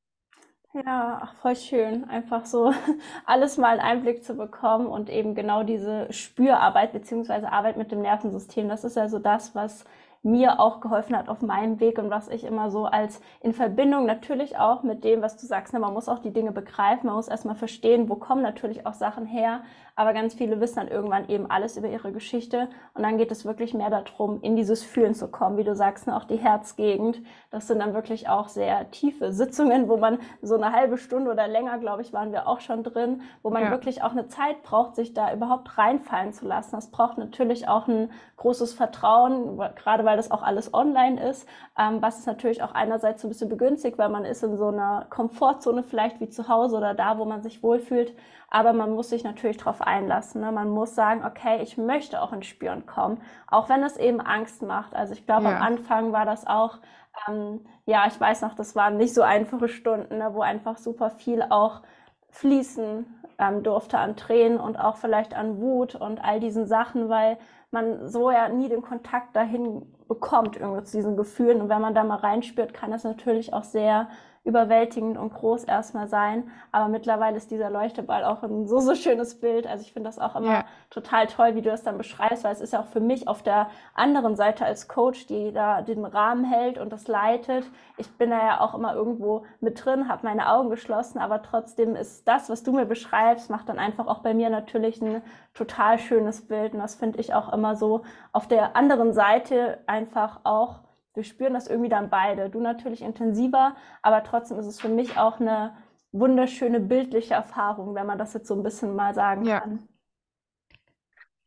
Ja, 0.73 1.29
voll 1.41 1.57
schön, 1.57 2.05
einfach 2.05 2.45
so 2.45 2.73
alles 3.25 3.57
mal 3.57 3.71
einen 3.71 3.81
Einblick 3.81 4.23
zu 4.23 4.35
bekommen 4.35 4.85
und 4.87 5.09
eben 5.09 5.35
genau 5.35 5.63
diese 5.63 6.11
Spürarbeit 6.13 6.93
beziehungsweise 6.93 7.51
Arbeit 7.51 7.75
mit 7.75 7.91
dem 7.91 8.01
Nervensystem. 8.01 8.69
Das 8.69 8.85
ist 8.85 8.95
ja 8.95 9.09
so 9.09 9.19
das, 9.19 9.53
was 9.53 9.83
mir 10.23 10.59
auch 10.59 10.81
geholfen 10.81 11.17
hat 11.17 11.29
auf 11.29 11.41
meinem 11.41 11.79
Weg 11.79 11.97
und 11.97 12.11
was 12.11 12.27
ich 12.27 12.43
immer 12.43 12.69
so 12.69 12.85
als 12.85 13.21
in 13.39 13.53
Verbindung 13.53 14.05
natürlich 14.05 14.57
auch 14.57 14.83
mit 14.83 15.03
dem, 15.03 15.21
was 15.21 15.35
du 15.35 15.47
sagst, 15.47 15.73
ne, 15.73 15.79
man 15.79 15.93
muss 15.93 16.07
auch 16.07 16.19
die 16.19 16.31
Dinge 16.31 16.51
begreifen, 16.51 17.07
man 17.07 17.15
muss 17.15 17.27
erstmal 17.27 17.55
verstehen, 17.55 18.07
wo 18.07 18.15
kommen 18.15 18.43
natürlich 18.43 18.85
auch 18.85 18.93
Sachen 18.93 19.25
her, 19.25 19.63
aber 20.01 20.13
ganz 20.13 20.33
viele 20.33 20.59
wissen 20.59 20.77
dann 20.77 20.87
irgendwann 20.87 21.29
eben 21.29 21.49
alles 21.49 21.77
über 21.77 21.87
ihre 21.87 22.11
Geschichte 22.11 22.69
und 22.95 23.03
dann 23.03 23.19
geht 23.19 23.31
es 23.31 23.45
wirklich 23.45 23.75
mehr 23.75 23.91
darum, 23.91 24.41
in 24.41 24.55
dieses 24.55 24.83
Fühlen 24.83 25.13
zu 25.13 25.27
kommen, 25.27 25.57
wie 25.57 25.63
du 25.63 25.75
sagst, 25.75 26.07
ne, 26.07 26.15
auch 26.15 26.23
die 26.23 26.37
Herzgegend, 26.37 27.21
das 27.51 27.67
sind 27.67 27.77
dann 27.79 27.93
wirklich 27.93 28.27
auch 28.27 28.47
sehr 28.47 28.89
tiefe 28.89 29.31
Sitzungen, 29.31 29.89
wo 29.89 29.97
man 29.97 30.17
so 30.41 30.55
eine 30.55 30.71
halbe 30.71 30.97
Stunde 30.97 31.29
oder 31.29 31.47
länger, 31.47 31.77
glaube 31.77 32.01
ich, 32.01 32.13
waren 32.13 32.31
wir 32.31 32.47
auch 32.47 32.61
schon 32.61 32.83
drin, 32.83 33.21
wo 33.43 33.51
man 33.51 33.65
ja. 33.65 33.69
wirklich 33.69 34.01
auch 34.01 34.11
eine 34.11 34.27
Zeit 34.27 34.63
braucht, 34.63 34.95
sich 34.95 35.13
da 35.13 35.31
überhaupt 35.33 35.77
reinfallen 35.77 36.33
zu 36.33 36.47
lassen. 36.47 36.71
Das 36.71 36.89
braucht 36.89 37.19
natürlich 37.19 37.67
auch 37.67 37.87
ein 37.87 38.09
großes 38.37 38.73
Vertrauen, 38.73 39.59
gerade 39.75 40.03
weil 40.03 40.17
das 40.17 40.31
auch 40.31 40.41
alles 40.41 40.73
online 40.73 41.29
ist, 41.29 41.47
ähm, 41.77 42.01
was 42.01 42.17
es 42.17 42.25
natürlich 42.25 42.63
auch 42.63 42.73
einerseits 42.73 43.21
so 43.21 43.27
ein 43.27 43.29
bisschen 43.29 43.49
begünstigt, 43.49 43.99
weil 43.99 44.09
man 44.09 44.25
ist 44.25 44.43
in 44.43 44.57
so 44.57 44.69
einer 44.69 45.05
Komfortzone 45.11 45.83
vielleicht 45.83 46.19
wie 46.19 46.29
zu 46.29 46.47
Hause 46.47 46.77
oder 46.77 46.95
da, 46.95 47.19
wo 47.19 47.25
man 47.25 47.43
sich 47.43 47.61
wohlfühlt. 47.61 48.15
Aber 48.53 48.73
man 48.73 48.91
muss 48.91 49.09
sich 49.09 49.23
natürlich 49.23 49.57
darauf 49.57 49.81
einlassen. 49.81 50.41
Ne? 50.41 50.51
Man 50.51 50.69
muss 50.69 50.93
sagen, 50.93 51.23
okay, 51.25 51.63
ich 51.63 51.77
möchte 51.77 52.21
auch 52.21 52.33
ins 52.33 52.45
Spüren 52.45 52.85
kommen, 52.85 53.21
auch 53.47 53.69
wenn 53.69 53.81
es 53.81 53.95
eben 53.95 54.19
Angst 54.19 54.61
macht. 54.61 54.93
Also 54.93 55.13
ich 55.13 55.25
glaube, 55.25 55.45
ja. 55.45 55.55
am 55.55 55.61
Anfang 55.61 56.11
war 56.11 56.25
das 56.25 56.45
auch, 56.45 56.79
ähm, 57.27 57.61
ja, 57.85 58.05
ich 58.07 58.19
weiß 58.19 58.41
noch, 58.41 58.53
das 58.53 58.75
waren 58.75 58.97
nicht 58.97 59.13
so 59.13 59.21
einfache 59.21 59.69
Stunden, 59.69 60.17
ne, 60.17 60.31
wo 60.33 60.41
einfach 60.41 60.77
super 60.77 61.11
viel 61.11 61.41
auch 61.49 61.81
fließen 62.29 63.05
ähm, 63.39 63.63
durfte 63.63 63.97
an 63.97 64.17
Tränen 64.17 64.59
und 64.59 64.77
auch 64.77 64.97
vielleicht 64.97 65.33
an 65.33 65.59
Wut 65.59 65.95
und 65.95 66.23
all 66.23 66.41
diesen 66.41 66.67
Sachen, 66.67 67.07
weil 67.07 67.37
man 67.71 68.09
so 68.09 68.31
ja 68.31 68.49
nie 68.49 68.67
den 68.67 68.81
Kontakt 68.81 69.33
dahin 69.35 69.85
bekommt, 70.09 70.57
irgendwie 70.57 70.83
zu 70.83 70.97
diesen 70.97 71.15
Gefühlen. 71.15 71.61
Und 71.61 71.69
wenn 71.69 71.81
man 71.81 71.95
da 71.95 72.03
mal 72.03 72.17
reinspürt, 72.17 72.73
kann 72.73 72.91
das 72.91 73.05
natürlich 73.05 73.53
auch 73.53 73.63
sehr 73.63 74.09
überwältigend 74.43 75.17
und 75.17 75.33
groß 75.33 75.65
erstmal 75.65 76.07
sein. 76.07 76.49
Aber 76.71 76.87
mittlerweile 76.87 77.37
ist 77.37 77.51
dieser 77.51 77.69
Leuchteball 77.69 78.23
auch 78.23 78.41
ein 78.41 78.67
so, 78.67 78.79
so 78.79 78.95
schönes 78.95 79.39
Bild. 79.39 79.67
Also 79.67 79.83
ich 79.83 79.93
finde 79.93 80.09
das 80.09 80.17
auch 80.17 80.35
immer 80.35 80.51
ja. 80.51 80.65
total 80.89 81.27
toll, 81.27 81.55
wie 81.55 81.61
du 81.61 81.69
das 81.69 81.83
dann 81.83 81.97
beschreibst, 81.97 82.43
weil 82.43 82.53
es 82.53 82.61
ist 82.61 82.73
ja 82.73 82.81
auch 82.81 82.87
für 82.87 82.99
mich 82.99 83.27
auf 83.27 83.43
der 83.43 83.69
anderen 83.93 84.35
Seite 84.35 84.65
als 84.65 84.87
Coach, 84.87 85.27
die 85.27 85.51
da 85.51 85.83
den 85.83 86.05
Rahmen 86.05 86.43
hält 86.43 86.79
und 86.79 86.91
das 86.91 87.07
leitet. 87.07 87.69
Ich 87.97 88.09
bin 88.17 88.31
da 88.31 88.37
ja 88.37 88.61
auch 88.61 88.73
immer 88.73 88.95
irgendwo 88.95 89.45
mit 89.59 89.85
drin, 89.85 90.09
habe 90.09 90.25
meine 90.25 90.51
Augen 90.51 90.71
geschlossen, 90.71 91.19
aber 91.19 91.43
trotzdem 91.43 91.95
ist 91.95 92.27
das, 92.27 92.49
was 92.49 92.63
du 92.63 92.71
mir 92.71 92.85
beschreibst, 92.85 93.51
macht 93.51 93.69
dann 93.69 93.77
einfach 93.77 94.07
auch 94.07 94.19
bei 94.19 94.33
mir 94.33 94.49
natürlich 94.49 95.01
ein 95.03 95.21
total 95.53 95.99
schönes 95.99 96.47
Bild. 96.47 96.73
Und 96.73 96.79
das 96.79 96.95
finde 96.95 97.19
ich 97.19 97.35
auch 97.35 97.53
immer 97.53 97.75
so 97.75 98.01
auf 98.31 98.47
der 98.47 98.75
anderen 98.75 99.13
Seite 99.13 99.77
einfach 99.85 100.39
auch 100.45 100.79
wir 101.13 101.23
spüren 101.23 101.53
das 101.53 101.67
irgendwie 101.67 101.89
dann 101.89 102.09
beide. 102.09 102.49
Du 102.49 102.61
natürlich 102.61 103.01
intensiver, 103.01 103.75
aber 104.01 104.23
trotzdem 104.23 104.59
ist 104.59 104.65
es 104.65 104.79
für 104.79 104.89
mich 104.89 105.17
auch 105.17 105.39
eine 105.39 105.75
wunderschöne 106.11 106.79
bildliche 106.79 107.33
Erfahrung, 107.33 107.95
wenn 107.95 108.05
man 108.05 108.17
das 108.17 108.33
jetzt 108.33 108.47
so 108.47 108.55
ein 108.55 108.63
bisschen 108.63 108.95
mal 108.95 109.13
sagen 109.13 109.45
ja. 109.45 109.59
kann. 109.61 109.87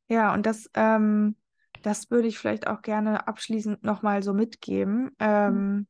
Ja, 0.09 0.35
und 0.35 0.45
das, 0.47 0.71
ähm, 0.75 1.37
das 1.83 2.11
würde 2.11 2.29
ich 2.29 2.39
vielleicht 2.39 2.67
auch 2.67 2.83
gerne 2.83 3.27
abschließend 3.27 3.83
nochmal 3.83 4.23
so 4.23 4.35
mitgeben. 4.35 5.11
Ähm, 5.19 5.55
mhm. 5.55 5.87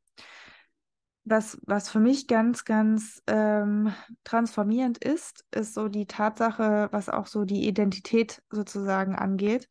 was, 1.25 1.59
was 1.67 1.89
für 1.89 2.01
mich 2.01 2.29
ganz, 2.29 2.65
ganz 2.65 3.23
ähm, 3.27 3.93
transformierend 4.23 4.99
ist, 4.99 5.45
ist 5.51 5.75
so 5.75 5.89
die 5.89 6.07
Tatsache, 6.07 6.89
was 6.93 7.09
auch 7.09 7.27
so 7.27 7.45
die 7.45 7.67
Identität 7.67 8.43
sozusagen 8.51 9.17
angeht. 9.17 9.69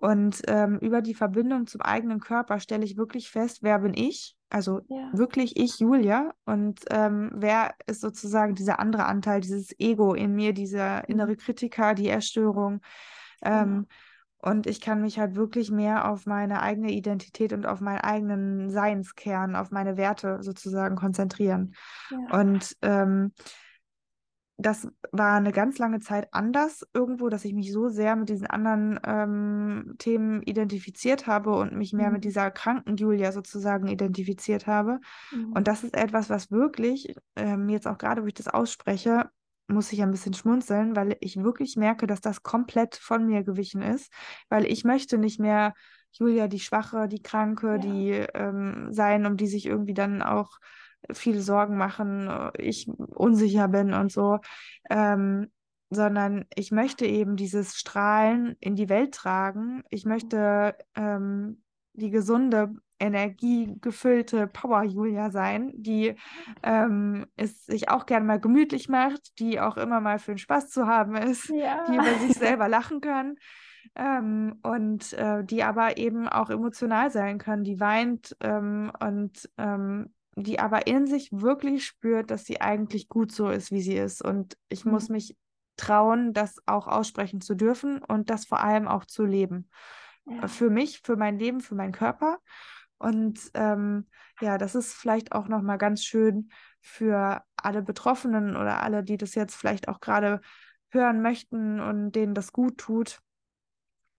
Und 0.00 0.42
ähm, 0.46 0.78
über 0.78 1.02
die 1.02 1.14
Verbindung 1.14 1.66
zum 1.66 1.80
eigenen 1.80 2.20
Körper 2.20 2.60
stelle 2.60 2.84
ich 2.84 2.96
wirklich 2.96 3.30
fest, 3.30 3.62
wer 3.62 3.80
bin 3.80 3.94
ich? 3.94 4.36
Also 4.48 4.80
ja. 4.88 5.10
wirklich 5.12 5.56
ich, 5.56 5.80
Julia. 5.80 6.32
Und 6.44 6.80
ähm, 6.90 7.30
wer 7.34 7.74
ist 7.86 8.00
sozusagen 8.00 8.54
dieser 8.54 8.78
andere 8.78 9.06
Anteil, 9.06 9.40
dieses 9.40 9.74
Ego 9.78 10.14
in 10.14 10.34
mir, 10.34 10.52
dieser 10.52 10.98
mhm. 10.98 11.04
innere 11.08 11.36
Kritiker, 11.36 11.94
die 11.94 12.08
Erstörung. 12.08 12.80
Ähm, 13.42 13.86
ja. 13.88 14.50
Und 14.50 14.68
ich 14.68 14.80
kann 14.80 15.02
mich 15.02 15.18
halt 15.18 15.34
wirklich 15.34 15.72
mehr 15.72 16.08
auf 16.08 16.24
meine 16.24 16.62
eigene 16.62 16.92
Identität 16.92 17.52
und 17.52 17.66
auf 17.66 17.80
meinen 17.80 17.98
eigenen 17.98 18.70
Seinskern, 18.70 19.56
auf 19.56 19.72
meine 19.72 19.96
Werte 19.96 20.44
sozusagen 20.44 20.94
konzentrieren. 20.94 21.74
Ja. 22.10 22.40
Und 22.40 22.76
ähm, 22.82 23.32
das 24.60 24.88
war 25.12 25.36
eine 25.36 25.52
ganz 25.52 25.78
lange 25.78 26.00
Zeit 26.00 26.28
anders 26.32 26.84
irgendwo, 26.92 27.28
dass 27.28 27.44
ich 27.44 27.54
mich 27.54 27.72
so 27.72 27.88
sehr 27.88 28.16
mit 28.16 28.28
diesen 28.28 28.48
anderen 28.48 28.98
ähm, 29.04 29.94
Themen 29.98 30.42
identifiziert 30.42 31.28
habe 31.28 31.54
und 31.54 31.74
mich 31.74 31.92
mehr 31.92 32.08
mhm. 32.08 32.14
mit 32.14 32.24
dieser 32.24 32.50
kranken 32.50 32.96
Julia 32.96 33.30
sozusagen 33.30 33.86
identifiziert 33.86 34.66
habe. 34.66 34.98
Mhm. 35.30 35.52
Und 35.52 35.68
das 35.68 35.84
ist 35.84 35.96
etwas, 35.96 36.28
was 36.28 36.50
wirklich, 36.50 37.14
ähm, 37.36 37.68
jetzt 37.68 37.86
auch 37.86 37.98
gerade, 37.98 38.22
wo 38.22 38.26
ich 38.26 38.34
das 38.34 38.48
ausspreche, 38.48 39.30
muss 39.68 39.92
ich 39.92 40.02
ein 40.02 40.10
bisschen 40.10 40.34
schmunzeln, 40.34 40.96
weil 40.96 41.16
ich 41.20 41.36
wirklich 41.36 41.76
merke, 41.76 42.08
dass 42.08 42.20
das 42.20 42.42
komplett 42.42 42.96
von 42.96 43.26
mir 43.26 43.44
gewichen 43.44 43.82
ist, 43.82 44.12
weil 44.48 44.66
ich 44.66 44.82
möchte 44.82 45.18
nicht 45.18 45.38
mehr 45.38 45.72
Julia, 46.10 46.48
die 46.48 46.58
Schwache, 46.58 47.06
die 47.06 47.22
Kranke, 47.22 47.72
ja. 47.72 47.78
die 47.78 48.10
ähm, 48.34 48.88
sein, 48.92 49.24
um 49.24 49.36
die 49.36 49.46
sich 49.46 49.66
irgendwie 49.66 49.94
dann 49.94 50.20
auch 50.22 50.58
viel 51.12 51.40
Sorgen 51.40 51.76
machen, 51.76 52.30
ich 52.58 52.88
unsicher 52.88 53.68
bin 53.68 53.94
und 53.94 54.12
so, 54.12 54.38
ähm, 54.90 55.50
sondern 55.90 56.44
ich 56.54 56.70
möchte 56.70 57.06
eben 57.06 57.36
dieses 57.36 57.76
Strahlen 57.76 58.56
in 58.60 58.76
die 58.76 58.88
Welt 58.88 59.14
tragen. 59.14 59.82
Ich 59.90 60.04
möchte 60.04 60.76
ähm, 60.94 61.62
die 61.94 62.10
gesunde, 62.10 62.74
energiegefüllte 63.00 64.46
Power-Julia 64.48 65.30
sein, 65.30 65.72
die 65.74 66.16
ähm, 66.62 67.26
es 67.36 67.64
sich 67.64 67.88
auch 67.88 68.06
gerne 68.06 68.26
mal 68.26 68.40
gemütlich 68.40 68.88
macht, 68.88 69.38
die 69.38 69.60
auch 69.60 69.76
immer 69.76 70.00
mal 70.00 70.18
für 70.18 70.32
den 70.32 70.38
Spaß 70.38 70.68
zu 70.68 70.86
haben 70.86 71.14
ist, 71.14 71.48
ja. 71.48 71.84
die 71.88 71.94
über 71.94 72.14
sich 72.26 72.36
selber 72.36 72.68
lachen 72.68 73.00
kann. 73.00 73.36
Ähm, 73.94 74.58
und 74.62 75.12
äh, 75.14 75.42
die 75.44 75.62
aber 75.62 75.96
eben 75.96 76.28
auch 76.28 76.50
emotional 76.50 77.10
sein 77.10 77.38
kann, 77.38 77.64
die 77.64 77.80
weint 77.80 78.36
ähm, 78.40 78.92
und 79.00 79.48
ähm, 79.56 80.12
die 80.42 80.60
aber 80.60 80.86
in 80.86 81.06
sich 81.06 81.30
wirklich 81.32 81.84
spürt, 81.86 82.30
dass 82.30 82.44
sie 82.44 82.60
eigentlich 82.60 83.08
gut 83.08 83.32
so 83.32 83.50
ist, 83.50 83.70
wie 83.70 83.80
sie 83.80 83.96
ist. 83.96 84.22
Und 84.22 84.56
ich 84.68 84.84
mhm. 84.84 84.92
muss 84.92 85.08
mich 85.08 85.36
trauen, 85.76 86.32
das 86.32 86.56
auch 86.66 86.86
aussprechen 86.86 87.40
zu 87.40 87.54
dürfen 87.54 88.02
und 88.02 88.30
das 88.30 88.44
vor 88.44 88.60
allem 88.60 88.88
auch 88.88 89.04
zu 89.04 89.24
leben. 89.24 89.70
Ja. 90.26 90.48
Für 90.48 90.70
mich, 90.70 91.00
für 91.02 91.16
mein 91.16 91.38
Leben, 91.38 91.60
für 91.60 91.74
meinen 91.74 91.92
Körper. 91.92 92.38
Und 92.98 93.38
ähm, 93.54 94.08
ja, 94.40 94.58
das 94.58 94.74
ist 94.74 94.92
vielleicht 94.92 95.32
auch 95.32 95.48
nochmal 95.48 95.78
ganz 95.78 96.04
schön 96.04 96.50
für 96.80 97.42
alle 97.56 97.82
Betroffenen 97.82 98.56
oder 98.56 98.82
alle, 98.82 99.02
die 99.02 99.16
das 99.16 99.34
jetzt 99.34 99.54
vielleicht 99.54 99.88
auch 99.88 100.00
gerade 100.00 100.40
hören 100.90 101.22
möchten 101.22 101.80
und 101.80 102.12
denen 102.12 102.34
das 102.34 102.52
gut 102.52 102.78
tut. 102.78 103.20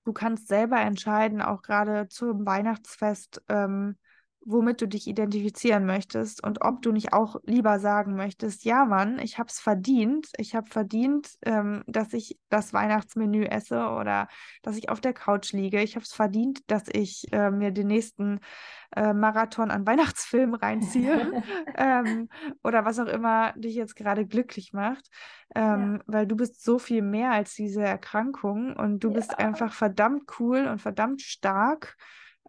Du 0.05 0.13
kannst 0.13 0.47
selber 0.47 0.79
entscheiden, 0.79 1.41
auch 1.41 1.61
gerade 1.61 2.07
zum 2.07 2.45
Weihnachtsfest, 2.45 3.43
ähm, 3.49 3.97
womit 4.45 4.81
du 4.81 4.87
dich 4.87 5.07
identifizieren 5.07 5.85
möchtest 5.85 6.43
und 6.43 6.63
ob 6.63 6.81
du 6.81 6.91
nicht 6.91 7.13
auch 7.13 7.37
lieber 7.43 7.79
sagen 7.79 8.15
möchtest, 8.15 8.63
ja 8.63 8.85
Mann, 8.85 9.19
ich 9.19 9.37
habe 9.37 9.49
es 9.49 9.59
verdient, 9.59 10.27
ich 10.37 10.55
habe 10.55 10.69
verdient, 10.69 11.29
ähm, 11.45 11.83
dass 11.87 12.13
ich 12.13 12.39
das 12.49 12.73
Weihnachtsmenü 12.73 13.43
esse 13.45 13.89
oder 13.89 14.27
dass 14.61 14.77
ich 14.77 14.89
auf 14.89 15.01
der 15.01 15.13
Couch 15.13 15.51
liege, 15.51 15.81
ich 15.81 15.95
habe 15.95 16.03
es 16.03 16.13
verdient, 16.13 16.69
dass 16.71 16.83
ich 16.91 17.31
äh, 17.33 17.51
mir 17.51 17.71
den 17.71 17.87
nächsten 17.87 18.39
äh, 18.95 19.13
Marathon 19.13 19.71
an 19.71 19.85
Weihnachtsfilmen 19.87 20.55
reinziehe 20.55 21.43
ähm, 21.75 22.29
oder 22.63 22.85
was 22.85 22.99
auch 22.99 23.07
immer 23.07 23.53
dich 23.53 23.75
jetzt 23.75 23.95
gerade 23.95 24.25
glücklich 24.25 24.71
macht, 24.71 25.09
ähm, 25.53 25.95
ja. 25.95 26.13
weil 26.13 26.27
du 26.27 26.35
bist 26.35 26.63
so 26.63 26.79
viel 26.79 27.01
mehr 27.01 27.31
als 27.31 27.55
diese 27.55 27.83
Erkrankung 27.83 28.75
und 28.75 29.03
du 29.03 29.09
ja. 29.09 29.15
bist 29.15 29.37
einfach 29.37 29.73
verdammt 29.73 30.23
cool 30.39 30.65
und 30.65 30.79
verdammt 30.79 31.21
stark 31.21 31.97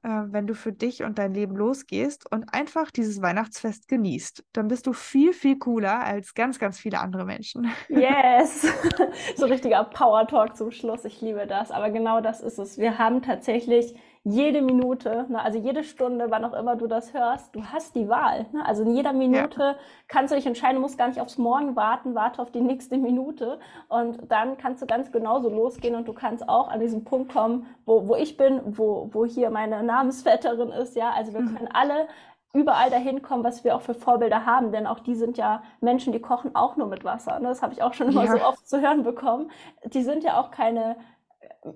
äh, 0.02 0.08
wenn 0.08 0.46
du 0.46 0.54
für 0.54 0.72
dich 0.72 1.02
und 1.02 1.18
dein 1.18 1.34
Leben 1.34 1.56
losgehst 1.56 2.30
und 2.30 2.54
einfach 2.54 2.90
dieses 2.90 3.20
Weihnachtsfest 3.20 3.88
genießt. 3.88 4.44
Dann 4.52 4.68
bist 4.68 4.86
du 4.86 4.92
viel, 4.92 5.32
viel 5.32 5.58
cooler 5.58 6.00
als 6.00 6.34
ganz, 6.34 6.58
ganz 6.58 6.78
viele 6.78 7.00
andere 7.00 7.24
Menschen. 7.24 7.70
Yes! 7.88 8.66
so 9.36 9.46
richtiger 9.46 9.84
Power 9.84 10.26
Talk 10.26 10.56
zum 10.56 10.70
Schluss. 10.70 11.04
Ich 11.04 11.20
liebe 11.20 11.46
das. 11.46 11.70
Aber 11.70 11.90
genau 11.90 12.20
das 12.20 12.40
ist 12.40 12.58
es. 12.58 12.78
Wir 12.78 12.98
haben 12.98 13.22
tatsächlich 13.22 13.94
jede 14.22 14.60
Minute, 14.60 15.26
ne, 15.30 15.42
also 15.42 15.58
jede 15.58 15.82
Stunde, 15.82 16.30
wann 16.30 16.44
auch 16.44 16.52
immer 16.52 16.76
du 16.76 16.86
das 16.86 17.14
hörst, 17.14 17.54
du 17.54 17.64
hast 17.64 17.94
die 17.94 18.08
Wahl. 18.08 18.46
Ne? 18.52 18.64
Also 18.66 18.82
in 18.82 18.94
jeder 18.94 19.14
Minute 19.14 19.60
ja. 19.60 19.76
kannst 20.08 20.30
du 20.30 20.36
dich 20.36 20.46
entscheiden, 20.46 20.76
du 20.76 20.82
musst 20.82 20.98
gar 20.98 21.08
nicht 21.08 21.20
aufs 21.20 21.38
Morgen 21.38 21.74
warten, 21.74 22.14
warte 22.14 22.42
auf 22.42 22.50
die 22.50 22.60
nächste 22.60 22.98
Minute 22.98 23.58
und 23.88 24.30
dann 24.30 24.58
kannst 24.58 24.82
du 24.82 24.86
ganz 24.86 25.10
genauso 25.10 25.48
losgehen 25.48 25.94
und 25.94 26.06
du 26.06 26.12
kannst 26.12 26.46
auch 26.50 26.68
an 26.68 26.80
diesen 26.80 27.04
Punkt 27.04 27.32
kommen, 27.32 27.66
wo, 27.86 28.08
wo 28.08 28.14
ich 28.14 28.36
bin, 28.36 28.60
wo, 28.76 29.08
wo 29.12 29.24
hier 29.24 29.48
meine 29.50 29.82
Namensvetterin 29.82 30.70
ist. 30.70 30.96
Ja, 30.96 31.12
also 31.12 31.32
wir 31.32 31.40
mhm. 31.40 31.56
können 31.56 31.68
alle 31.72 32.06
überall 32.52 32.90
dahin 32.90 33.22
kommen, 33.22 33.44
was 33.44 33.64
wir 33.64 33.74
auch 33.74 33.82
für 33.82 33.94
Vorbilder 33.94 34.44
haben, 34.44 34.70
denn 34.70 34.86
auch 34.86 35.00
die 35.00 35.14
sind 35.14 35.38
ja 35.38 35.62
Menschen, 35.80 36.12
die 36.12 36.20
kochen 36.20 36.54
auch 36.54 36.76
nur 36.76 36.88
mit 36.88 37.04
Wasser. 37.04 37.38
Ne? 37.38 37.48
Das 37.48 37.62
habe 37.62 37.72
ich 37.72 37.82
auch 37.82 37.94
schon 37.94 38.10
immer 38.10 38.24
ja. 38.24 38.32
so 38.32 38.42
oft 38.42 38.68
zu 38.68 38.82
hören 38.82 39.02
bekommen. 39.02 39.50
Die 39.84 40.02
sind 40.02 40.24
ja 40.24 40.38
auch 40.38 40.50
keine 40.50 40.96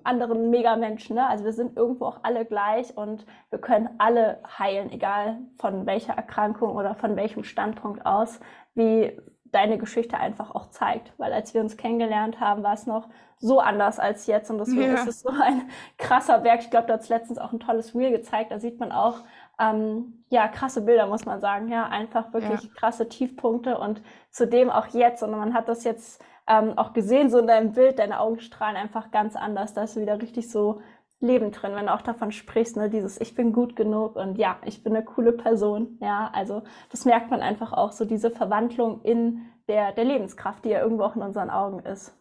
anderen 0.03 0.49
Megamenschen. 0.49 1.15
Ne? 1.15 1.27
Also 1.27 1.43
wir 1.43 1.53
sind 1.53 1.77
irgendwo 1.77 2.05
auch 2.05 2.19
alle 2.23 2.45
gleich 2.45 2.97
und 2.97 3.25
wir 3.49 3.59
können 3.59 3.89
alle 3.97 4.39
heilen, 4.57 4.91
egal 4.91 5.37
von 5.57 5.85
welcher 5.85 6.13
Erkrankung 6.13 6.75
oder 6.75 6.95
von 6.95 7.15
welchem 7.15 7.43
Standpunkt 7.43 8.05
aus, 8.05 8.39
wie 8.73 9.19
deine 9.51 9.77
Geschichte 9.77 10.17
einfach 10.17 10.53
auch 10.53 10.69
zeigt. 10.69 11.13
Weil 11.17 11.31
als 11.31 11.53
wir 11.53 11.61
uns 11.61 11.77
kennengelernt 11.77 12.39
haben, 12.39 12.63
war 12.63 12.73
es 12.73 12.87
noch 12.87 13.07
so 13.37 13.59
anders 13.59 13.99
als 13.99 14.27
jetzt 14.27 14.49
und 14.49 14.57
deswegen 14.57 14.93
ja. 14.93 14.95
ist 14.95 15.07
es 15.07 15.21
so 15.21 15.29
ein 15.29 15.69
krasser 15.97 16.43
Werk. 16.43 16.61
Ich 16.61 16.69
glaube, 16.69 16.87
du 16.87 16.93
hast 16.93 17.09
letztens 17.09 17.37
auch 17.37 17.53
ein 17.53 17.59
tolles 17.59 17.95
Reel 17.95 18.11
gezeigt. 18.11 18.51
Da 18.51 18.59
sieht 18.59 18.79
man 18.79 18.91
auch, 18.91 19.19
ähm, 19.59 20.23
ja, 20.29 20.47
krasse 20.47 20.81
Bilder, 20.81 21.07
muss 21.07 21.25
man 21.25 21.39
sagen. 21.39 21.69
Ja, 21.69 21.87
einfach 21.87 22.33
wirklich 22.33 22.63
ja. 22.63 22.69
krasse 22.75 23.07
Tiefpunkte 23.07 23.77
und 23.77 24.01
zudem 24.29 24.69
auch 24.69 24.87
jetzt. 24.87 25.23
Und 25.23 25.31
man 25.31 25.53
hat 25.53 25.69
das 25.69 25.83
jetzt 25.83 26.23
ähm, 26.47 26.77
auch 26.77 26.93
gesehen, 26.93 27.29
so 27.29 27.39
in 27.39 27.47
deinem 27.47 27.73
Bild, 27.73 27.99
deine 27.99 28.19
Augen 28.19 28.39
strahlen 28.39 28.77
einfach 28.77 29.11
ganz 29.11 29.35
anders. 29.35 29.73
Da 29.73 29.83
ist 29.83 29.95
wieder 29.95 30.21
richtig 30.21 30.49
so 30.49 30.81
Leben 31.19 31.51
drin, 31.51 31.73
wenn 31.75 31.87
du 31.87 31.93
auch 31.93 32.01
davon 32.01 32.31
sprichst, 32.31 32.77
ne, 32.77 32.89
dieses 32.89 33.19
Ich 33.19 33.35
bin 33.35 33.53
gut 33.53 33.75
genug 33.75 34.15
und 34.15 34.37
ja, 34.37 34.59
ich 34.65 34.83
bin 34.83 34.95
eine 34.95 35.05
coole 35.05 35.31
Person. 35.31 35.97
Ja, 36.01 36.29
also 36.33 36.63
das 36.91 37.05
merkt 37.05 37.31
man 37.31 37.41
einfach 37.41 37.73
auch, 37.73 37.91
so 37.91 38.05
diese 38.05 38.31
Verwandlung 38.31 39.01
in 39.01 39.45
der, 39.67 39.93
der 39.93 40.03
Lebenskraft, 40.03 40.65
die 40.65 40.69
ja 40.69 40.81
irgendwo 40.81 41.03
auch 41.03 41.15
in 41.15 41.21
unseren 41.21 41.49
Augen 41.49 41.79
ist. 41.79 42.15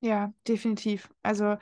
Ja, 0.00 0.32
definitiv. 0.48 1.10
Also 1.22 1.56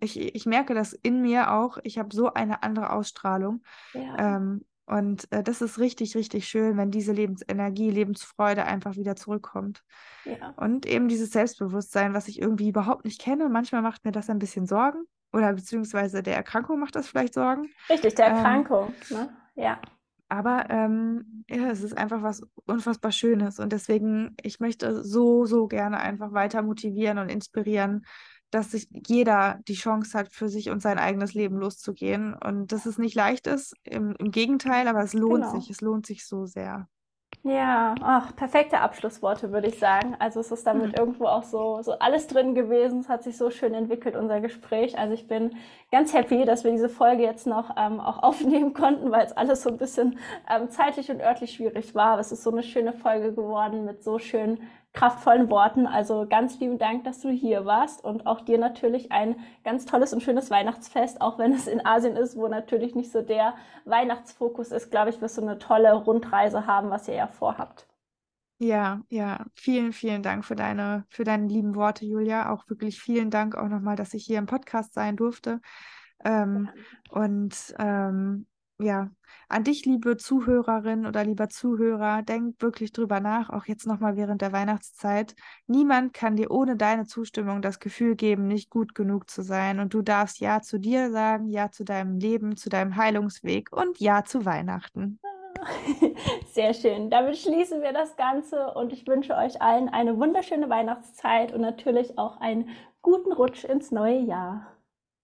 ich, 0.00 0.20
ich 0.20 0.44
merke 0.44 0.74
das 0.74 0.92
in 0.92 1.22
mir 1.22 1.52
auch. 1.52 1.78
Ich 1.82 1.98
habe 1.98 2.14
so 2.14 2.34
eine 2.34 2.62
andere 2.62 2.92
Ausstrahlung. 2.92 3.62
Ja. 3.94 4.36
Ähm, 4.36 4.64
und 4.86 5.30
äh, 5.32 5.42
das 5.42 5.62
ist 5.62 5.78
richtig, 5.78 6.14
richtig 6.14 6.46
schön, 6.46 6.76
wenn 6.76 6.92
diese 6.92 7.12
Lebensenergie, 7.12 7.90
Lebensfreude 7.90 8.64
einfach 8.64 8.96
wieder 8.96 9.16
zurückkommt. 9.16 9.82
Ja. 10.24 10.54
Und 10.56 10.86
eben 10.86 11.08
dieses 11.08 11.32
Selbstbewusstsein, 11.32 12.14
was 12.14 12.28
ich 12.28 12.40
irgendwie 12.40 12.68
überhaupt 12.68 13.04
nicht 13.04 13.20
kenne. 13.20 13.48
Manchmal 13.48 13.82
macht 13.82 14.04
mir 14.04 14.12
das 14.12 14.30
ein 14.30 14.38
bisschen 14.38 14.66
Sorgen. 14.66 15.04
Oder 15.32 15.52
beziehungsweise 15.52 16.22
der 16.22 16.36
Erkrankung 16.36 16.78
macht 16.78 16.94
das 16.94 17.08
vielleicht 17.08 17.34
Sorgen. 17.34 17.68
Richtig, 17.90 18.14
der 18.14 18.28
ähm, 18.28 18.36
Erkrankung. 18.36 18.94
Ähm, 19.10 19.16
ne? 19.16 19.36
Ja. 19.56 19.80
Aber 20.28 20.70
ähm, 20.70 21.44
ja, 21.48 21.68
es 21.68 21.82
ist 21.82 21.96
einfach 21.96 22.22
was 22.22 22.42
unfassbar 22.66 23.10
Schönes. 23.10 23.58
Und 23.58 23.72
deswegen, 23.72 24.36
ich 24.42 24.60
möchte 24.60 25.02
so, 25.02 25.46
so 25.46 25.66
gerne 25.66 25.98
einfach 25.98 26.32
weiter 26.32 26.62
motivieren 26.62 27.18
und 27.18 27.28
inspirieren, 27.28 28.06
dass 28.50 28.70
sich 28.70 28.88
jeder 28.90 29.58
die 29.68 29.74
Chance 29.74 30.18
hat, 30.18 30.28
für 30.28 30.48
sich 30.48 30.70
und 30.70 30.80
sein 30.80 30.98
eigenes 30.98 31.34
Leben 31.34 31.58
loszugehen. 31.58 32.34
Und 32.34 32.72
dass 32.72 32.86
es 32.86 32.98
nicht 32.98 33.14
leicht 33.14 33.46
ist, 33.46 33.74
im, 33.84 34.14
im 34.18 34.30
Gegenteil, 34.30 34.88
aber 34.88 35.02
es 35.02 35.12
lohnt 35.12 35.44
genau. 35.44 35.54
sich. 35.54 35.70
Es 35.70 35.80
lohnt 35.80 36.06
sich 36.06 36.26
so 36.26 36.46
sehr. 36.46 36.88
Ja, 37.42 37.94
ach, 38.02 38.34
perfekte 38.34 38.80
Abschlussworte, 38.80 39.52
würde 39.52 39.68
ich 39.68 39.78
sagen. 39.78 40.16
Also 40.18 40.40
es 40.40 40.50
ist 40.50 40.66
damit 40.66 40.88
mhm. 40.88 40.94
irgendwo 40.98 41.26
auch 41.26 41.44
so, 41.44 41.80
so 41.80 41.92
alles 41.92 42.26
drin 42.26 42.56
gewesen. 42.56 43.00
Es 43.00 43.08
hat 43.08 43.22
sich 43.22 43.36
so 43.36 43.50
schön 43.50 43.72
entwickelt, 43.72 44.16
unser 44.16 44.40
Gespräch. 44.40 44.98
Also 44.98 45.14
ich 45.14 45.28
bin 45.28 45.54
ganz 45.92 46.12
happy, 46.12 46.44
dass 46.44 46.64
wir 46.64 46.72
diese 46.72 46.88
Folge 46.88 47.22
jetzt 47.22 47.46
noch 47.46 47.76
ähm, 47.76 48.00
auch 48.00 48.22
aufnehmen 48.24 48.74
konnten, 48.74 49.12
weil 49.12 49.26
es 49.26 49.32
alles 49.32 49.62
so 49.62 49.70
ein 49.70 49.76
bisschen 49.78 50.18
ähm, 50.50 50.70
zeitlich 50.70 51.08
und 51.08 51.20
örtlich 51.20 51.52
schwierig 51.52 51.94
war. 51.94 52.12
Aber 52.12 52.20
es 52.20 52.32
ist 52.32 52.42
so 52.42 52.50
eine 52.50 52.64
schöne 52.64 52.92
Folge 52.92 53.32
geworden 53.32 53.84
mit 53.84 54.02
so 54.02 54.18
schönen 54.18 54.62
kraftvollen 54.96 55.48
Worten. 55.50 55.86
Also 55.86 56.26
ganz 56.28 56.58
lieben 56.58 56.78
Dank, 56.78 57.04
dass 57.04 57.20
du 57.20 57.28
hier 57.28 57.64
warst 57.64 58.02
und 58.02 58.26
auch 58.26 58.40
dir 58.40 58.58
natürlich 58.58 59.12
ein 59.12 59.36
ganz 59.62 59.84
tolles 59.84 60.12
und 60.12 60.22
schönes 60.22 60.50
Weihnachtsfest, 60.50 61.20
auch 61.20 61.38
wenn 61.38 61.52
es 61.52 61.68
in 61.68 61.84
Asien 61.86 62.16
ist, 62.16 62.36
wo 62.36 62.48
natürlich 62.48 62.96
nicht 62.96 63.12
so 63.12 63.22
der 63.22 63.54
Weihnachtsfokus 63.84 64.72
ist, 64.72 64.90
glaube 64.90 65.10
ich, 65.10 65.20
wirst 65.20 65.38
du 65.38 65.42
eine 65.42 65.58
tolle 65.58 65.92
Rundreise 65.94 66.66
haben, 66.66 66.90
was 66.90 67.06
ihr 67.06 67.14
ja 67.14 67.26
vorhabt. 67.28 67.86
Ja, 68.58 69.02
ja, 69.10 69.44
vielen, 69.54 69.92
vielen 69.92 70.22
Dank 70.22 70.46
für 70.46 70.56
deine, 70.56 71.04
für 71.10 71.24
deine 71.24 71.46
lieben 71.46 71.74
Worte, 71.74 72.06
Julia. 72.06 72.50
Auch 72.50 72.66
wirklich 72.70 72.98
vielen 72.98 73.30
Dank 73.30 73.54
auch 73.54 73.68
nochmal, 73.68 73.96
dass 73.96 74.14
ich 74.14 74.24
hier 74.24 74.38
im 74.38 74.46
Podcast 74.46 74.94
sein 74.94 75.14
durfte. 75.14 75.60
Ähm, 76.24 76.70
und 77.10 77.74
ähm, 77.78 78.46
ja, 78.78 79.10
an 79.48 79.64
dich, 79.64 79.84
liebe 79.84 80.16
Zuhörerin 80.16 81.06
oder 81.06 81.24
lieber 81.24 81.48
Zuhörer, 81.48 82.22
denk 82.22 82.60
wirklich 82.60 82.92
drüber 82.92 83.20
nach, 83.20 83.50
auch 83.50 83.66
jetzt 83.66 83.86
nochmal 83.86 84.16
während 84.16 84.42
der 84.42 84.52
Weihnachtszeit. 84.52 85.34
Niemand 85.66 86.12
kann 86.12 86.36
dir 86.36 86.50
ohne 86.50 86.76
deine 86.76 87.06
Zustimmung 87.06 87.62
das 87.62 87.78
Gefühl 87.78 88.16
geben, 88.16 88.46
nicht 88.46 88.70
gut 88.70 88.94
genug 88.94 89.30
zu 89.30 89.42
sein. 89.42 89.80
Und 89.80 89.94
du 89.94 90.02
darfst 90.02 90.40
Ja 90.40 90.62
zu 90.62 90.78
dir 90.78 91.10
sagen, 91.10 91.48
Ja 91.48 91.70
zu 91.70 91.84
deinem 91.84 92.18
Leben, 92.18 92.56
zu 92.56 92.68
deinem 92.68 92.96
Heilungsweg 92.96 93.72
und 93.72 94.00
Ja 94.00 94.24
zu 94.24 94.44
Weihnachten. 94.44 95.20
Sehr 96.52 96.74
schön. 96.74 97.10
Damit 97.10 97.38
schließen 97.38 97.82
wir 97.82 97.92
das 97.92 98.16
Ganze 98.16 98.72
und 98.74 98.92
ich 98.92 99.06
wünsche 99.06 99.36
euch 99.36 99.62
allen 99.62 99.88
eine 99.88 100.18
wunderschöne 100.18 100.68
Weihnachtszeit 100.68 101.52
und 101.52 101.60
natürlich 101.60 102.18
auch 102.18 102.40
einen 102.40 102.68
guten 103.02 103.32
Rutsch 103.32 103.64
ins 103.64 103.90
neue 103.90 104.18
Jahr. 104.18 104.66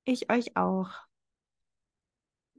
Ich 0.05 0.31
euch 0.31 0.57
auch. 0.57 0.91